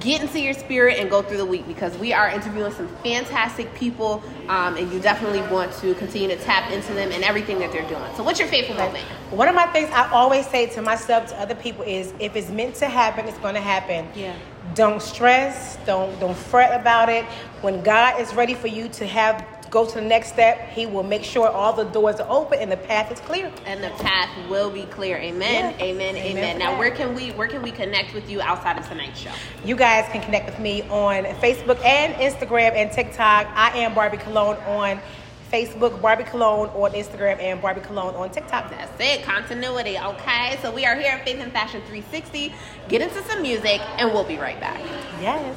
get 0.00 0.20
into 0.22 0.40
your 0.40 0.54
spirit, 0.54 0.98
and 0.98 1.10
go 1.10 1.22
through 1.22 1.38
the 1.38 1.46
week 1.46 1.66
because 1.66 1.96
we 1.98 2.12
are 2.12 2.28
interviewing 2.28 2.72
some 2.72 2.88
fantastic 3.02 3.72
people, 3.74 4.22
um, 4.48 4.76
and 4.76 4.92
you 4.92 5.00
definitely 5.00 5.42
want 5.52 5.72
to 5.74 5.94
continue 5.94 6.28
to 6.28 6.36
tap 6.36 6.70
into 6.70 6.92
them 6.94 7.10
and 7.12 7.24
everything 7.24 7.58
that 7.58 7.72
they're 7.72 7.88
doing. 7.88 8.14
So, 8.16 8.22
what's 8.22 8.38
your 8.38 8.48
faithful 8.48 8.76
moment? 8.76 9.04
One 9.30 9.48
of 9.48 9.54
my 9.54 9.66
things 9.66 9.90
I 9.92 10.10
always 10.10 10.46
say 10.46 10.66
to 10.66 10.82
myself, 10.82 11.28
to 11.28 11.40
other 11.40 11.54
people, 11.54 11.84
is 11.84 12.12
if 12.18 12.36
it's 12.36 12.50
meant 12.50 12.74
to 12.76 12.86
happen, 12.86 13.26
it's 13.26 13.38
going 13.38 13.54
to 13.54 13.60
happen. 13.60 14.08
Yeah. 14.14 14.36
Don't 14.74 15.00
stress. 15.00 15.78
Don't 15.86 16.18
don't 16.20 16.36
fret 16.36 16.78
about 16.78 17.08
it. 17.08 17.24
When 17.62 17.82
God 17.82 18.20
is 18.20 18.34
ready 18.34 18.54
for 18.54 18.68
you 18.68 18.88
to 18.90 19.06
have 19.06 19.57
go 19.70 19.86
to 19.86 19.94
the 19.94 20.00
next 20.00 20.32
step, 20.32 20.70
He 20.70 20.86
will 20.86 21.02
make 21.02 21.24
sure 21.24 21.48
all 21.48 21.72
the 21.72 21.84
doors 21.84 22.16
are 22.16 22.30
open 22.30 22.58
and 22.58 22.70
the 22.70 22.76
path 22.76 23.10
is 23.12 23.20
clear. 23.20 23.52
And 23.66 23.82
the 23.82 23.90
path 24.02 24.30
will 24.48 24.70
be 24.70 24.84
clear. 24.84 25.16
Amen. 25.18 25.74
Yeah. 25.78 25.84
Amen. 25.84 26.16
Amen 26.16 26.36
Amen. 26.36 26.58
Now, 26.58 26.70
that. 26.70 26.78
where 26.78 26.90
can 26.90 27.14
we 27.14 27.30
where 27.32 27.48
can 27.48 27.62
we 27.62 27.70
connect 27.70 28.14
with 28.14 28.28
you 28.30 28.40
outside 28.40 28.78
of 28.78 28.86
tonight's 28.88 29.20
show? 29.20 29.32
You 29.64 29.76
guys 29.76 30.10
can 30.10 30.22
connect 30.22 30.46
with 30.46 30.58
me 30.58 30.82
on 30.82 31.24
Facebook 31.40 31.82
and 31.84 32.14
Instagram 32.14 32.72
and 32.72 32.90
TikTok. 32.90 33.46
I 33.54 33.78
am 33.78 33.94
Barbie 33.94 34.18
Colon 34.18 34.56
on 34.66 35.00
Facebook, 35.50 36.00
Barbie 36.02 36.24
Colon 36.24 36.68
on 36.70 36.92
Instagram, 36.92 37.40
and 37.40 37.60
Barbie 37.60 37.80
Colon 37.80 38.14
on 38.14 38.30
TikTok. 38.30 38.70
That's 38.70 39.00
it. 39.00 39.22
Continuity. 39.24 39.98
Okay. 39.98 40.58
So 40.62 40.70
we 40.72 40.84
are 40.84 40.94
here 40.94 41.12
at 41.12 41.24
Faith 41.24 41.40
and 41.40 41.52
Fashion 41.52 41.80
360. 41.82 42.52
Get 42.88 43.02
into 43.02 43.22
some 43.24 43.42
music, 43.42 43.80
and 43.98 44.12
we'll 44.12 44.24
be 44.24 44.38
right 44.38 44.60
back. 44.60 44.80
Yes. 45.20 45.56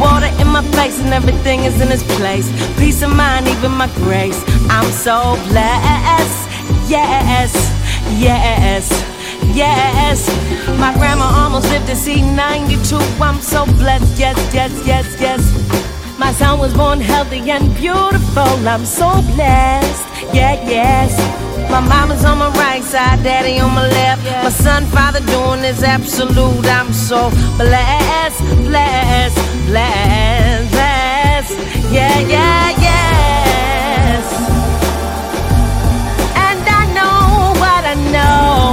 Water 0.00 0.30
in 0.40 0.48
my 0.48 0.62
face 0.76 1.00
and 1.00 1.12
everything 1.12 1.64
is 1.64 1.80
in 1.80 1.90
its 1.90 2.02
place. 2.16 2.48
Peace 2.78 3.02
of 3.02 3.10
mind, 3.14 3.48
even 3.48 3.72
my 3.72 3.88
grace. 4.04 4.42
I'm 4.68 4.90
so 4.92 5.36
blessed. 5.48 6.48
Yes, 6.88 7.54
yes, 8.18 8.88
yes. 9.54 10.28
My 10.78 10.92
grandma 10.94 11.24
almost 11.24 11.68
lived 11.70 11.86
to 11.88 11.96
see 11.96 12.20
92. 12.22 12.96
I'm 13.20 13.40
so 13.40 13.64
blessed. 13.80 14.18
Yes, 14.18 14.36
yes, 14.54 14.72
yes, 14.86 15.16
yes. 15.20 15.42
My 16.18 16.32
son 16.32 16.58
was 16.58 16.72
born 16.74 17.00
healthy 17.00 17.50
and 17.50 17.74
beautiful. 17.76 18.68
I'm 18.68 18.84
so 18.84 19.22
blessed. 19.34 20.04
Yeah, 20.32 20.54
yes. 20.68 21.12
My 21.70 21.80
mama's 21.80 22.24
on 22.24 22.38
my 22.38 22.48
right 22.50 22.82
side, 22.82 23.22
daddy 23.24 23.58
on 23.58 23.74
my 23.74 23.88
left. 23.88 24.24
My 24.44 24.50
son, 24.50 24.84
father 24.86 25.20
doing 25.20 25.64
is 25.64 25.82
absolute. 25.82 26.64
I'm 26.66 26.92
so 26.92 27.30
blessed, 27.58 28.05
blessed, 29.76 30.70
blessed. 30.72 31.58
Yeah, 31.92 32.18
yeah, 32.34 32.70
yes. 32.88 34.24
And 36.46 36.66
I 36.80 36.82
know 36.96 37.18
what 37.62 37.82
I 37.92 37.96
know. 38.14 38.64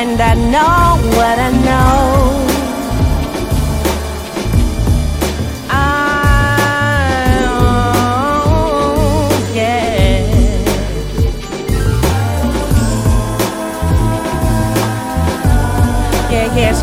And 0.00 0.18
I 0.20 0.34
know 0.52 0.82
what 1.16 1.38
I 1.38 1.50
know. 1.66 2.44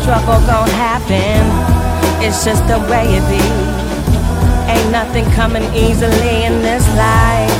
Struggle 0.06 0.40
gon' 0.46 0.75
happen. 1.08 2.24
It's 2.24 2.44
just 2.44 2.66
the 2.66 2.78
way 2.90 3.06
it 3.06 3.24
be. 3.30 3.42
Ain't 4.70 4.90
nothing 4.90 5.24
coming 5.32 5.62
easily 5.74 6.44
in 6.44 6.62
this 6.62 6.86
life. 6.96 7.50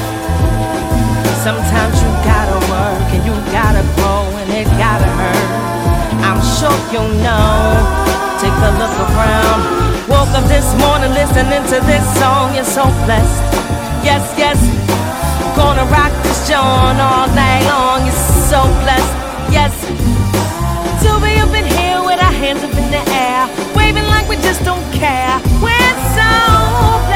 Sometimes 1.42 1.94
you 2.02 2.10
gotta 2.26 2.58
work 2.66 3.06
and 3.14 3.22
you 3.22 3.34
gotta 3.52 3.82
grow 3.94 4.26
and 4.42 4.50
it 4.50 4.66
gotta 4.78 5.06
hurt. 5.06 5.50
I'm 6.26 6.42
sure 6.58 6.74
you 6.90 7.02
know. 7.22 7.78
Take 8.42 8.52
a 8.52 8.72
look 8.78 8.96
around. 9.06 9.60
Woke 10.08 10.34
up 10.34 10.44
this 10.48 10.66
morning 10.82 11.10
listening 11.14 11.62
to 11.72 11.78
this 11.86 12.04
song. 12.18 12.54
You're 12.54 12.64
so 12.64 12.84
blessed. 13.06 13.42
Yes, 14.02 14.22
yes. 14.36 14.58
Gonna 15.54 15.86
rock 15.86 16.12
this 16.22 16.48
joint 16.48 16.98
all 17.00 17.28
night 17.34 17.64
long. 17.70 18.04
You're 18.04 18.22
so 18.50 18.60
blessed. 18.82 19.14
Yes. 19.54 19.72
To 21.02 21.10
be 21.22 21.38
up 21.38 21.54
in 21.54 21.64
here 21.78 22.02
with 22.02 22.20
our 22.20 22.32
hands 22.32 22.62
up 22.64 22.74
in 22.74 22.90
the 22.90 23.02
air, 23.14 23.35
we 24.36 24.42
just 24.42 24.64
don't 24.64 24.84
care. 24.92 25.40
We're 25.62 25.96
so 26.14 27.15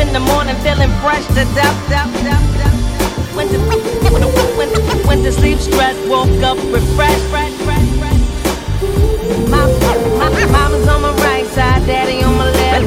in 0.00 0.12
the 0.14 0.20
morning 0.20 0.56
feeling 0.64 0.90
fresh 1.04 1.26
to 1.28 1.44
death, 1.54 1.78
death, 1.88 2.12
death, 2.24 2.46
death. 2.56 3.36
Went 3.36 3.50
to, 3.50 3.58
went 4.56 4.72
to, 4.74 5.06
went 5.06 5.22
to 5.24 5.32
sleep 5.32 5.58
stressed, 5.58 6.00
woke 6.08 6.28
up 6.42 6.56
refreshed, 6.72 7.26
fresh, 7.28 7.52
fresh, 7.66 7.88
fresh. 8.00 8.22
My, 9.50 9.66
my, 10.18 10.44
mama's 10.46 10.88
on 10.88 11.02
my 11.02 11.12
right 11.16 11.46
side, 11.48 11.86
daddy 11.86 12.22
on 12.22 12.34
my 12.36 12.50
left. 12.50 12.86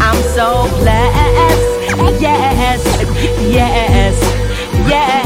I'm 0.00 0.22
so 0.36 0.68
blessed, 0.78 2.20
yes, 2.20 2.82
yes, 3.42 4.16
yes. 4.88 5.25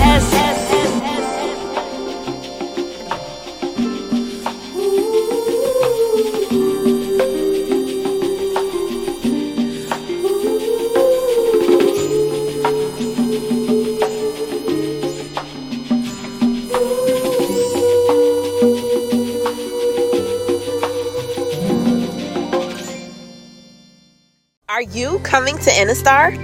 Coming 25.30 25.58
to 25.58 25.70
InnaStar? 25.70 26.34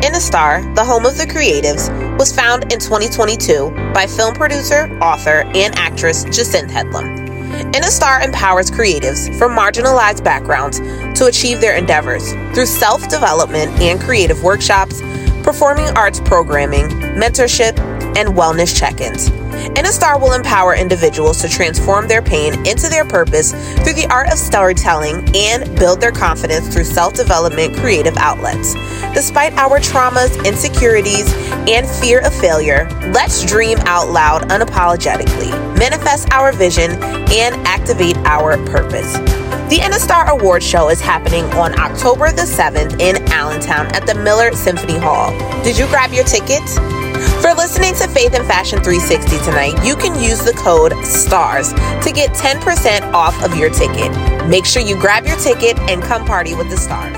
InnaStar, 0.00 0.72
the 0.76 0.84
home 0.84 1.06
of 1.06 1.18
the 1.18 1.24
creatives, 1.24 1.90
was 2.20 2.32
found 2.32 2.72
in 2.72 2.78
2022 2.78 3.70
by 3.92 4.06
film 4.06 4.32
producer, 4.32 4.96
author, 5.02 5.42
and 5.56 5.74
actress 5.74 6.22
Jacinthe 6.26 6.70
Headlam. 6.70 7.26
InnaStar 7.72 8.24
empowers 8.24 8.70
creatives 8.70 9.36
from 9.36 9.56
marginalized 9.56 10.22
backgrounds 10.22 10.78
to 11.18 11.26
achieve 11.26 11.60
their 11.60 11.74
endeavors 11.74 12.32
through 12.54 12.66
self 12.66 13.08
development 13.08 13.72
and 13.80 14.00
creative 14.00 14.40
workshops, 14.44 15.00
performing 15.42 15.88
arts 15.96 16.20
programming, 16.20 16.90
mentorship, 17.18 17.76
and 18.16 18.36
wellness 18.36 18.78
check 18.78 19.00
ins. 19.00 19.30
InnaStar 19.74 20.20
will 20.20 20.34
empower 20.34 20.74
individuals 20.74 21.40
to 21.40 21.48
transform 21.48 22.06
their 22.06 22.20
pain 22.20 22.54
into 22.66 22.90
their 22.90 23.06
purpose 23.06 23.52
through 23.82 23.94
the 23.94 24.06
art 24.10 24.30
of 24.30 24.36
storytelling 24.38 25.24
and 25.34 25.64
build 25.78 25.98
their 25.98 26.12
confidence 26.12 26.68
through 26.72 26.84
self 26.84 27.14
development 27.14 27.76
creative 27.76 28.16
outlets. 28.18 28.74
Despite 29.14 29.54
our 29.54 29.80
traumas, 29.80 30.44
insecurities, 30.44 31.32
and 31.68 31.88
fear 31.88 32.20
of 32.20 32.34
failure, 32.34 32.86
let's 33.14 33.46
dream 33.46 33.78
out 33.86 34.10
loud 34.10 34.42
unapologetically, 34.50 35.50
manifest 35.78 36.30
our 36.32 36.52
vision, 36.52 36.90
and 37.32 37.54
activate 37.66 38.16
our 38.18 38.58
purpose. 38.66 39.12
The 39.70 39.78
InnaStar 39.78 40.28
Award 40.28 40.62
Show 40.62 40.90
is 40.90 41.00
happening 41.00 41.44
on 41.54 41.78
October 41.80 42.30
the 42.30 42.42
7th 42.42 43.00
in 43.00 43.16
Allentown 43.32 43.86
at 43.94 44.06
the 44.06 44.14
Miller 44.14 44.52
Symphony 44.52 44.98
Hall. 44.98 45.30
Did 45.64 45.78
you 45.78 45.86
grab 45.86 46.12
your 46.12 46.24
tickets? 46.24 46.76
For 47.42 47.52
listening 47.54 47.92
to 47.94 48.06
Faith 48.06 48.34
and 48.34 48.46
Fashion 48.46 48.80
360 48.84 49.44
tonight, 49.44 49.84
you 49.84 49.96
can 49.96 50.14
use 50.22 50.38
the 50.44 50.52
code 50.52 50.92
STARS 51.04 51.72
to 51.72 52.12
get 52.14 52.30
10% 52.30 53.12
off 53.12 53.42
of 53.42 53.56
your 53.56 53.68
ticket. 53.68 54.12
Make 54.48 54.64
sure 54.64 54.80
you 54.80 54.94
grab 54.94 55.26
your 55.26 55.36
ticket 55.38 55.76
and 55.90 56.00
come 56.04 56.24
party 56.24 56.54
with 56.54 56.70
the 56.70 56.76
stars. 56.76 57.16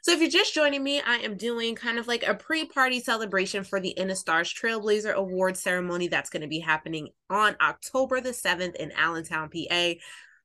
So, 0.00 0.12
if 0.12 0.20
you're 0.20 0.30
just 0.30 0.54
joining 0.54 0.82
me, 0.82 1.02
I 1.02 1.16
am 1.16 1.36
doing 1.36 1.74
kind 1.74 1.98
of 1.98 2.06
like 2.06 2.26
a 2.26 2.34
pre 2.34 2.64
party 2.64 2.98
celebration 2.98 3.62
for 3.62 3.78
the 3.78 3.94
InnaStars 3.98 4.58
Trailblazer 4.58 5.12
Award 5.12 5.58
ceremony 5.58 6.08
that's 6.08 6.30
going 6.30 6.40
to 6.40 6.48
be 6.48 6.60
happening 6.60 7.10
on 7.28 7.56
October 7.60 8.22
the 8.22 8.30
7th 8.30 8.76
in 8.76 8.90
Allentown, 8.92 9.50
PA. 9.50 9.92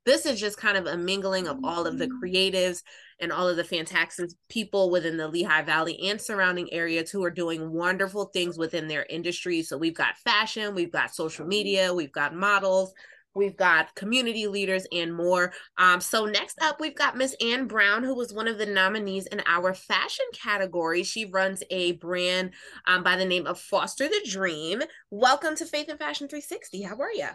This 0.05 0.25
is 0.25 0.37
just 0.37 0.57
kind 0.57 0.75
of 0.75 0.85
a 0.85 0.97
mingling 0.97 1.47
of 1.47 1.59
all 1.63 1.87
of 1.87 1.97
the 1.97 2.09
creatives 2.09 2.81
and 3.21 3.31
all 3.31 3.47
of 3.47 3.55
the 3.55 3.63
fantastic 3.63 4.31
people 4.49 4.89
within 4.89 5.15
the 5.15 5.27
Lehigh 5.27 5.61
Valley 5.61 6.09
and 6.09 6.19
surrounding 6.19 6.73
areas 6.73 7.11
who 7.11 7.23
are 7.23 7.31
doing 7.31 7.71
wonderful 7.71 8.25
things 8.25 8.57
within 8.57 8.87
their 8.87 9.05
industry. 9.09 9.61
So 9.61 9.77
we've 9.77 9.95
got 9.95 10.17
fashion, 10.17 10.75
we've 10.75 10.91
got 10.91 11.13
social 11.13 11.45
media, 11.45 11.93
we've 11.93 12.11
got 12.11 12.35
models, 12.35 12.93
we've 13.35 13.55
got 13.55 13.93
community 13.95 14.47
leaders 14.47 14.85
and 14.91 15.13
more. 15.13 15.53
Um, 15.77 16.01
so 16.01 16.25
next 16.25 16.57
up, 16.61 16.79
we've 16.79 16.95
got 16.95 17.15
Miss 17.15 17.35
Ann 17.41 17.67
Brown, 17.67 18.03
who 18.03 18.15
was 18.15 18.33
one 18.33 18.47
of 18.47 18.57
the 18.57 18.65
nominees 18.65 19.27
in 19.27 19.41
our 19.45 19.73
fashion 19.73 20.25
category. 20.33 21.03
She 21.03 21.25
runs 21.25 21.63
a 21.69 21.93
brand 21.93 22.53
um, 22.87 23.03
by 23.03 23.15
the 23.15 23.25
name 23.25 23.45
of 23.45 23.59
Foster 23.59 24.07
the 24.07 24.27
Dream. 24.27 24.81
Welcome 25.11 25.55
to 25.57 25.65
Faith 25.65 25.89
and 25.89 25.99
Fashion 25.99 26.27
360. 26.27 26.81
How 26.81 26.97
are 26.97 27.13
you? 27.13 27.29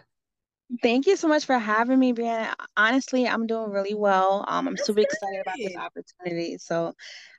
Thank 0.81 1.07
you 1.07 1.15
so 1.15 1.27
much 1.27 1.45
for 1.45 1.57
having 1.57 1.99
me, 1.99 2.13
Brieana. 2.13 2.53
Honestly, 2.75 3.27
I'm 3.27 3.47
doing 3.47 3.71
really 3.71 3.95
well. 3.95 4.43
Um, 4.47 4.67
I'm 4.67 4.75
That's 4.75 4.85
super 4.85 5.01
excited 5.01 5.41
about 5.41 5.55
this 5.57 5.75
opportunity. 5.75 6.57
So 6.57 6.93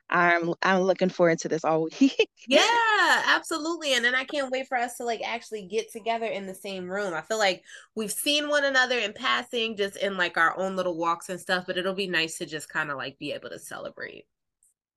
I'm 0.09 0.53
I'm 0.63 0.81
looking 0.81 1.09
forward 1.09 1.39
to 1.39 1.49
this 1.49 1.63
all 1.63 1.87
week. 1.99 2.29
Yeah, 2.47 3.23
absolutely. 3.27 3.93
And 3.93 4.03
then 4.03 4.15
I 4.15 4.23
can't 4.23 4.49
wait 4.49 4.67
for 4.67 4.75
us 4.75 4.97
to 4.97 5.03
like 5.03 5.21
actually 5.23 5.67
get 5.67 5.91
together 5.91 6.25
in 6.25 6.47
the 6.47 6.55
same 6.55 6.89
room. 6.89 7.13
I 7.13 7.21
feel 7.21 7.37
like 7.37 7.63
we've 7.95 8.11
seen 8.11 8.49
one 8.49 8.65
another 8.65 8.97
in 8.97 9.13
passing, 9.13 9.77
just 9.77 9.97
in 9.97 10.17
like 10.17 10.35
our 10.35 10.57
own 10.57 10.75
little 10.75 10.97
walks 10.97 11.29
and 11.29 11.39
stuff, 11.39 11.65
but 11.67 11.77
it'll 11.77 11.93
be 11.93 12.07
nice 12.07 12.39
to 12.39 12.47
just 12.47 12.67
kind 12.67 12.89
of 12.89 12.97
like 12.97 13.19
be 13.19 13.33
able 13.33 13.49
to 13.49 13.59
celebrate. 13.59 14.25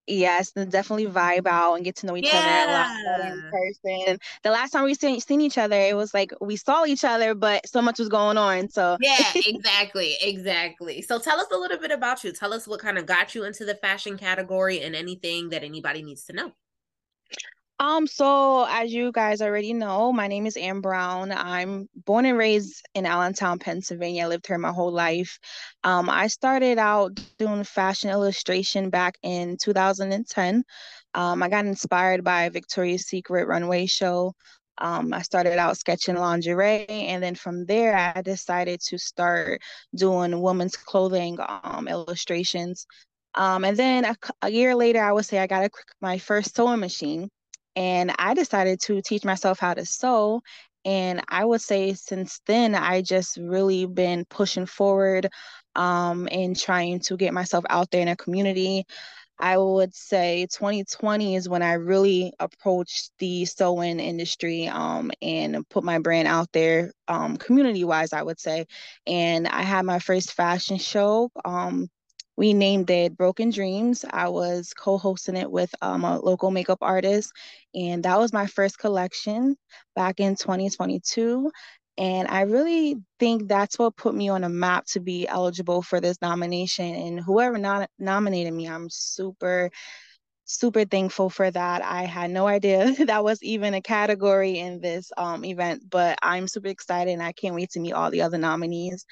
Yes, 0.09 0.53
and 0.57 0.71
definitely 0.71 1.07
vibe 1.07 1.47
out 1.47 1.75
and 1.75 1.85
get 1.85 1.97
to 1.97 2.07
know 2.07 2.17
each 2.17 2.35
other 2.35 2.51
a 2.51 2.67
lot 2.67 2.89
in 3.15 3.43
Yeah. 3.45 3.51
person. 3.51 4.19
The 4.43 4.51
last 4.51 4.71
time 4.73 4.85
we 4.85 4.95
seen 4.95 5.21
seen 5.21 5.41
each 5.41 5.59
other, 5.59 5.77
it 5.79 5.97
was 5.97 6.13
like 6.13 6.33
we 6.41 6.57
saw 6.57 6.85
each 6.85 7.05
other, 7.05 7.35
but 7.35 7.67
so 7.69 7.81
much 7.81 7.99
was 8.01 8.09
going 8.09 8.37
on. 8.37 8.69
So 8.69 8.99
Yeah, 8.99 9.35
exactly. 9.45 10.17
Exactly. 10.21 11.03
So 11.03 11.19
tell 11.19 11.41
us 11.41 11.47
a 11.51 11.57
little 11.57 11.79
bit 11.79 11.91
about 11.91 12.23
you. 12.25 12.33
Tell 12.33 12.53
us 12.53 12.69
what 12.69 12.81
kind 12.81 12.99
of 12.99 13.07
got 13.07 13.35
you 13.35 13.45
into 13.45 13.65
the 13.65 13.75
fashion 13.77 14.17
category 14.19 14.81
and 14.81 14.95
anything 14.95 15.49
that 15.51 15.65
anybody 15.65 16.03
needs 16.03 16.25
to 16.27 16.33
know. 16.35 16.53
Um, 17.83 18.07
so 18.07 18.65
as 18.69 18.95
you 18.95 19.11
guys 19.11 19.43
already 19.43 19.73
know, 19.73 20.13
my 20.13 20.29
name 20.29 20.47
is 20.47 20.57
Ann 20.57 20.81
Brown. 20.81 21.33
I'm 21.33 21.89
born 22.07 22.27
and 22.27 22.39
raised 22.39 22.87
in 22.95 23.07
Allentown, 23.07 23.59
Pennsylvania. 23.59 24.23
I 24.23 24.29
lived 24.29 24.47
here 24.47 24.57
my 24.57 24.71
whole 24.71 24.93
life. 24.93 25.37
Um, 25.83 26.09
I 26.09 26.29
started 26.29 26.79
out 26.79 27.19
doing 27.39 27.65
fashion 27.65 28.11
illustration 28.11 28.89
back 28.89 29.17
in 29.25 29.57
2010. 29.61 30.63
Um, 31.15 31.43
I 31.43 31.49
got 31.49 31.67
inspired 31.67 32.23
by 32.23 32.51
Victoria's 32.51 33.09
Secret 33.09 33.49
runway 33.49 33.87
show. 33.87 34.33
Um, 34.79 35.13
I 35.13 35.23
started 35.23 35.59
out 35.59 35.77
sketching 35.77 36.15
lingerie, 36.15 36.87
and 36.89 37.21
then 37.21 37.35
from 37.35 37.67
there, 37.67 37.97
I 37.97 38.23
decided 38.23 38.81
to 38.83 38.97
start 38.97 39.61
doing 39.93 40.41
women's 40.41 40.77
clothing 40.77 41.37
um, 41.65 41.89
illustrations. 41.89 42.87
Um, 43.35 43.65
and 43.65 43.77
then 43.77 44.05
a, 44.05 44.17
a 44.43 44.51
year 44.51 44.77
later, 44.77 45.03
I 45.03 45.11
would 45.11 45.27
say 45.27 45.41
I 45.41 45.49
got 45.49 45.65
a, 45.65 45.71
my 46.01 46.19
first 46.19 46.55
sewing 46.55 46.79
machine 46.79 47.29
and 47.77 48.13
I 48.19 48.35
decided 48.35 48.81
to 48.83 49.03
teach 49.03 49.25
myself 49.25 49.59
how 49.59 49.75
to 49.75 49.85
sew. 49.85 50.43
And 50.85 51.23
I 51.29 51.45
would 51.45 51.61
say 51.61 51.95
since 51.95 52.41
then, 52.47 52.75
I 52.75 53.03
just 53.03 53.37
really 53.37 53.87
been 53.87 54.25
pushing 54.29 54.67
forward 54.67 55.29
um, 55.77 56.29
and 56.31 56.59
trying 56.59 57.01
to 57.01 57.17
get 57.17 57.33
myself 57.33 57.65
out 57.71 57.91
there 57.91 58.03
in 58.03 58.09
a 58.09 58.17
community. 58.17 58.85
I 59.39 59.59
would 59.59 59.95
say 59.95 60.47
2020 60.53 61.37
is 61.37 61.49
when 61.49 61.63
I 61.63 61.75
really 61.75 62.33
approached 62.39 63.11
the 63.19 63.45
sewing 63.45 63.99
industry 63.99 64.69
um, 64.69 65.11
and 65.21 65.69
put 65.69 65.83
my 65.85 65.99
brand 65.99 66.29
out 66.29 66.49
there 66.53 66.93
um, 67.09 67.37
community 67.37 67.85
wise, 67.85 68.13
I 68.13 68.23
would 68.23 68.39
say. 68.39 68.67
And 69.07 69.49
I 69.49 69.63
had 69.63 69.85
my 69.85 69.99
first 69.99 70.33
fashion 70.33 70.79
show. 70.79 71.31
Um, 71.45 71.89
we 72.37 72.55
named 72.55 72.91
it 72.91 73.17
Broken 73.17 73.51
Dreams. 73.51 74.05
I 74.11 74.29
was 74.29 74.73
co 74.75 74.99
hosting 74.99 75.37
it 75.37 75.51
with 75.51 75.75
um, 75.83 76.05
a 76.05 76.19
local 76.19 76.51
makeup 76.51 76.79
artist, 76.81 77.33
and 77.75 78.05
that 78.05 78.19
was 78.19 78.33
my 78.33 78.47
first 78.47 78.79
collection 78.79 79.57
back 79.95 80.21
in 80.21 80.37
2022. 80.37 81.51
And 81.99 82.27
I 82.29 82.43
really 82.43 82.97
think 83.21 83.49
that's 83.49 83.79
what 83.79 83.97
put 83.97 84.15
me 84.15 84.31
on 84.31 84.45
a 84.45 84.49
map 84.49 84.87
to 84.89 85.01
be 85.01 85.29
eligible 85.29 85.83
for 85.83 86.01
this 86.01 86.17
nomination. 86.23 86.95
And 86.95 87.21
whoever 87.21 87.59
nominated 87.99 88.55
me, 88.55 88.67
I'm 88.67 88.89
super, 88.89 89.71
super 90.45 90.85
thankful 90.85 91.31
for 91.31 91.51
that. 91.51 91.83
I 91.83 92.05
had 92.05 92.31
no 92.31 92.47
idea 92.47 92.93
that 93.07 93.25
was 93.25 93.43
even 93.43 93.75
a 93.75 93.83
category 93.83 94.59
in 94.59 94.81
this 94.81 95.11
um, 95.17 95.45
event, 95.45 95.85
but 95.91 96.19
I'm 96.23 96.49
super 96.49 96.69
excited 96.69 97.13
and 97.13 97.23
I 97.23 97.33
can't 97.33 97.55
wait 97.55 97.71
to 97.73 97.81
meet 97.81 97.93
all 97.93 98.11
the 98.11 98.23
other 98.23 98.39
nominees. 98.39 99.05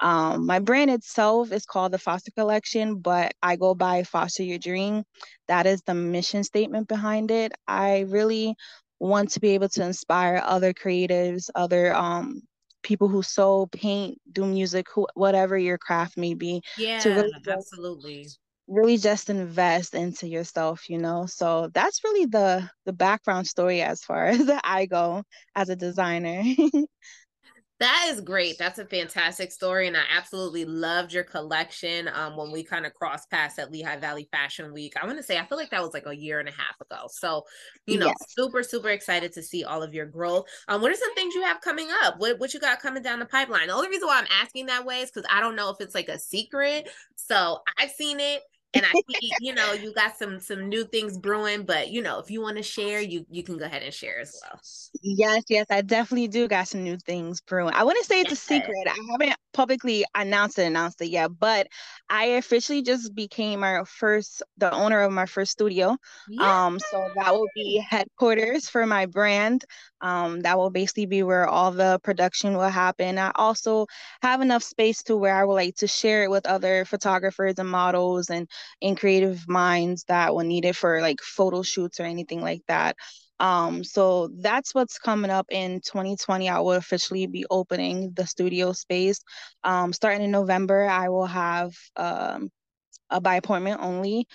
Um, 0.00 0.46
my 0.46 0.58
brand 0.60 0.90
itself 0.90 1.52
is 1.52 1.66
called 1.66 1.92
the 1.92 1.98
Foster 1.98 2.30
Collection, 2.32 2.98
but 3.00 3.32
I 3.42 3.56
go 3.56 3.74
by 3.74 4.02
Foster 4.04 4.42
Your 4.42 4.58
Dream. 4.58 5.04
That 5.48 5.66
is 5.66 5.82
the 5.82 5.94
mission 5.94 6.44
statement 6.44 6.88
behind 6.88 7.30
it. 7.30 7.52
I 7.66 8.00
really 8.08 8.54
want 8.98 9.30
to 9.32 9.40
be 9.40 9.50
able 9.50 9.68
to 9.70 9.84
inspire 9.84 10.40
other 10.44 10.72
creatives, 10.72 11.48
other 11.54 11.94
um, 11.94 12.42
people 12.82 13.08
who 13.08 13.22
sew, 13.22 13.66
paint, 13.66 14.18
do 14.30 14.44
music, 14.46 14.86
who, 14.94 15.06
whatever 15.14 15.56
your 15.58 15.78
craft 15.78 16.16
may 16.16 16.34
be, 16.34 16.62
to 17.00 17.10
Yeah, 17.10 17.12
really 17.12 17.32
just 17.44 17.74
absolutely. 17.74 18.34
really 18.68 18.96
just 18.96 19.30
invest 19.30 19.94
into 19.94 20.26
yourself, 20.28 20.88
you 20.88 20.98
know. 20.98 21.26
So 21.26 21.68
that's 21.74 22.02
really 22.04 22.26
the 22.26 22.68
the 22.84 22.92
background 22.92 23.46
story 23.46 23.82
as 23.82 24.02
far 24.02 24.26
as 24.28 24.50
I 24.64 24.86
go 24.86 25.22
as 25.54 25.68
a 25.68 25.76
designer. 25.76 26.42
That 27.78 28.06
is 28.08 28.22
great. 28.22 28.56
That's 28.58 28.78
a 28.78 28.86
fantastic 28.86 29.52
story. 29.52 29.86
And 29.86 29.96
I 29.96 30.04
absolutely 30.10 30.64
loved 30.64 31.12
your 31.12 31.24
collection 31.24 32.08
um, 32.14 32.34
when 32.34 32.50
we 32.50 32.64
kind 32.64 32.86
of 32.86 32.94
crossed 32.94 33.30
paths 33.30 33.58
at 33.58 33.70
Lehigh 33.70 33.98
Valley 33.98 34.26
Fashion 34.32 34.72
Week. 34.72 34.94
I 35.00 35.04
want 35.04 35.18
to 35.18 35.22
say, 35.22 35.38
I 35.38 35.44
feel 35.44 35.58
like 35.58 35.68
that 35.70 35.82
was 35.82 35.92
like 35.92 36.06
a 36.06 36.16
year 36.16 36.40
and 36.40 36.48
a 36.48 36.52
half 36.52 36.80
ago. 36.80 37.06
So, 37.10 37.44
you 37.86 37.98
know, 37.98 38.06
yes. 38.06 38.16
super, 38.28 38.62
super 38.62 38.88
excited 38.88 39.32
to 39.34 39.42
see 39.42 39.64
all 39.64 39.82
of 39.82 39.92
your 39.92 40.06
growth. 40.06 40.46
Um, 40.68 40.80
what 40.80 40.90
are 40.90 40.96
some 40.96 41.14
things 41.14 41.34
you 41.34 41.42
have 41.42 41.60
coming 41.60 41.88
up? 42.02 42.18
What, 42.18 42.38
what 42.38 42.54
you 42.54 42.60
got 42.60 42.80
coming 42.80 43.02
down 43.02 43.18
the 43.18 43.26
pipeline? 43.26 43.66
The 43.66 43.74
only 43.74 43.88
reason 43.88 44.08
why 44.08 44.20
I'm 44.20 44.42
asking 44.42 44.66
that 44.66 44.86
way 44.86 45.00
is 45.00 45.10
because 45.10 45.28
I 45.30 45.40
don't 45.40 45.56
know 45.56 45.68
if 45.68 45.80
it's 45.80 45.94
like 45.94 46.08
a 46.08 46.18
secret. 46.18 46.88
So 47.16 47.58
I've 47.78 47.90
seen 47.90 48.20
it 48.20 48.40
and 48.76 48.86
I 48.86 48.92
see, 49.20 49.32
you 49.40 49.54
know, 49.54 49.72
you 49.72 49.92
got 49.92 50.16
some 50.16 50.40
some 50.40 50.68
new 50.68 50.84
things 50.84 51.18
brewing, 51.18 51.64
but 51.64 51.90
you 51.90 52.02
know, 52.02 52.18
if 52.18 52.30
you 52.30 52.40
want 52.40 52.56
to 52.58 52.62
share, 52.62 53.00
you 53.00 53.26
you 53.30 53.42
can 53.42 53.56
go 53.58 53.64
ahead 53.64 53.82
and 53.82 53.94
share 53.94 54.20
as 54.20 54.34
well. 54.42 54.60
Yes, 55.02 55.44
yes, 55.48 55.66
I 55.70 55.82
definitely 55.82 56.28
do 56.28 56.48
got 56.48 56.68
some 56.68 56.82
new 56.82 56.96
things 56.96 57.40
brewing. 57.40 57.74
I 57.74 57.84
wouldn't 57.84 58.06
say 58.06 58.20
it's 58.20 58.32
a 58.32 58.36
secret. 58.36 58.86
I 58.86 58.96
haven't 59.12 59.36
publicly 59.56 60.04
announced 60.14 60.58
it, 60.58 60.64
announced 60.66 61.00
it 61.00 61.08
yet, 61.08 61.30
but 61.40 61.66
I 62.10 62.24
officially 62.36 62.82
just 62.82 63.14
became 63.14 63.64
our 63.64 63.86
first 63.86 64.42
the 64.58 64.70
owner 64.70 65.00
of 65.00 65.12
my 65.12 65.24
first 65.24 65.52
studio. 65.52 65.96
Yeah. 66.28 66.66
Um, 66.66 66.78
so 66.78 67.08
that 67.16 67.32
will 67.32 67.48
be 67.54 67.78
headquarters 67.78 68.68
for 68.68 68.84
my 68.86 69.06
brand. 69.06 69.64
Um, 70.02 70.40
that 70.42 70.58
will 70.58 70.68
basically 70.68 71.06
be 71.06 71.22
where 71.22 71.48
all 71.48 71.72
the 71.72 71.98
production 72.04 72.52
will 72.54 72.68
happen. 72.68 73.16
I 73.16 73.32
also 73.34 73.86
have 74.20 74.42
enough 74.42 74.62
space 74.62 75.02
to 75.04 75.16
where 75.16 75.34
I 75.34 75.44
would 75.44 75.54
like 75.54 75.76
to 75.76 75.86
share 75.86 76.24
it 76.24 76.30
with 76.30 76.46
other 76.46 76.84
photographers 76.84 77.54
and 77.58 77.68
models 77.68 78.28
and 78.28 78.46
and 78.82 78.98
creative 78.98 79.48
minds 79.48 80.04
that 80.08 80.34
will 80.34 80.44
need 80.44 80.66
it 80.66 80.76
for 80.76 81.00
like 81.00 81.22
photo 81.22 81.62
shoots 81.62 81.98
or 81.98 82.04
anything 82.04 82.42
like 82.42 82.60
that. 82.68 82.96
Um, 83.38 83.84
so 83.84 84.28
that's 84.40 84.74
what's 84.74 84.98
coming 84.98 85.30
up 85.30 85.46
in 85.50 85.80
2020. 85.80 86.48
I 86.48 86.60
will 86.60 86.72
officially 86.72 87.26
be 87.26 87.44
opening 87.50 88.12
the 88.14 88.26
studio 88.26 88.72
space. 88.72 89.20
Um, 89.64 89.92
starting 89.92 90.22
in 90.22 90.30
November, 90.30 90.86
I 90.86 91.08
will 91.08 91.26
have 91.26 91.72
um, 91.96 92.50
a 93.10 93.20
by 93.20 93.36
appointment 93.36 93.80
only. 93.82 94.26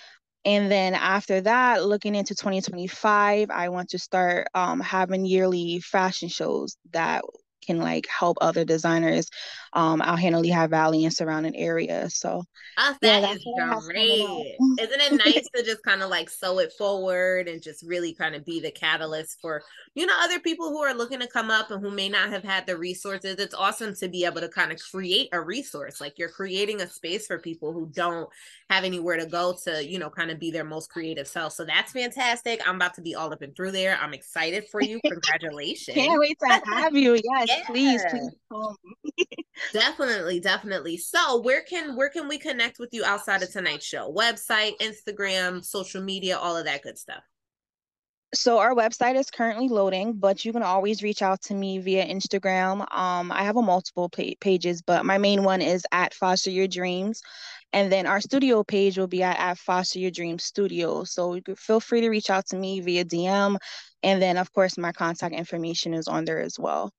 And 0.44 0.70
then 0.70 0.94
after 0.94 1.40
that, 1.42 1.84
looking 1.84 2.14
into 2.16 2.34
2025, 2.34 3.50
I 3.50 3.68
want 3.68 3.90
to 3.90 3.98
start 3.98 4.48
um, 4.54 4.80
having 4.80 5.24
yearly 5.24 5.80
fashion 5.80 6.28
shows 6.28 6.76
that 6.92 7.22
can 7.62 7.78
like 7.78 8.06
help 8.06 8.38
other 8.40 8.64
designers 8.64 9.30
um, 9.72 10.02
out 10.02 10.18
here 10.18 10.28
in 10.28 10.42
Lehigh 10.42 10.66
Valley 10.66 11.04
and 11.04 11.14
surrounding 11.14 11.56
areas. 11.56 12.16
So 12.16 12.44
oh, 12.78 12.96
that 13.00 13.22
yeah, 13.22 13.32
is 13.32 13.86
great. 13.86 14.56
Isn't 14.80 15.00
it 15.00 15.12
nice 15.24 15.48
to 15.54 15.62
just 15.62 15.82
kind 15.82 16.02
of 16.02 16.10
like 16.10 16.28
sew 16.28 16.58
it 16.58 16.72
forward 16.76 17.48
and 17.48 17.62
just 17.62 17.82
really 17.86 18.12
kind 18.12 18.34
of 18.34 18.44
be 18.44 18.60
the 18.60 18.70
catalyst 18.70 19.40
for, 19.40 19.62
you 19.94 20.06
know, 20.06 20.14
other 20.20 20.40
people 20.40 20.68
who 20.68 20.82
are 20.82 20.94
looking 20.94 21.20
to 21.20 21.26
come 21.26 21.50
up 21.50 21.70
and 21.70 21.82
who 21.82 21.90
may 21.90 22.08
not 22.08 22.30
have 22.30 22.44
had 22.44 22.66
the 22.66 22.76
resources. 22.76 23.36
It's 23.36 23.54
awesome 23.54 23.94
to 23.96 24.08
be 24.08 24.24
able 24.24 24.40
to 24.40 24.48
kind 24.48 24.72
of 24.72 24.78
create 24.90 25.28
a 25.32 25.40
resource. 25.40 26.00
Like 26.00 26.18
you're 26.18 26.28
creating 26.28 26.80
a 26.82 26.88
space 26.88 27.26
for 27.26 27.38
people 27.38 27.72
who 27.72 27.88
don't 27.94 28.28
have 28.68 28.84
anywhere 28.84 29.16
to 29.16 29.26
go 29.26 29.56
to, 29.64 29.84
you 29.84 29.98
know, 29.98 30.10
kind 30.10 30.30
of 30.30 30.38
be 30.38 30.50
their 30.50 30.64
most 30.64 30.90
creative 30.90 31.26
self. 31.26 31.52
So 31.54 31.64
that's 31.64 31.92
fantastic. 31.92 32.60
I'm 32.66 32.76
about 32.76 32.94
to 32.94 33.02
be 33.02 33.14
all 33.14 33.32
up 33.32 33.42
and 33.42 33.54
through 33.56 33.72
there. 33.72 33.98
I'm 34.00 34.14
excited 34.14 34.64
for 34.70 34.82
you. 34.82 35.00
Congratulations. 35.06 35.94
Can't 35.94 36.18
wait 36.18 36.38
to 36.40 36.60
have 36.74 36.94
you. 36.94 37.12
Yes, 37.24 37.51
please, 37.66 38.04
please. 38.10 38.30
definitely, 39.72 40.40
definitely. 40.40 40.96
So 40.96 41.40
where 41.40 41.62
can 41.62 41.96
where 41.96 42.08
can 42.08 42.28
we 42.28 42.38
connect 42.38 42.78
with 42.78 42.90
you 42.92 43.04
outside 43.04 43.42
of 43.42 43.50
tonight's 43.50 43.86
show? 43.86 44.12
Website, 44.12 44.78
Instagram, 44.80 45.64
social 45.64 46.02
media, 46.02 46.38
all 46.38 46.56
of 46.56 46.64
that 46.64 46.82
good 46.82 46.98
stuff. 46.98 47.22
So 48.34 48.58
our 48.58 48.74
website 48.74 49.16
is 49.16 49.30
currently 49.30 49.68
loading, 49.68 50.14
but 50.14 50.42
you 50.42 50.54
can 50.54 50.62
always 50.62 51.02
reach 51.02 51.20
out 51.20 51.42
to 51.42 51.54
me 51.54 51.78
via 51.78 52.06
Instagram. 52.06 52.80
Um, 52.94 53.30
I 53.30 53.42
have 53.44 53.58
a 53.58 53.62
multiple 53.62 54.08
pa- 54.08 54.32
pages, 54.40 54.80
but 54.80 55.04
my 55.04 55.18
main 55.18 55.44
one 55.44 55.60
is 55.60 55.84
at 55.92 56.14
Foster 56.14 56.50
Your 56.50 56.66
Dreams, 56.66 57.20
and 57.74 57.92
then 57.92 58.06
our 58.06 58.22
studio 58.22 58.64
page 58.64 58.96
will 58.96 59.06
be 59.06 59.22
at, 59.22 59.38
at 59.38 59.58
Foster 59.58 59.98
Your 59.98 60.10
Dreams 60.10 60.44
Studio. 60.44 61.04
So 61.04 61.40
feel 61.58 61.78
free 61.78 62.00
to 62.00 62.08
reach 62.08 62.30
out 62.30 62.46
to 62.46 62.56
me 62.56 62.80
via 62.80 63.04
DM, 63.04 63.58
and 64.02 64.22
then 64.22 64.38
of 64.38 64.50
course 64.54 64.78
my 64.78 64.92
contact 64.92 65.34
information 65.34 65.92
is 65.92 66.08
on 66.08 66.24
there 66.24 66.40
as 66.40 66.58
well. 66.58 66.90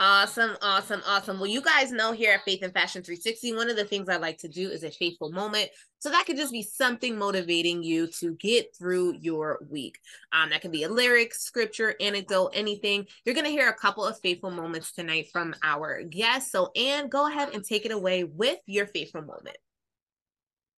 Awesome, 0.00 0.56
awesome, 0.62 1.02
awesome. 1.08 1.40
Well, 1.40 1.50
you 1.50 1.60
guys 1.60 1.90
know 1.90 2.12
here 2.12 2.32
at 2.32 2.44
Faith 2.44 2.62
and 2.62 2.72
Fashion 2.72 3.02
360, 3.02 3.56
one 3.56 3.68
of 3.68 3.74
the 3.74 3.84
things 3.84 4.08
I 4.08 4.16
like 4.16 4.38
to 4.38 4.48
do 4.48 4.70
is 4.70 4.84
a 4.84 4.92
faithful 4.92 5.32
moment. 5.32 5.70
So 5.98 6.08
that 6.10 6.24
could 6.24 6.36
just 6.36 6.52
be 6.52 6.62
something 6.62 7.18
motivating 7.18 7.82
you 7.82 8.06
to 8.20 8.34
get 8.34 8.76
through 8.76 9.16
your 9.18 9.58
week. 9.68 9.98
Um, 10.32 10.50
that 10.50 10.60
can 10.60 10.70
be 10.70 10.84
a 10.84 10.88
lyric, 10.88 11.34
scripture, 11.34 11.96
anecdote, 12.00 12.52
anything. 12.54 13.06
You're 13.24 13.34
gonna 13.34 13.48
hear 13.48 13.68
a 13.68 13.74
couple 13.74 14.04
of 14.04 14.20
faithful 14.20 14.52
moments 14.52 14.92
tonight 14.92 15.30
from 15.32 15.52
our 15.64 16.04
guests. 16.04 16.52
So, 16.52 16.70
Ann, 16.76 17.08
go 17.08 17.26
ahead 17.26 17.52
and 17.52 17.64
take 17.64 17.84
it 17.84 17.90
away 17.90 18.22
with 18.22 18.60
your 18.66 18.86
faithful 18.86 19.22
moment. 19.22 19.56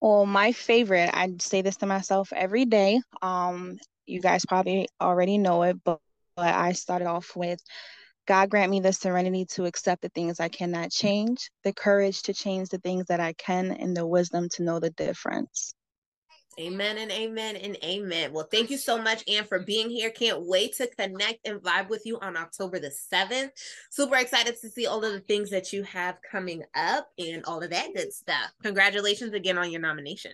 Well, 0.01 0.25
my 0.25 0.51
favorite, 0.51 1.11
I 1.13 1.31
say 1.39 1.61
this 1.61 1.77
to 1.77 1.85
myself 1.85 2.33
every 2.35 2.65
day. 2.65 2.99
Um, 3.21 3.77
you 4.07 4.19
guys 4.19 4.47
probably 4.47 4.89
already 4.99 5.37
know 5.37 5.61
it, 5.61 5.77
but, 5.83 5.99
but 6.35 6.55
I 6.55 6.71
started 6.71 7.05
off 7.05 7.35
with 7.35 7.61
God 8.31 8.49
grant 8.49 8.71
me 8.71 8.79
the 8.79 8.93
serenity 8.93 9.43
to 9.55 9.65
accept 9.65 10.01
the 10.01 10.07
things 10.07 10.39
I 10.39 10.47
cannot 10.47 10.89
change, 10.89 11.51
the 11.65 11.73
courage 11.73 12.21
to 12.21 12.33
change 12.33 12.69
the 12.69 12.77
things 12.77 13.07
that 13.07 13.19
I 13.19 13.33
can, 13.33 13.71
and 13.71 13.93
the 13.93 14.07
wisdom 14.07 14.47
to 14.53 14.63
know 14.63 14.79
the 14.79 14.89
difference. 14.89 15.73
Amen 16.57 16.97
and 16.97 17.11
amen 17.11 17.57
and 17.57 17.75
amen. 17.83 18.31
Well, 18.31 18.47
thank 18.49 18.69
you 18.69 18.77
so 18.77 18.97
much, 18.97 19.27
Ann, 19.27 19.43
for 19.43 19.59
being 19.59 19.89
here. 19.89 20.09
Can't 20.11 20.45
wait 20.45 20.77
to 20.77 20.87
connect 20.87 21.45
and 21.45 21.59
vibe 21.59 21.89
with 21.89 22.05
you 22.05 22.19
on 22.21 22.37
October 22.37 22.79
the 22.79 22.93
7th. 23.13 23.49
Super 23.89 24.15
excited 24.15 24.55
to 24.61 24.69
see 24.69 24.87
all 24.87 25.03
of 25.03 25.11
the 25.11 25.19
things 25.19 25.49
that 25.49 25.73
you 25.73 25.83
have 25.83 26.15
coming 26.31 26.63
up 26.73 27.09
and 27.19 27.43
all 27.43 27.61
of 27.61 27.71
that 27.71 27.93
good 27.93 28.13
stuff. 28.13 28.49
Congratulations 28.63 29.33
again 29.33 29.57
on 29.57 29.71
your 29.71 29.81
nomination. 29.81 30.31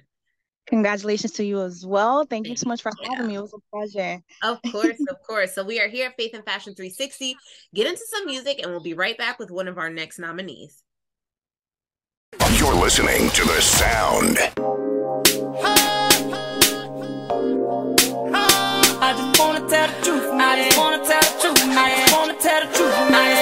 Congratulations 0.68 1.32
to 1.34 1.46
you 1.46 1.62
as 1.62 1.86
well. 1.86 2.26
Thank 2.26 2.48
you 2.48 2.56
so 2.58 2.68
much 2.68 2.82
for 2.82 2.92
having 3.10 3.28
me. 3.28 3.36
It 3.36 3.42
was 3.42 3.54
a 3.54 3.60
pleasure. 3.74 4.22
Of 4.44 4.62
course, 4.72 5.00
of 5.10 5.16
course. 5.26 5.56
So 5.56 5.64
we 5.64 5.80
are 5.80 5.88
here 5.88 6.08
at 6.08 6.18
Faith 6.18 6.34
and 6.34 6.44
Fashion 6.44 6.76
360. 6.76 7.36
Get 7.74 7.88
into 7.88 8.02
some 8.10 8.26
music 8.26 8.60
and 8.62 8.72
we'll 8.72 8.82
be 8.82 8.94
right 8.94 9.18
back 9.18 9.40
with 9.40 9.50
one 9.50 9.68
of 9.68 9.78
our 9.78 9.90
next 9.90 10.20
nominees. 10.20 10.84
You're 12.58 12.76
listening 12.76 13.30
to 13.30 13.46
the 13.46 13.62
sound. 13.62 14.38
I 19.00 19.14
just 19.16 19.40
wanna 19.40 19.60
tell 19.70 19.88
the 19.88 19.94
truth, 20.04 20.30
I 20.34 20.64
just 20.66 20.78
wanna 20.78 20.98
tell 20.98 21.22
the 21.22 21.40
truth, 21.40 21.64
I 21.64 21.96
just 21.96 22.14
wanna 22.14 22.34
tell 22.42 22.62
the 22.62 22.68
truth, 22.76 22.94
I 22.94 23.37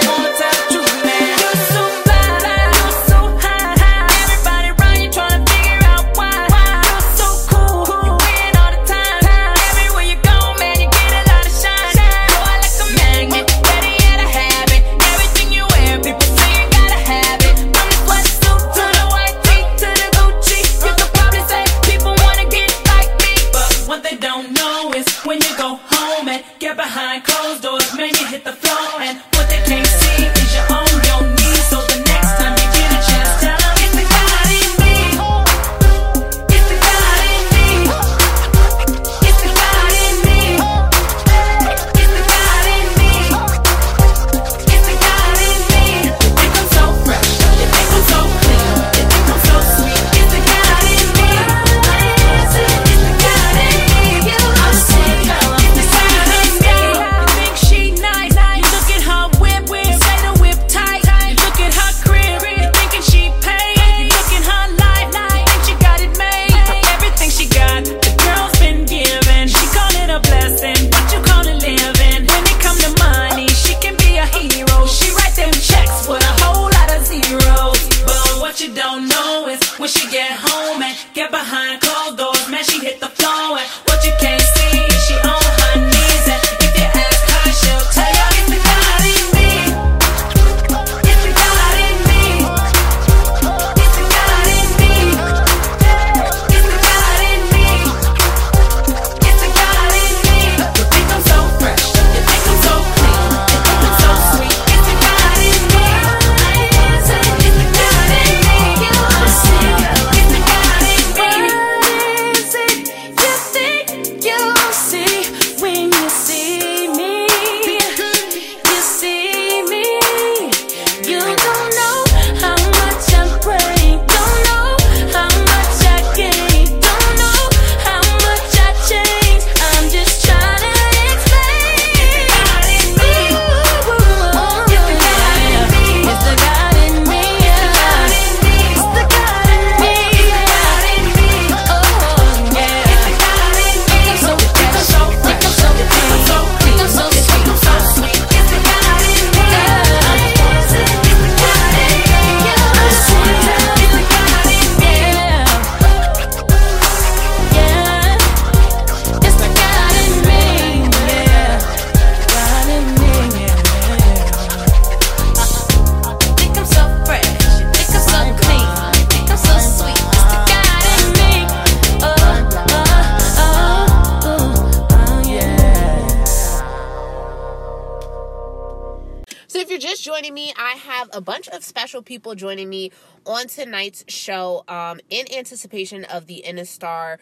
special 181.95 182.03
people 182.03 182.35
joining 182.35 182.67
me 182.67 182.91
on 183.25 183.47
tonight's 183.47 184.03
show 184.09 184.65
um, 184.67 184.99
in 185.09 185.25
anticipation 185.33 186.03
of 186.03 186.27
the 186.27 186.43
InnaStar 186.45 187.19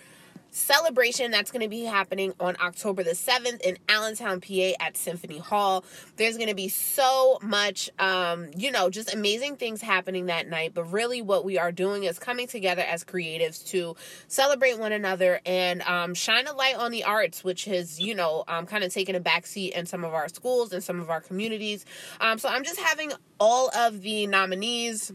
celebration 0.54 1.32
that's 1.32 1.51
going 1.51 1.64
to 1.64 1.68
be 1.68 1.84
happening 1.84 2.32
on 2.39 2.56
October 2.62 3.04
the 3.04 3.12
7th 3.12 3.60
in 3.62 3.78
Allentown, 3.89 4.39
PA 4.39 4.72
at 4.80 4.95
Symphony 4.95 5.39
Hall. 5.39 5.84
There's 6.16 6.38
going 6.38 6.49
to 6.49 6.56
be 6.56 6.70
so 6.70 7.39
much, 7.41 7.89
um, 7.99 8.51
you 8.56 8.72
know, 8.72 8.89
just 8.89 9.14
amazing 9.14 9.58
things 9.58 9.82
happening 9.82 10.28
that 10.28 10.47
night. 10.47 10.74
But 10.74 10.86
really, 10.86 11.22
what 11.22 11.43
we 11.43 11.58
are 11.58 11.72
doing 11.72 12.04
is 12.04 12.20
coming 12.20 12.47
together 12.47 12.84
as 12.84 13.04
creatives 13.04 13.66
to 13.70 13.95
celebrate 14.28 14.80
one 14.80 14.91
another 14.91 15.41
and 15.45 15.82
um, 15.82 16.14
shine 16.14 16.45
a 16.47 16.54
light 16.54 16.76
on 16.76 16.91
the 16.91 17.04
arts, 17.04 17.43
which 17.43 17.66
has, 17.66 17.99
you 17.99 18.14
know, 18.14 18.43
um, 18.47 18.66
kind 18.68 18.84
of 18.84 18.93
taken 18.93 19.16
a 19.16 19.20
backseat 19.20 19.72
in 19.72 19.88
some 19.88 20.04
of 20.04 20.14
our 20.14 20.30
schools 20.30 20.72
and 20.72 20.84
some 20.84 20.99
of 20.99 21.10
our 21.10 21.20
communities. 21.20 21.86
Um, 22.22 22.38
so 22.38 22.47
I'm 22.47 22.64
just 22.64 22.80
having 22.80 23.12
all 23.39 23.70
of 23.76 24.01
the 24.01 24.28
nominees 24.28 25.12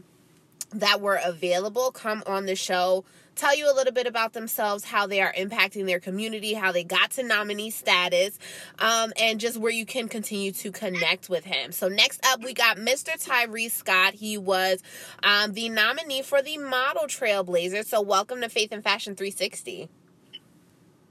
that 0.71 1.01
were 1.01 1.19
available 1.23 1.91
come 1.91 2.21
on 2.27 2.45
the 2.45 2.55
show 2.55 3.03
tell 3.39 3.55
you 3.55 3.71
a 3.71 3.73
little 3.73 3.93
bit 3.93 4.05
about 4.05 4.33
themselves, 4.33 4.83
how 4.83 5.07
they 5.07 5.21
are 5.21 5.33
impacting 5.33 5.85
their 5.85 5.99
community, 5.99 6.53
how 6.53 6.71
they 6.71 6.83
got 6.83 7.11
to 7.11 7.23
nominee 7.23 7.69
status, 7.69 8.37
um, 8.79 9.13
and 9.19 9.39
just 9.39 9.57
where 9.57 9.71
you 9.71 9.85
can 9.85 10.07
continue 10.07 10.51
to 10.51 10.71
connect 10.71 11.29
with 11.29 11.45
him. 11.45 11.71
So 11.71 11.87
next 11.87 12.25
up, 12.25 12.43
we 12.43 12.53
got 12.53 12.77
Mr. 12.77 13.23
Tyree 13.23 13.69
Scott. 13.69 14.15
He 14.15 14.37
was 14.37 14.83
um, 15.23 15.53
the 15.53 15.69
nominee 15.69 16.21
for 16.21 16.41
the 16.41 16.57
Model 16.57 17.03
Trailblazer. 17.03 17.85
So 17.85 18.01
welcome 18.01 18.41
to 18.41 18.49
Faith 18.49 18.71
and 18.71 18.83
Fashion 18.83 19.15
360. 19.15 19.89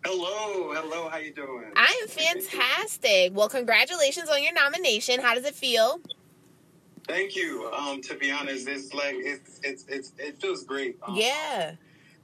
Hello, 0.04 0.72
hello. 0.74 1.08
How 1.08 1.16
you 1.18 1.32
doing? 1.32 1.72
I 1.74 2.02
am 2.02 2.08
fantastic. 2.08 3.34
Well, 3.34 3.48
congratulations 3.48 4.28
on 4.28 4.42
your 4.42 4.52
nomination. 4.52 5.20
How 5.20 5.34
does 5.34 5.44
it 5.44 5.54
feel? 5.54 6.00
Thank 7.08 7.34
you. 7.34 7.70
Um, 7.76 8.02
to 8.02 8.14
be 8.14 8.30
honest, 8.30 8.68
it's 8.68 8.92
like 8.92 9.16
it's 9.16 9.60
it's, 9.62 9.84
it's 9.88 10.12
it 10.18 10.40
feels 10.40 10.64
great. 10.64 10.98
Um, 11.02 11.16
Yeah. 11.16 11.72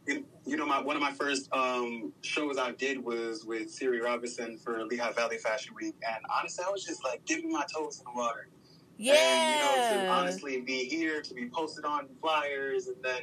You, 0.07 0.25
you 0.47 0.57
know, 0.57 0.67
my 0.67 0.81
one 0.81 0.97
of 0.97 1.03
my 1.03 1.13
first 1.13 1.49
um, 1.53 2.13
shows 2.23 2.59
I 2.59 2.73
did 2.73 3.03
was 3.03 3.45
with 3.45 3.71
Siri 3.71 4.01
Robinson 4.01 4.59
for 4.59 4.85
Lehigh 4.85 5.13
Valley 5.13 5.39
Fashion 5.39 5.75
Week, 5.75 5.95
and 6.07 6.25
honestly, 6.37 6.65
I 6.67 6.71
was 6.71 6.85
just 6.85 7.05
like 7.05 7.25
dipping 7.25 7.53
my 7.53 7.65
toes 7.75 7.99
in 7.99 8.05
the 8.05 8.19
water. 8.19 8.49
And 9.17 9.59
you 9.59 9.65
know, 9.65 10.05
to 10.05 10.09
honestly 10.09 10.61
be 10.61 10.85
here, 10.85 11.21
to 11.23 11.35
be 11.35 11.49
posted 11.49 11.85
on 11.85 12.09
flyers, 12.21 12.89
and 12.89 12.97
then 13.03 13.23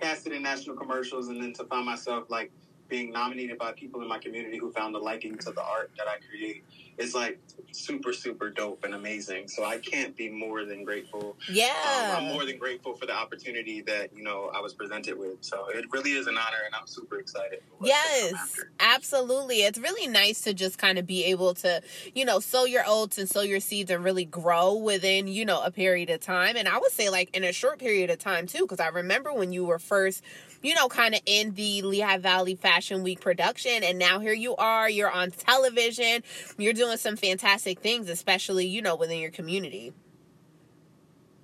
casted 0.00 0.32
in 0.32 0.42
national 0.42 0.76
commercials, 0.76 1.28
and 1.28 1.42
then 1.42 1.52
to 1.54 1.64
find 1.64 1.84
myself 1.84 2.30
like 2.30 2.52
being 2.88 3.10
nominated 3.12 3.58
by 3.58 3.72
people 3.72 4.02
in 4.02 4.08
my 4.08 4.18
community 4.18 4.58
who 4.58 4.72
found 4.72 4.94
a 4.96 4.98
liking 4.98 5.36
to 5.38 5.52
the 5.52 5.62
art 5.62 5.90
that 5.96 6.08
I 6.08 6.16
create 6.28 6.64
is 7.00 7.14
like 7.14 7.38
super, 7.72 8.12
super 8.12 8.50
dope 8.50 8.84
and 8.84 8.94
amazing. 8.94 9.48
So 9.48 9.64
I 9.64 9.78
can't 9.78 10.16
be 10.16 10.28
more 10.28 10.64
than 10.64 10.84
grateful. 10.84 11.36
Yeah. 11.50 11.72
Um, 12.16 12.24
I'm 12.24 12.32
more 12.32 12.44
than 12.44 12.58
grateful 12.58 12.94
for 12.94 13.06
the 13.06 13.14
opportunity 13.14 13.80
that, 13.82 14.14
you 14.14 14.22
know, 14.22 14.50
I 14.54 14.60
was 14.60 14.74
presented 14.74 15.18
with. 15.18 15.38
So 15.40 15.68
it 15.68 15.86
really 15.92 16.12
is 16.12 16.26
an 16.26 16.36
honor 16.36 16.58
and 16.66 16.74
I'm 16.74 16.86
super 16.86 17.18
excited. 17.18 17.60
for 17.68 17.76
what's 17.78 17.92
to 17.92 18.30
come 18.30 18.38
Yes, 18.38 18.60
absolutely. 18.80 19.62
It's 19.62 19.78
really 19.78 20.08
nice 20.08 20.42
to 20.42 20.54
just 20.54 20.78
kind 20.78 20.98
of 20.98 21.06
be 21.06 21.24
able 21.24 21.54
to, 21.54 21.82
you 22.14 22.24
know, 22.24 22.40
sow 22.40 22.64
your 22.64 22.84
oats 22.86 23.18
and 23.18 23.28
sow 23.28 23.42
your 23.42 23.60
seeds 23.60 23.90
and 23.90 24.04
really 24.04 24.24
grow 24.24 24.74
within, 24.74 25.28
you 25.28 25.44
know, 25.44 25.62
a 25.62 25.70
period 25.70 26.10
of 26.10 26.20
time. 26.20 26.56
And 26.56 26.68
I 26.68 26.78
would 26.78 26.92
say, 26.92 27.08
like, 27.08 27.34
in 27.34 27.44
a 27.44 27.52
short 27.52 27.78
period 27.78 28.10
of 28.10 28.18
time, 28.18 28.46
too, 28.46 28.62
because 28.62 28.80
I 28.80 28.88
remember 28.88 29.32
when 29.32 29.52
you 29.52 29.64
were 29.64 29.78
first, 29.78 30.22
you 30.62 30.74
know, 30.74 30.88
kind 30.88 31.14
of 31.14 31.20
in 31.26 31.54
the 31.54 31.82
Lehigh 31.82 32.18
Valley 32.18 32.54
Fashion 32.54 33.02
Week 33.02 33.20
production. 33.20 33.82
And 33.82 33.98
now 33.98 34.18
here 34.18 34.32
you 34.34 34.56
are, 34.56 34.88
you're 34.90 35.10
on 35.10 35.30
television, 35.30 36.22
you're 36.58 36.72
doing 36.72 36.96
some 36.96 37.16
fantastic 37.16 37.80
things, 37.80 38.08
especially, 38.08 38.66
you 38.66 38.82
know, 38.82 38.96
within 38.96 39.18
your 39.18 39.30
community. 39.30 39.92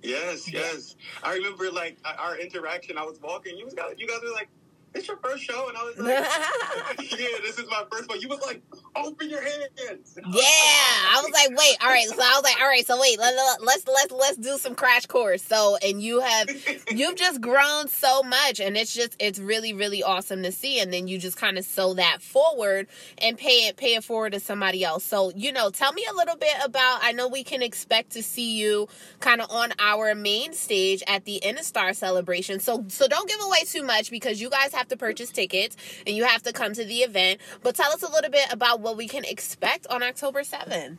Yes, 0.03 0.51
yes. 0.51 0.95
I 1.23 1.33
remember 1.35 1.71
like 1.71 1.97
our- 2.05 2.15
our 2.15 2.37
interaction. 2.37 2.97
I 2.97 3.03
was 3.03 3.19
walking. 3.21 3.57
You 3.57 3.65
was 3.65 3.73
guys, 3.73 3.95
you 3.97 4.07
guys 4.07 4.19
were 4.23 4.31
like, 4.31 4.49
"It's 4.97 5.07
your 5.07 5.17
first 5.17 5.43
show," 5.43 5.69
and 5.69 5.77
I 5.77 5.83
was 5.83 5.97
like, 5.97 7.11
"Yeah, 7.19 7.27
this 7.43 7.59
is 7.59 7.69
my 7.69 7.83
first 7.91 8.09
one." 8.09 8.19
You 8.19 8.27
was 8.27 8.41
like, 8.41 8.61
"Open 8.95 9.29
your 9.29 9.41
hands." 9.41 10.17
Yeah, 10.17 10.23
oh, 10.25 11.17
I 11.17 11.21
was 11.23 11.31
like, 11.31 11.57
wait, 11.57 11.77
all 11.81 11.89
right. 11.89 12.07
So 12.07 12.15
I 12.15 12.33
was 12.35 12.43
like, 12.43 12.59
all 12.59 12.67
right, 12.67 12.85
so 12.85 12.99
wait, 12.99 13.19
let, 13.19 13.35
let, 13.35 13.63
let's 13.63 13.87
let's 13.87 14.11
let's 14.11 14.37
do 14.37 14.57
some 14.57 14.75
crash 14.75 15.05
course. 15.05 15.43
So, 15.43 15.77
and 15.77 16.01
you 16.01 16.21
have 16.21 16.49
you've 16.91 17.15
just 17.15 17.41
grown 17.41 17.87
so 17.87 18.23
much, 18.23 18.59
and 18.59 18.75
it's 18.77 18.93
just 18.93 19.15
it's 19.19 19.39
really 19.39 19.73
really 19.73 20.03
awesome 20.03 20.43
to 20.43 20.51
see. 20.51 20.79
And 20.79 20.91
then 20.91 21.07
you 21.07 21.19
just 21.19 21.37
kind 21.37 21.57
of 21.57 21.65
sow 21.65 21.93
that 21.95 22.21
forward 22.21 22.87
and 23.19 23.37
pay 23.37 23.67
it 23.67 23.77
pay 23.77 23.95
it 23.95 24.03
forward 24.03 24.33
to 24.33 24.39
somebody 24.39 24.83
else. 24.83 25.03
So 25.03 25.31
you 25.35 25.51
know, 25.51 25.69
tell 25.69 25.93
me 25.93 26.05
a 26.09 26.15
little 26.15 26.37
bit 26.37 26.55
about. 26.63 26.99
I 27.03 27.11
know 27.11 27.27
we 27.27 27.43
can 27.43 27.61
expect 27.61 28.11
to 28.11 28.23
see 28.23 28.57
you 28.57 28.87
kind 29.19 29.41
of 29.41 29.49
on 29.51 29.73
our 29.79 30.15
main 30.15 30.53
stage 30.53 31.03
at 31.07 31.25
the 31.25 31.41
InnaStar 31.43 31.95
celebration. 31.95 32.59
So 32.59 32.85
so 32.87 33.07
don't 33.07 33.29
give 33.29 33.39
away 33.43 33.63
too 33.65 33.83
much 33.83 34.09
because 34.09 34.41
you 34.41 34.49
guys 34.49 34.73
have 34.73 34.86
to 34.89 34.97
purchase 34.97 35.31
tickets 35.31 35.75
and 36.05 36.15
you 36.15 36.25
have 36.25 36.43
to 36.43 36.53
come 36.53 36.73
to 36.73 36.85
the 36.85 36.99
event. 36.99 37.39
But 37.63 37.75
tell 37.75 37.91
us 37.91 38.03
a 38.03 38.11
little 38.11 38.31
bit 38.31 38.51
about 38.51 38.79
what 38.79 38.97
we 38.97 39.07
can 39.07 39.23
expect 39.23 39.87
on 39.87 40.03
October 40.03 40.41
7th. 40.41 40.97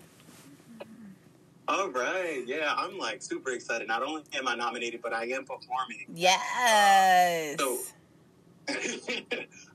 All 1.69 1.91
right, 1.91 2.45
yeah, 2.47 2.73
I'm 2.75 2.97
like 2.97 3.21
super 3.21 3.51
excited. 3.51 3.89
Not 3.89 4.03
only 4.03 4.23
am 4.33 4.49
I 4.49 4.55
nominated, 4.55 5.03
but 5.03 5.13
I 5.13 5.25
am 5.27 5.45
performing. 5.45 6.07
Yes. 6.15 7.59
So 7.59 7.79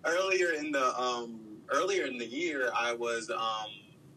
earlier 0.06 0.54
in 0.54 0.72
the 0.72 1.00
um 1.00 1.40
earlier 1.70 2.06
in 2.06 2.18
the 2.18 2.26
year, 2.26 2.72
I 2.76 2.94
was 2.94 3.30
um 3.30 3.70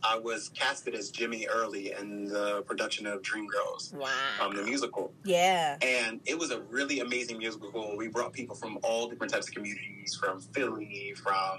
I 0.02 0.18
was 0.18 0.50
casted 0.50 0.94
as 0.94 1.10
Jimmy 1.10 1.46
Early 1.46 1.92
in 1.98 2.26
the 2.26 2.62
production 2.62 3.06
of 3.06 3.22
Dreamgirls, 3.22 3.94
Wow. 3.94 4.08
um, 4.40 4.54
the 4.54 4.62
musical. 4.62 5.12
Yeah. 5.24 5.76
And 5.82 6.20
it 6.26 6.38
was 6.38 6.50
a 6.50 6.60
really 6.62 7.00
amazing 7.00 7.38
musical. 7.38 7.96
We 7.96 8.08
brought 8.08 8.32
people 8.32 8.54
from 8.56 8.78
all 8.82 9.08
different 9.08 9.32
types 9.32 9.48
of 9.48 9.54
communities, 9.54 10.14
from 10.14 10.40
Philly, 10.40 11.14
from 11.20 11.58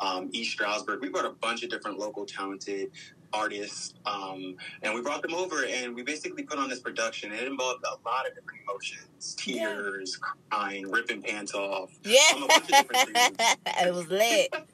um, 0.00 0.28
East 0.32 0.52
Stroudsburg. 0.52 1.00
We 1.00 1.08
brought 1.08 1.24
a 1.24 1.30
bunch 1.30 1.62
of 1.64 1.70
different 1.70 1.98
local 1.98 2.24
talented 2.24 2.90
artists, 3.32 3.94
um, 4.06 4.56
and 4.82 4.94
we 4.94 5.00
brought 5.02 5.20
them 5.22 5.34
over, 5.34 5.64
and 5.66 5.94
we 5.94 6.02
basically 6.02 6.42
put 6.44 6.58
on 6.58 6.68
this 6.68 6.80
production. 6.80 7.32
It 7.32 7.42
involved 7.44 7.84
a 7.84 8.08
lot 8.08 8.26
of 8.26 8.34
different 8.34 8.60
emotions: 8.62 9.34
tears, 9.38 10.16
crying, 10.50 10.90
ripping 10.90 11.22
pants 11.22 11.52
off. 11.54 11.90
Yeah. 12.04 12.20
um, 12.36 12.44
a 12.44 12.46
bunch 12.46 12.60
of 12.60 12.68
different 12.68 13.08
things. 13.36 13.36
it 13.66 13.94
was 13.94 14.08
lit. 14.08 14.54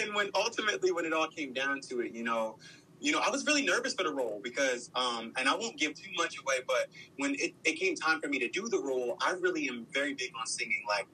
and 0.00 0.14
when 0.14 0.30
ultimately 0.34 0.92
when 0.92 1.04
it 1.04 1.12
all 1.12 1.28
came 1.28 1.52
down 1.52 1.80
to 1.82 2.00
it, 2.00 2.12
you 2.12 2.22
know, 2.22 2.58
you 3.00 3.12
know, 3.12 3.20
I 3.20 3.30
was 3.30 3.46
really 3.46 3.64
nervous 3.64 3.94
for 3.94 4.04
the 4.04 4.12
role 4.12 4.40
because, 4.42 4.90
um, 4.94 5.32
and 5.36 5.48
I 5.48 5.54
won't 5.54 5.76
give 5.76 5.94
too 5.94 6.10
much 6.16 6.38
away, 6.38 6.56
but 6.66 6.88
when 7.18 7.34
it, 7.34 7.54
it 7.64 7.78
came 7.78 7.94
time 7.94 8.20
for 8.20 8.28
me 8.28 8.38
to 8.38 8.48
do 8.48 8.68
the 8.68 8.78
role, 8.78 9.18
I 9.20 9.32
really 9.32 9.68
am 9.68 9.86
very 9.92 10.14
big 10.14 10.32
on 10.38 10.46
singing 10.46 10.82
like 10.88 11.06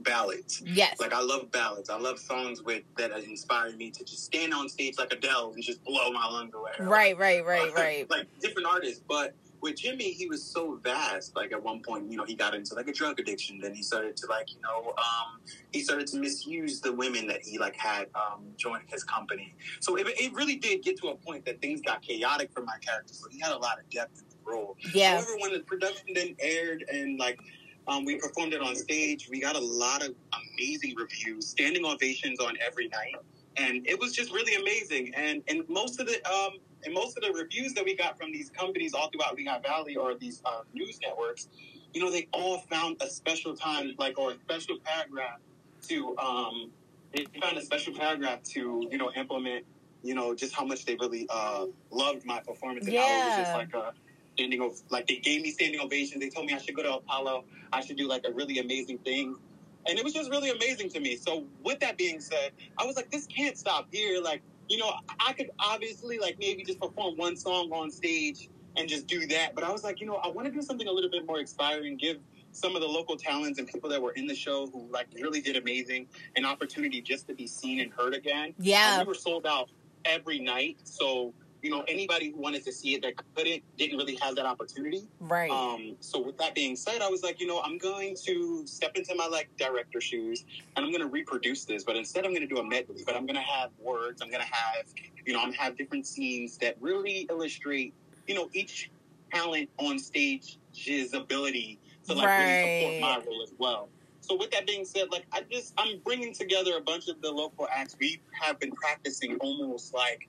ballads. 0.00 0.62
Yes. 0.66 1.00
Like 1.00 1.12
I 1.12 1.20
love 1.20 1.50
ballads. 1.50 1.90
I 1.90 1.98
love 1.98 2.18
songs 2.18 2.62
with 2.62 2.82
that 2.96 3.12
inspire 3.12 3.72
me 3.76 3.90
to 3.90 4.04
just 4.04 4.24
stand 4.24 4.52
on 4.52 4.68
stage 4.68 4.98
like 4.98 5.12
Adele 5.12 5.52
and 5.54 5.62
just 5.62 5.84
blow 5.84 6.10
my 6.10 6.26
lungs 6.26 6.54
away. 6.54 6.72
Right, 6.80 7.16
right, 7.16 7.44
right, 7.44 7.72
right. 7.76 8.10
like 8.10 8.26
different 8.40 8.66
artists, 8.66 9.02
but 9.06 9.34
with 9.60 9.76
Jimmy, 9.76 10.12
he 10.12 10.26
was 10.26 10.42
so 10.42 10.80
vast. 10.82 11.36
Like 11.36 11.52
at 11.52 11.62
one 11.62 11.82
point, 11.82 12.10
you 12.10 12.16
know, 12.16 12.24
he 12.24 12.34
got 12.34 12.54
into 12.54 12.74
like 12.74 12.88
a 12.88 12.92
drug 12.92 13.20
addiction. 13.20 13.60
Then 13.60 13.74
he 13.74 13.82
started 13.82 14.16
to 14.18 14.26
like, 14.26 14.52
you 14.52 14.60
know, 14.62 14.92
um, 14.96 15.40
he 15.72 15.82
started 15.82 16.06
to 16.08 16.18
misuse 16.18 16.80
the 16.80 16.92
women 16.92 17.26
that 17.28 17.42
he 17.42 17.58
like 17.58 17.76
had 17.76 18.08
um, 18.14 18.44
join 18.56 18.80
his 18.86 19.04
company. 19.04 19.54
So 19.80 19.96
it, 19.96 20.06
it 20.08 20.32
really 20.32 20.56
did 20.56 20.82
get 20.82 20.98
to 21.00 21.08
a 21.08 21.14
point 21.14 21.44
that 21.46 21.60
things 21.60 21.80
got 21.80 22.02
chaotic 22.02 22.52
for 22.52 22.62
my 22.62 22.76
character. 22.80 23.14
So 23.14 23.28
he 23.30 23.40
had 23.40 23.52
a 23.52 23.58
lot 23.58 23.78
of 23.78 23.88
depth 23.90 24.20
in 24.20 24.24
the 24.28 24.50
role. 24.50 24.76
Yeah. 24.94 25.14
However, 25.14 25.36
when 25.38 25.52
the 25.52 25.60
production 25.60 26.14
then 26.14 26.36
aired 26.40 26.84
and 26.90 27.18
like 27.18 27.38
um, 27.86 28.04
we 28.04 28.16
performed 28.16 28.54
it 28.54 28.60
on 28.60 28.76
stage, 28.76 29.28
we 29.30 29.40
got 29.40 29.56
a 29.56 29.60
lot 29.60 30.04
of 30.04 30.14
amazing 30.54 30.94
reviews, 30.96 31.48
standing 31.48 31.84
ovations 31.84 32.38
on 32.38 32.56
every 32.64 32.88
night, 32.88 33.16
and 33.56 33.86
it 33.86 33.98
was 33.98 34.12
just 34.12 34.30
really 34.32 34.54
amazing. 34.54 35.12
And 35.14 35.42
and 35.48 35.68
most 35.68 35.98
of 35.98 36.06
the 36.06 36.24
um, 36.30 36.58
and 36.84 36.94
most 36.94 37.16
of 37.16 37.22
the 37.22 37.32
reviews 37.32 37.74
that 37.74 37.84
we 37.84 37.96
got 37.96 38.18
from 38.18 38.32
these 38.32 38.50
companies 38.50 38.94
all 38.94 39.10
throughout 39.10 39.36
Lehigh 39.36 39.60
Valley 39.60 39.96
or 39.96 40.14
these 40.14 40.42
uh, 40.44 40.62
news 40.72 40.98
networks, 41.02 41.48
you 41.92 42.02
know, 42.02 42.10
they 42.10 42.28
all 42.32 42.58
found 42.70 42.96
a 43.00 43.08
special 43.08 43.54
time, 43.56 43.94
like 43.98 44.18
or 44.18 44.32
a 44.32 44.38
special 44.38 44.78
paragraph 44.84 45.40
to 45.88 46.16
um, 46.18 46.70
they 47.14 47.26
found 47.40 47.56
a 47.58 47.62
special 47.62 47.94
paragraph 47.94 48.42
to 48.44 48.86
you 48.90 48.98
know 48.98 49.10
implement, 49.12 49.64
you 50.02 50.14
know, 50.14 50.34
just 50.34 50.54
how 50.54 50.64
much 50.64 50.84
they 50.84 50.96
really 50.96 51.26
uh, 51.30 51.66
loved 51.90 52.24
my 52.24 52.40
performance 52.40 52.86
and 52.86 52.96
how 52.96 53.12
it 53.18 53.24
was 53.24 53.36
just 53.36 53.54
like 53.54 53.74
a 53.74 53.92
standing 54.34 54.62
ov- 54.62 54.80
like 54.90 55.06
they 55.06 55.16
gave 55.16 55.42
me 55.42 55.50
standing 55.50 55.80
ovations. 55.80 56.20
They 56.20 56.30
told 56.30 56.46
me 56.46 56.54
I 56.54 56.58
should 56.58 56.74
go 56.76 56.82
to 56.82 56.94
Apollo. 56.94 57.44
I 57.72 57.80
should 57.80 57.96
do 57.96 58.08
like 58.08 58.24
a 58.26 58.32
really 58.32 58.58
amazing 58.58 58.98
thing. 58.98 59.36
And 59.86 59.98
it 59.98 60.04
was 60.04 60.12
just 60.12 60.30
really 60.30 60.50
amazing 60.50 60.90
to 60.90 61.00
me. 61.00 61.16
So 61.16 61.46
with 61.64 61.80
that 61.80 61.96
being 61.96 62.20
said, 62.20 62.52
I 62.78 62.84
was 62.84 62.96
like, 62.96 63.10
this 63.10 63.26
can't 63.26 63.56
stop 63.56 63.88
here. 63.90 64.20
Like, 64.20 64.42
you 64.70 64.78
know, 64.78 64.92
I 65.18 65.32
could 65.32 65.50
obviously 65.58 66.18
like 66.18 66.38
maybe 66.38 66.62
just 66.62 66.80
perform 66.80 67.16
one 67.16 67.36
song 67.36 67.70
on 67.72 67.90
stage 67.90 68.48
and 68.76 68.88
just 68.88 69.08
do 69.08 69.26
that. 69.26 69.54
But 69.54 69.64
I 69.64 69.70
was 69.70 69.82
like, 69.82 70.00
you 70.00 70.06
know, 70.06 70.14
I 70.14 70.28
want 70.28 70.46
to 70.46 70.52
do 70.52 70.62
something 70.62 70.86
a 70.86 70.92
little 70.92 71.10
bit 71.10 71.26
more 71.26 71.40
inspiring, 71.40 71.96
give 71.96 72.18
some 72.52 72.76
of 72.76 72.80
the 72.80 72.86
local 72.86 73.16
talents 73.16 73.58
and 73.58 73.66
people 73.66 73.90
that 73.90 74.00
were 74.00 74.12
in 74.12 74.26
the 74.26 74.34
show 74.34 74.68
who 74.68 74.88
like 74.90 75.08
really 75.14 75.40
did 75.40 75.56
amazing 75.56 76.06
an 76.36 76.44
opportunity 76.44 77.00
just 77.00 77.26
to 77.28 77.34
be 77.34 77.48
seen 77.48 77.80
and 77.80 77.92
heard 77.92 78.14
again. 78.14 78.54
Yeah. 78.58 79.00
We 79.00 79.06
were 79.06 79.14
sold 79.14 79.44
out 79.44 79.70
every 80.04 80.38
night. 80.38 80.78
So 80.84 81.34
you 81.62 81.70
know, 81.70 81.84
anybody 81.88 82.30
who 82.30 82.40
wanted 82.40 82.64
to 82.64 82.72
see 82.72 82.94
it 82.94 83.02
that 83.02 83.14
couldn't 83.34 83.62
didn't 83.76 83.98
really 83.98 84.16
have 84.16 84.36
that 84.36 84.46
opportunity. 84.46 85.08
Right. 85.20 85.50
Um, 85.50 85.96
so 86.00 86.20
with 86.20 86.38
that 86.38 86.54
being 86.54 86.76
said, 86.76 87.02
I 87.02 87.08
was 87.08 87.22
like, 87.22 87.40
you 87.40 87.46
know, 87.46 87.60
I'm 87.60 87.78
going 87.78 88.16
to 88.26 88.66
step 88.66 88.96
into 88.96 89.14
my 89.14 89.26
like 89.26 89.50
director 89.56 90.00
shoes 90.00 90.44
and 90.76 90.84
I'm 90.84 90.90
going 90.90 91.02
to 91.02 91.08
reproduce 91.08 91.64
this, 91.64 91.84
but 91.84 91.96
instead 91.96 92.24
I'm 92.24 92.32
going 92.32 92.46
to 92.46 92.54
do 92.54 92.58
a 92.58 92.64
medley. 92.64 93.02
But 93.04 93.16
I'm 93.16 93.26
going 93.26 93.36
to 93.36 93.42
have 93.42 93.70
words. 93.78 94.22
I'm 94.22 94.30
going 94.30 94.42
to 94.42 94.52
have, 94.52 94.86
you 95.24 95.32
know, 95.32 95.40
I'm 95.40 95.50
gonna 95.50 95.62
have 95.62 95.76
different 95.76 96.06
scenes 96.06 96.56
that 96.58 96.76
really 96.80 97.26
illustrate, 97.30 97.94
you 98.26 98.34
know, 98.34 98.48
each 98.52 98.90
talent 99.32 99.68
on 99.78 99.98
stage's 99.98 101.14
ability 101.14 101.78
to 102.06 102.14
like 102.14 102.26
really 102.26 103.00
support 103.00 103.00
my 103.00 103.26
role 103.26 103.42
as 103.42 103.52
well. 103.58 103.88
So 104.20 104.36
with 104.36 104.50
that 104.52 104.66
being 104.66 104.84
said, 104.84 105.10
like 105.10 105.26
I 105.32 105.42
just 105.50 105.74
I'm 105.78 105.98
bringing 106.04 106.32
together 106.32 106.76
a 106.76 106.80
bunch 106.80 107.08
of 107.08 107.20
the 107.20 107.30
local 107.30 107.68
acts. 107.74 107.96
We 107.98 108.20
have 108.40 108.60
been 108.60 108.72
practicing 108.72 109.36
almost 109.36 109.94
like 109.94 110.28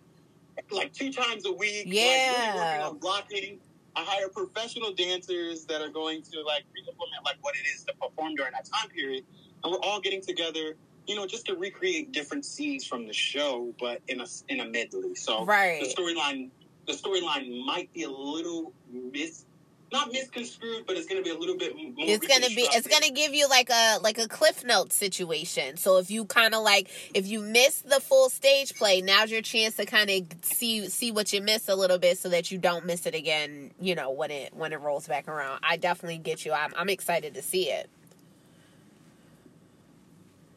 like 0.72 0.94
two 0.94 1.12
times 1.12 1.46
a 1.46 1.52
week. 1.52 1.86
Like, 1.86 1.96
really 1.96 2.14
Yeah. 2.32 2.56
working 2.56 2.82
on 2.82 2.98
blocking. 2.98 3.60
I 3.96 4.04
hire 4.04 4.30
professional 4.30 4.94
dancers 4.94 5.66
that 5.66 5.82
are 5.82 5.90
going 5.90 6.22
to 6.24 6.42
like 6.44 6.64
implement 6.78 7.26
like 7.26 7.38
what 7.42 7.56
it 7.56 7.68
is 7.76 7.84
to 7.86 7.94
perform 8.02 8.36
during 8.36 8.54
that 8.54 8.66
time 8.66 8.90
period, 8.90 9.26
and 9.64 9.72
we're 9.72 9.80
all 9.80 10.00
getting 10.00 10.22
together. 10.22 10.78
You 11.08 11.16
know, 11.16 11.26
just 11.28 11.46
to 11.48 11.56
recreate 11.56 12.12
different 12.14 12.46
scenes 12.46 12.86
from 12.86 13.06
the 13.08 13.14
show, 13.14 13.74
but 13.80 14.02
in 14.08 14.22
a 14.22 14.26
in 14.48 14.62
a 14.62 14.66
medley. 14.66 15.16
So 15.16 15.44
Right. 15.44 15.82
the 15.82 15.88
storyline 15.88 16.52
the 16.88 16.94
storyline 16.94 17.66
might 17.66 17.92
be 17.94 18.04
a 18.04 18.10
little 18.10 18.74
mis 18.90 19.46
not 19.92 20.12
misconstrued, 20.12 20.86
but 20.88 20.96
it's 20.96 21.08
going 21.08 21.22
to 21.22 21.24
be 21.24 21.36
a 21.36 21.38
little 21.38 21.58
bit 21.58 21.76
more. 21.76 21.92
It's 21.98 22.26
gonna 22.26 22.48
be. 22.48 22.62
It's 22.62 22.88
gonna 22.88 23.12
give 23.12 23.34
you 23.34 23.48
like 23.50 23.70
a 23.70 24.00
like 24.02 24.18
a 24.18 24.28
cliff 24.28 24.64
note 24.64 24.94
situation. 24.94 25.78
So 25.78 25.98
if 25.98 26.10
you 26.10 26.26
kind 26.26 26.56
of 26.56 26.64
like 26.64 26.90
if 27.14 27.28
you 27.28 27.42
miss 27.42 27.82
the 27.82 28.00
full 28.00 28.30
stage 28.30 28.76
play, 28.76 29.02
now's 29.02 29.32
your 29.32 29.42
chance 29.42 29.76
to 29.76 29.86
kind 29.86 30.10
of 30.10 30.26
see 30.44 30.88
see 30.88 31.12
what 31.12 31.34
you 31.34 31.42
missed 31.42 31.70
a 31.70 31.76
little 31.76 31.98
bit, 31.98 32.18
so 32.18 32.30
that 32.30 32.52
you 32.52 32.58
don't 32.58 32.86
miss 32.86 33.06
it 33.06 33.16
again. 33.16 33.72
You 33.80 33.96
know 33.96 34.12
when 34.12 34.32
it 34.32 34.54
when 34.54 34.74
it 34.74 34.80
rolls 34.80 35.08
back 35.08 35.28
around. 35.28 35.60
I 35.64 35.78
definitely 35.78 36.20
get 36.20 36.46
you. 36.46 36.54
I'm 36.54 36.74
I'm 36.78 36.90
excited 36.90 37.34
to 37.34 37.42
see 37.42 37.70
it. 37.70 37.90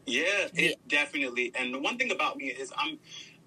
Yeah, 0.05 0.47
it 0.53 0.79
definitely. 0.87 1.51
And 1.55 1.73
the 1.73 1.79
one 1.79 1.97
thing 1.97 2.11
about 2.11 2.37
me 2.37 2.45
is 2.45 2.71
I'm 2.77 2.99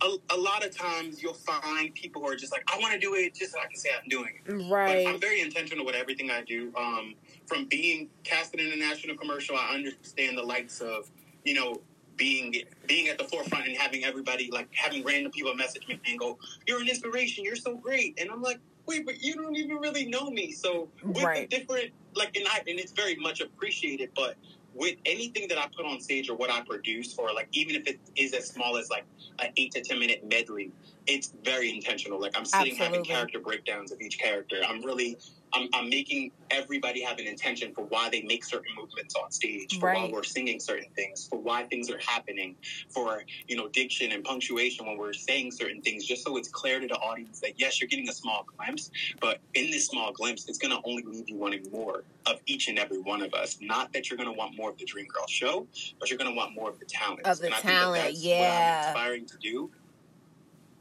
a, 0.03 0.17
a 0.31 0.37
lot 0.37 0.65
of 0.65 0.77
times 0.77 1.23
you'll 1.23 1.35
find 1.35 1.95
people 1.95 2.23
who 2.23 2.29
are 2.29 2.37
just 2.37 2.53
like, 2.53 2.63
I 2.73 2.79
want 2.79 2.93
to 2.95 2.99
do 2.99 3.15
it 3.15 3.35
just 3.35 3.53
so 3.53 3.59
I 3.59 3.67
can 3.67 3.77
say 3.77 3.91
I'm 3.95 4.09
doing 4.09 4.33
it. 4.45 4.53
Right. 4.53 5.05
But 5.05 5.11
I'm 5.11 5.21
very 5.21 5.41
intentional 5.41 5.85
with 5.85 5.95
everything 5.95 6.31
I 6.31 6.43
do. 6.43 6.73
Um, 6.77 7.15
from 7.47 7.67
being 7.67 8.09
casted 8.25 8.61
in 8.61 8.73
a 8.73 8.77
national 8.77 9.17
commercial, 9.17 9.57
I 9.57 9.75
understand 9.75 10.39
the 10.39 10.43
likes 10.43 10.81
of, 10.81 11.11
you 11.45 11.55
know, 11.55 11.81
being 12.17 12.53
being 12.87 13.07
at 13.09 13.17
the 13.17 13.25
forefront 13.25 13.69
and 13.69 13.77
having 13.77 14.05
everybody 14.05 14.51
like 14.51 14.69
having 14.75 15.05
random 15.05 15.31
people 15.31 15.55
message 15.55 15.87
me 15.87 16.01
and 16.09 16.19
go, 16.19 16.37
"You're 16.67 16.81
an 16.81 16.89
inspiration. 16.89 17.45
You're 17.45 17.55
so 17.55 17.77
great." 17.77 18.19
And 18.21 18.29
I'm 18.29 18.43
like, 18.43 18.59
"Wait, 18.87 19.07
but 19.07 19.23
you 19.23 19.37
don't 19.37 19.55
even 19.55 19.77
really 19.77 20.05
know 20.07 20.29
me." 20.29 20.51
So 20.51 20.89
with 21.05 21.23
Right. 21.23 21.49
the 21.49 21.57
different 21.57 21.93
like, 22.17 22.37
and 22.37 22.47
I 22.49 22.59
and 22.67 22.81
it's 22.81 22.91
very 22.91 23.15
much 23.15 23.41
appreciated, 23.41 24.11
but 24.17 24.37
with 24.79 24.97
anything 25.05 25.49
that 25.49 25.59
I 25.59 25.67
put 25.77 25.85
on 25.85 26.01
stage 26.01 26.31
or 26.31 26.37
what 26.37 26.51
I 26.51 26.63
produce, 26.63 27.19
or 27.19 27.33
like 27.35 27.49
even 27.53 27.75
if 27.75 27.87
it 27.87 27.99
is 28.17 28.33
as 28.33 28.47
small 28.47 28.79
as 28.79 28.89
like 28.89 29.05
an 29.41 29.51
eight 29.57 29.73
to 29.73 29.83
ten 29.83 29.99
minute 29.99 30.25
medley, 30.29 30.71
it's 31.07 31.33
very 31.45 31.75
intentional. 31.75 32.21
Like 32.21 32.37
I'm 32.37 32.45
sitting 32.45 32.77
having 32.77 33.05
character 33.05 33.41
breakdowns 33.41 33.93
of 33.93 34.01
each 34.01 34.19
character. 34.19 34.61
I'm 34.67 34.83
really 34.83 35.19
I'm, 35.53 35.69
I'm 35.73 35.89
making 35.89 36.33
everybody 36.51 37.03
have 37.03 37.19
an 37.19 37.27
intention 37.27 37.73
for 37.75 37.85
why 37.85 38.09
they 38.11 38.23
make 38.23 38.45
certain 38.45 38.75
movements 38.77 39.15
on 39.15 39.31
stage, 39.31 39.79
for 39.79 39.93
why 39.93 40.11
we're 40.13 40.23
singing 40.23 40.61
certain 40.61 40.91
things, 40.95 41.27
for 41.29 41.39
why 41.39 41.65
things 41.65 41.91
are 41.91 41.99
happening, 41.99 42.57
for 42.89 43.23
you 43.47 43.57
know 43.57 43.69
diction 43.69 44.13
and 44.13 44.25
punctuation 44.25 44.87
when 44.87 44.97
we're 44.97 45.13
saying 45.13 45.53
certain 45.53 45.81
things, 45.83 46.05
just 46.07 46.25
so 46.25 46.37
it's 46.37 46.49
clear 46.49 46.81
to 46.81 46.87
the 46.87 46.97
audience 46.97 47.41
that 47.41 47.53
yes, 47.57 47.81
you're 47.81 47.89
getting 47.89 48.09
a 48.09 48.13
small 48.13 48.47
glimpse, 48.57 48.91
but 49.21 49.41
in 49.55 49.71
this 49.71 49.87
small 49.87 50.13
glimpse, 50.13 50.49
it's 50.49 50.59
going 50.59 50.71
to 50.71 50.81
only 50.89 51.03
leave 51.05 51.29
you 51.29 51.37
wanting 51.37 51.67
more 51.73 52.05
of 52.27 52.41
each 52.47 52.69
and 52.69 52.79
every 52.79 53.01
one 53.01 53.23
of 53.23 53.35
us. 53.35 53.59
Not 53.61 53.93
that 53.93 54.11
you're 54.11 54.17
going 54.17 54.31
to 54.31 54.37
want 54.37 54.57
more 54.57 54.71
of 54.71 54.79
the 54.79 54.85
Dream 54.85 55.07
Girl 55.07 55.27
show, 55.29 55.67
but 55.99 56.11
you're 56.11 56.19
going 56.19 56.31
to 56.31 56.37
want 56.37 56.55
more 56.55 56.71
of 56.71 56.79
the 56.79 56.87
talent. 56.87 57.27
Of 57.27 57.39
the 57.39 57.47
and 57.47 57.55
I 57.55 57.59
think 57.59 57.67
that 57.67 57.81
talent, 57.81 58.05
that's 58.05 58.23
yeah. 58.23 58.41
What 58.41 58.51
I'm 58.51 58.89
inspiring 58.89 59.27
to 59.27 59.39
do. 59.39 59.71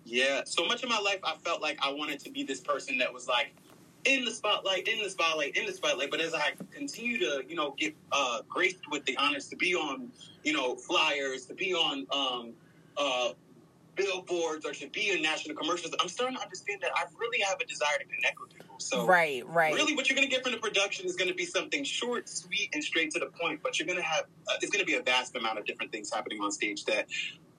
Yeah, 0.09 0.43
so 0.45 0.65
much 0.65 0.83
of 0.83 0.89
my 0.89 0.99
life, 0.99 1.19
I 1.23 1.35
felt 1.43 1.61
like 1.61 1.77
I 1.81 1.91
wanted 1.91 2.21
to 2.21 2.29
be 2.29 2.43
this 2.43 2.61
person 2.61 2.97
that 2.99 3.13
was 3.13 3.27
like 3.27 3.53
in 4.07 4.25
the 4.25 4.31
spotlight, 4.31 4.87
in 4.87 5.03
the 5.03 5.09
spotlight, 5.09 5.57
in 5.57 5.65
the 5.65 5.73
spotlight. 5.73 6.09
But 6.09 6.21
as 6.21 6.33
I 6.33 6.53
continue 6.71 7.19
to, 7.19 7.43
you 7.47 7.55
know, 7.55 7.75
get 7.77 7.95
uh, 8.11 8.41
graced 8.47 8.89
with 8.89 9.05
the 9.05 9.17
honors 9.17 9.47
to 9.49 9.55
be 9.55 9.75
on, 9.75 10.09
you 10.43 10.53
know, 10.53 10.75
flyers, 10.75 11.45
to 11.47 11.53
be 11.53 11.73
on 11.73 12.07
um, 12.11 12.53
uh, 12.95 13.33
billboards, 13.95 14.65
or 14.65 14.71
to 14.71 14.87
be 14.89 15.09
in 15.09 15.21
national 15.21 15.57
commercials, 15.57 15.93
I'm 15.99 16.07
starting 16.07 16.37
to 16.37 16.41
understand 16.41 16.81
that 16.81 16.91
I 16.95 17.03
really 17.19 17.41
have 17.41 17.59
a 17.59 17.65
desire 17.65 17.97
to 17.97 18.05
connect 18.05 18.39
with 18.39 18.53
people. 18.53 18.79
So 18.79 19.05
right, 19.05 19.45
right. 19.47 19.73
Really, 19.73 19.95
what 19.95 20.09
you're 20.09 20.15
going 20.15 20.27
to 20.27 20.33
get 20.33 20.43
from 20.43 20.53
the 20.53 20.59
production 20.59 21.05
is 21.05 21.15
going 21.15 21.29
to 21.29 21.35
be 21.35 21.45
something 21.45 21.83
short, 21.83 22.29
sweet, 22.29 22.69
and 22.73 22.83
straight 22.83 23.11
to 23.11 23.19
the 23.19 23.25
point. 23.25 23.61
But 23.61 23.77
you're 23.77 23.87
going 23.87 23.99
to 23.99 24.05
have 24.05 24.25
uh, 24.47 24.53
it's 24.61 24.71
going 24.71 24.85
to 24.85 24.85
be 24.85 24.95
a 24.95 25.01
vast 25.01 25.35
amount 25.35 25.59
of 25.59 25.65
different 25.65 25.91
things 25.91 26.13
happening 26.13 26.39
on 26.41 26.51
stage 26.51 26.85
that 26.85 27.07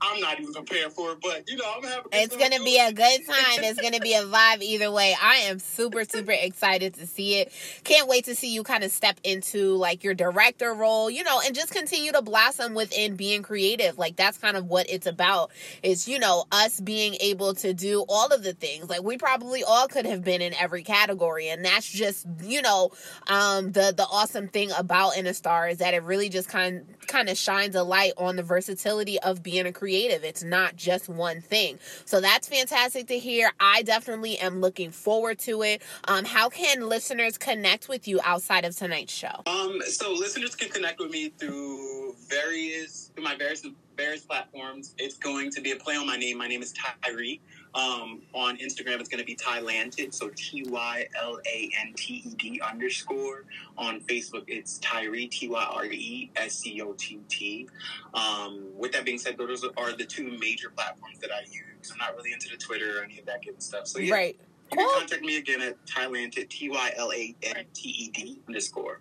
I'm 0.01 0.21
not 0.21 0.41
even 0.41 0.53
prepared 0.53 0.93
for. 0.93 1.13
It, 1.13 1.19
but 1.21 1.49
you 1.49 1.57
know, 1.57 1.65
I'm 1.77 1.83
having. 1.83 2.05
It's 2.13 2.37
gonna 2.37 2.63
be 2.63 2.79
a 2.79 2.93
good 2.93 3.27
time. 3.27 3.65
It's 3.65 3.81
gonna 3.81 4.01
be 4.01 4.15
a 4.15 4.23
vibe 4.23 4.63
either 4.63 4.91
way. 4.91 5.17
I 5.21 5.37
am 5.37 5.59
super, 5.59 6.05
super 6.05 6.33
excited 6.33 6.95
to 6.95 7.07
see 7.07 7.37
it. 7.37 7.53
Can't 7.85 8.09
wait 8.09 8.25
to 8.27 8.35
see 8.35 8.53
you 8.53 8.63
kind 8.63 8.85
of 8.85 8.91
step 8.91 9.19
into 9.25 9.75
like 9.75 10.05
your 10.05 10.15
director 10.15 10.73
role, 10.73 11.11
you 11.11 11.25
know, 11.25 11.41
and 11.45 11.55
just 11.55 11.73
continue 11.73 12.13
to 12.13 12.23
blossom 12.23 12.75
within 12.75 13.17
being 13.17 13.43
creative. 13.43 13.99
Like 13.99 14.17
that's 14.17 14.39
kind 14.39 14.57
of 14.57 14.67
what 14.67 14.89
it's 14.89 15.07
about. 15.07 15.51
Is 15.83 16.07
you 16.09 16.19
know 16.19 16.45
us 16.53 16.81
being 16.81 17.17
able 17.21 17.55
to 17.55 17.75
do 17.75 18.05
all 18.09 18.29
of 18.29 18.43
the 18.43 18.53
things. 18.53 18.89
Like 18.89 19.03
we 19.03 19.19
probably 19.19 19.65
all 19.65 19.89
could 19.89 20.07
have 20.07 20.23
been 20.23 20.43
in 20.43 20.55
every 20.55 20.83
category, 20.83 21.49
and 21.49 21.65
that's 21.65 21.91
just 21.91 22.27
you 22.43 22.63
know 22.63 22.93
um, 23.27 23.73
the 23.73 23.93
the 23.97 24.07
awesome 24.11 24.49
thing 24.49 24.71
about 24.79 25.15
InnaStar 25.15 25.71
is 25.71 25.79
that 25.79 25.95
it 25.95 26.03
really 26.03 26.29
just 26.29 26.49
kind 26.49 26.85
kind 27.07 27.29
of 27.29 27.37
shines 27.37 27.75
a 27.75 27.83
light 27.83 28.13
on 28.17 28.37
the 28.37 28.43
versatility 28.43 29.19
of 29.21 29.43
being 29.43 29.67
a 29.67 29.73
creative. 29.73 29.88
It's 30.25 30.43
not 30.43 30.77
just 30.77 31.09
one 31.09 31.41
thing. 31.41 31.79
So 32.05 32.21
that's 32.21 32.49
fantastic 32.49 33.07
to 33.09 33.19
hear. 33.19 33.51
I 33.61 33.83
definitely 33.83 34.39
am 34.39 34.61
looking 34.61 34.91
forward 34.91 35.39
to 35.41 35.63
it. 35.63 35.83
Um, 36.05 36.25
how 36.25 36.49
can 36.49 36.89
listeners 36.89 37.39
connect 37.39 37.89
with 37.89 38.09
you 38.09 38.21
outside 38.25 38.65
of 38.65 38.77
tonight's 38.77 39.13
show? 39.13 39.43
Um, 39.47 39.81
so 39.87 40.13
listeners 40.13 40.55
can 40.55 40.69
connect 40.69 41.01
with 41.01 41.11
me 41.11 41.31
through 41.31 42.15
various 42.29 43.11
through 43.15 43.25
my 43.25 43.37
various 43.37 43.67
various 43.97 44.23
platforms. 44.23 44.95
It's 44.99 45.17
going 45.17 45.51
to 45.51 45.61
be 45.61 45.73
a 45.73 45.77
play 45.77 45.97
on 45.97 46.07
my 46.07 46.17
name. 46.17 46.39
My 46.39 46.49
name 46.49 46.63
is 46.63 46.73
Tyree. 47.03 47.41
Um, 47.79 48.23
on 48.35 48.57
Instagram, 48.57 48.99
it's 48.99 49.09
going 49.09 49.21
to 49.21 49.25
be 49.25 49.37
Tylanted, 49.37 50.13
so 50.13 50.31
T 50.35 50.65
Y 50.69 51.07
L 51.21 51.39
A 51.47 51.71
N 51.81 51.93
T 51.95 52.23
E 52.27 52.35
D 52.37 52.61
underscore. 52.61 53.45
On 53.77 54.01
Facebook, 54.01 54.45
it's 54.49 54.79
Tyree 54.79 55.29
T 55.29 55.49
Y 55.49 55.63
R 55.71 55.85
E 55.85 56.31
S 56.35 56.57
C 56.57 56.81
O 56.83 56.93
T 56.95 57.21
T. 57.29 57.69
Um, 58.15 58.65
with 58.77 58.93
that 58.93 59.05
being 59.05 59.19
said, 59.19 59.39
those 59.39 59.65
are 59.77 59.93
the 59.97 60.05
two 60.05 60.37
major 60.41 60.71
platforms 60.71 61.19
that 61.21 61.31
I 61.31 61.43
use. 61.43 61.93
I'm 61.93 61.99
not 61.99 62.17
really 62.17 62.33
into 62.33 62.49
the 62.49 62.57
Twitter 62.57 62.99
or 63.01 63.05
any 63.05 63.21
of 63.21 63.27
that 63.27 63.45
good 63.45 63.63
stuff. 63.63 63.87
So 63.87 64.01
yeah, 64.01 64.13
Right. 64.13 64.37
you 64.73 64.79
can 64.79 64.99
contact 64.99 65.23
me 65.23 65.37
again 65.37 65.63
at 65.63 65.77
Tylanted 65.87 66.49
T 66.49 66.71
Y 66.71 66.93
L 66.97 67.13
A 67.13 67.37
N 67.45 67.65
T 67.75 67.89
E 67.91 68.11
D 68.11 68.41
underscore. 68.49 69.01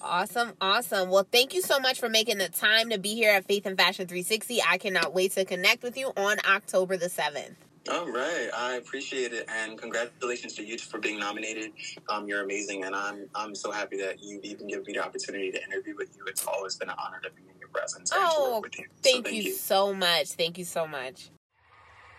Awesome, 0.00 0.52
awesome. 0.60 1.08
Well, 1.10 1.26
thank 1.32 1.54
you 1.54 1.62
so 1.62 1.80
much 1.80 1.98
for 1.98 2.08
making 2.10 2.38
the 2.38 2.48
time 2.48 2.90
to 2.90 2.98
be 2.98 3.14
here 3.14 3.32
at 3.32 3.46
Faith 3.46 3.64
and 3.64 3.76
Fashion 3.76 4.06
360. 4.06 4.60
I 4.62 4.76
cannot 4.76 5.14
wait 5.14 5.32
to 5.32 5.44
connect 5.46 5.82
with 5.82 5.96
you 5.96 6.12
on 6.16 6.36
October 6.46 6.96
the 6.98 7.06
7th. 7.08 7.54
All 7.90 8.10
right, 8.10 8.48
I 8.56 8.76
appreciate 8.76 9.34
it, 9.34 9.46
and 9.46 9.76
congratulations 9.78 10.54
to 10.54 10.64
you 10.64 10.78
for 10.78 10.98
being 10.98 11.18
nominated. 11.18 11.72
Um, 12.08 12.26
you're 12.26 12.42
amazing, 12.42 12.84
and 12.84 12.94
I'm 12.96 13.28
I'm 13.34 13.54
so 13.54 13.70
happy 13.70 13.98
that 13.98 14.22
you 14.22 14.40
even 14.42 14.68
given 14.68 14.84
me 14.86 14.94
the 14.94 15.04
opportunity 15.04 15.50
to 15.52 15.62
interview 15.62 15.94
with 15.94 16.16
you. 16.16 16.24
It's 16.26 16.46
always 16.46 16.76
been 16.76 16.88
an 16.88 16.94
honor 16.98 17.20
to 17.22 17.30
be 17.30 17.42
in 17.42 17.58
your 17.58 17.68
presence 17.68 18.10
and 18.10 18.18
to 18.20 18.26
Oh, 18.26 18.54
work 18.54 18.62
with 18.64 18.78
you. 18.78 18.86
So 19.02 19.10
thank, 19.22 19.30
you, 19.30 19.52
so 19.52 19.92
much. 19.92 20.28
Thank 20.28 20.56
you 20.56 20.64
so 20.64 20.86
much. 20.86 21.28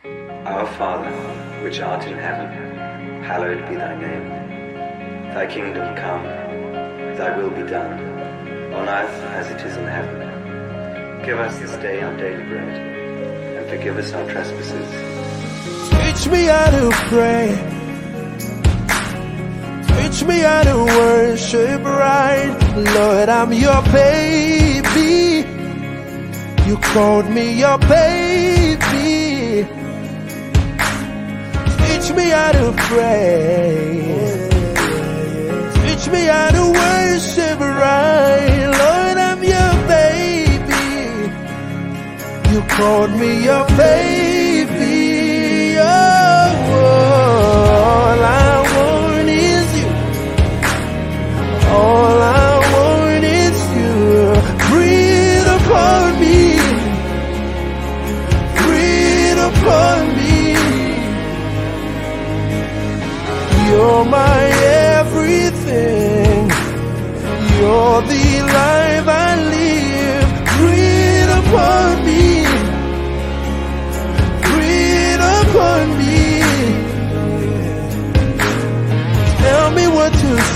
Our 0.03 0.67
Father, 0.77 1.09
which 1.63 1.79
art 1.79 2.05
in 2.05 2.13
heaven, 2.19 3.23
hallowed 3.23 3.67
be 3.67 3.73
thy 3.75 3.99
name. 3.99 5.33
Thy 5.33 5.47
kingdom 5.47 5.95
come, 5.95 6.25
thy 7.17 7.35
will 7.35 7.49
be 7.49 7.63
done, 7.63 8.71
on 8.71 8.87
earth 8.87 9.23
as 9.33 9.49
it 9.49 9.65
is 9.65 9.75
in 9.77 9.87
heaven. 9.87 11.25
Give 11.25 11.39
us 11.39 11.57
this 11.57 11.71
day 11.77 12.01
our 12.03 12.15
daily 12.17 12.43
bread, 12.43 12.69
and 13.57 13.67
forgive 13.67 13.97
us 13.97 14.13
our 14.13 14.29
trespasses. 14.29 15.14
Teach 16.25 16.33
me 16.33 16.45
how 16.45 16.71
to 16.71 16.89
pray. 17.09 17.47
Teach 19.95 20.23
me 20.23 20.39
how 20.39 20.63
to 20.63 20.75
worship 20.83 21.83
right. 21.83 22.49
Lord, 22.95 23.29
I'm 23.29 23.53
your 23.53 23.79
baby. 23.93 25.45
You 26.67 26.77
called 26.77 27.29
me 27.29 27.59
your 27.59 27.77
baby. 27.77 29.67
Teach 31.77 32.11
me 32.17 32.29
how 32.37 32.51
to 32.53 32.73
pray. 32.89 34.01
Teach 35.83 36.07
me 36.11 36.21
how 36.25 36.49
to 36.57 36.63
worship 36.81 37.59
right. 37.59 38.65
Lord, 38.81 39.17
I'm 39.29 39.43
your 39.43 39.73
baby. 39.93 40.87
You 42.51 42.61
called 42.77 43.11
me 43.11 43.43
your 43.43 43.67
baby. 43.77 44.34
All 47.97 48.21
I 48.23 48.55
want 48.75 49.29
is 49.29 49.67
you. 49.79 49.89
All 51.79 52.19
I 52.21 52.51
want 52.73 53.23
is 53.23 53.57
you. 53.77 53.93
Breathe 54.69 55.49
upon 55.59 56.05
me. 56.23 56.39
Breathe 58.61 59.41
upon 59.51 59.99
me. 60.19 60.37
You're 63.67 64.05
my 64.17 64.39
everything. 64.97 66.41
You're 67.55 68.01
the 68.13 68.27
life 68.57 69.07
I 69.07 69.31
live. 69.55 70.29
Breathe 70.57 71.31
upon 71.41 71.91
me. 72.04 72.04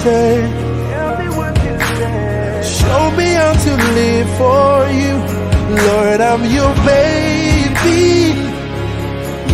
Say. 0.03 0.35
Show 2.79 3.03
me 3.19 3.27
how 3.41 3.53
to 3.65 3.73
live 3.99 4.29
for 4.39 4.73
you. 5.01 5.15
Lord, 5.87 6.19
I'm 6.31 6.43
your 6.57 6.73
baby. 6.93 7.99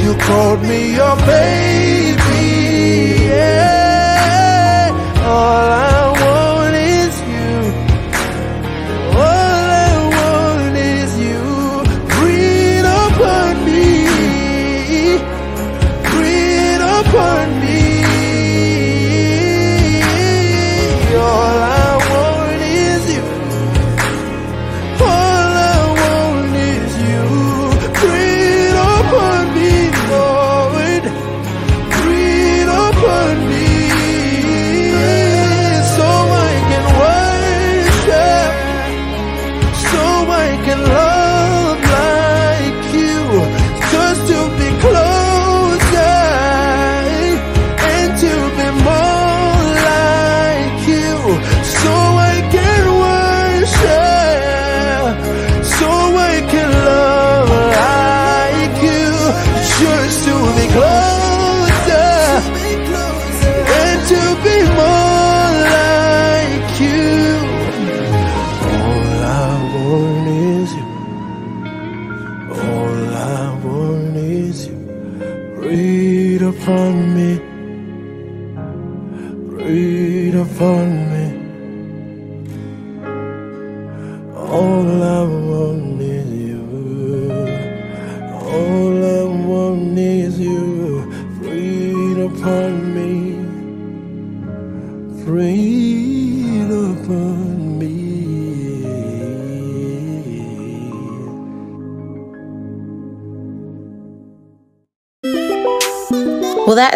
You 0.02 0.12
called 0.28 0.62
me 0.62 0.80
your 1.00 1.16
baby. 1.34 2.46
Yeah. 3.32 4.89
All 5.34 5.68
I 5.91 6.05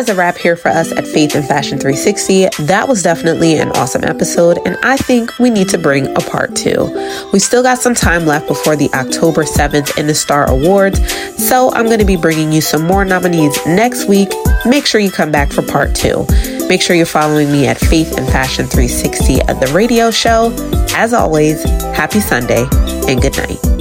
a 0.10 0.16
wrap 0.16 0.38
here 0.38 0.56
for 0.56 0.70
us 0.70 0.92
at 0.92 1.06
Faith 1.06 1.36
and 1.36 1.48
Fashion 1.48 1.78
360. 1.78 2.64
That 2.66 2.88
was 2.88 3.04
definitely 3.04 3.58
an 3.60 3.70
awesome 3.74 4.04
episode, 4.04 4.58
and 4.66 4.76
I 4.84 4.98
think 4.98 5.38
we 5.38 5.50
need 5.50 5.70
to 5.70 5.78
bring 5.78 6.08
a 6.18 6.20
part 6.20 6.56
two. 6.56 6.90
We 7.32 7.40
still 7.40 7.62
got 7.62 7.78
some 7.78 7.94
time 7.94 8.26
left 8.26 8.48
before 8.48 8.76
the 8.76 8.90
October 8.94 9.44
7th 9.44 9.94
InnaStar 9.94 10.48
Awards, 10.48 11.00
so 11.38 11.72
I'm 11.74 11.86
going 11.86 12.00
to 12.00 12.06
be 12.06 12.18
bringing 12.18 12.52
you 12.52 12.62
some 12.62 12.84
more 12.86 13.06
nominees 13.06 13.56
next 13.68 14.08
week. 14.08 14.30
Make 14.66 14.86
sure 14.86 15.00
you 15.00 15.12
come 15.12 15.32
back 15.32 15.52
for 15.52 15.62
part 15.62 15.96
two. 15.96 16.26
Make 16.68 16.82
sure 16.82 16.96
you're 16.96 17.06
following 17.06 17.52
me 17.52 17.68
at 17.68 17.78
Faith 17.78 18.18
and 18.18 18.28
Fashion 18.28 18.66
360 18.66 19.42
at 19.42 19.60
the 19.60 19.72
radio 19.74 20.10
show. 20.12 20.52
As 20.96 21.14
always, 21.14 21.64
happy 21.96 22.20
Sunday 22.20 22.66
and 23.08 23.22
good 23.22 23.38
night. 23.38 23.79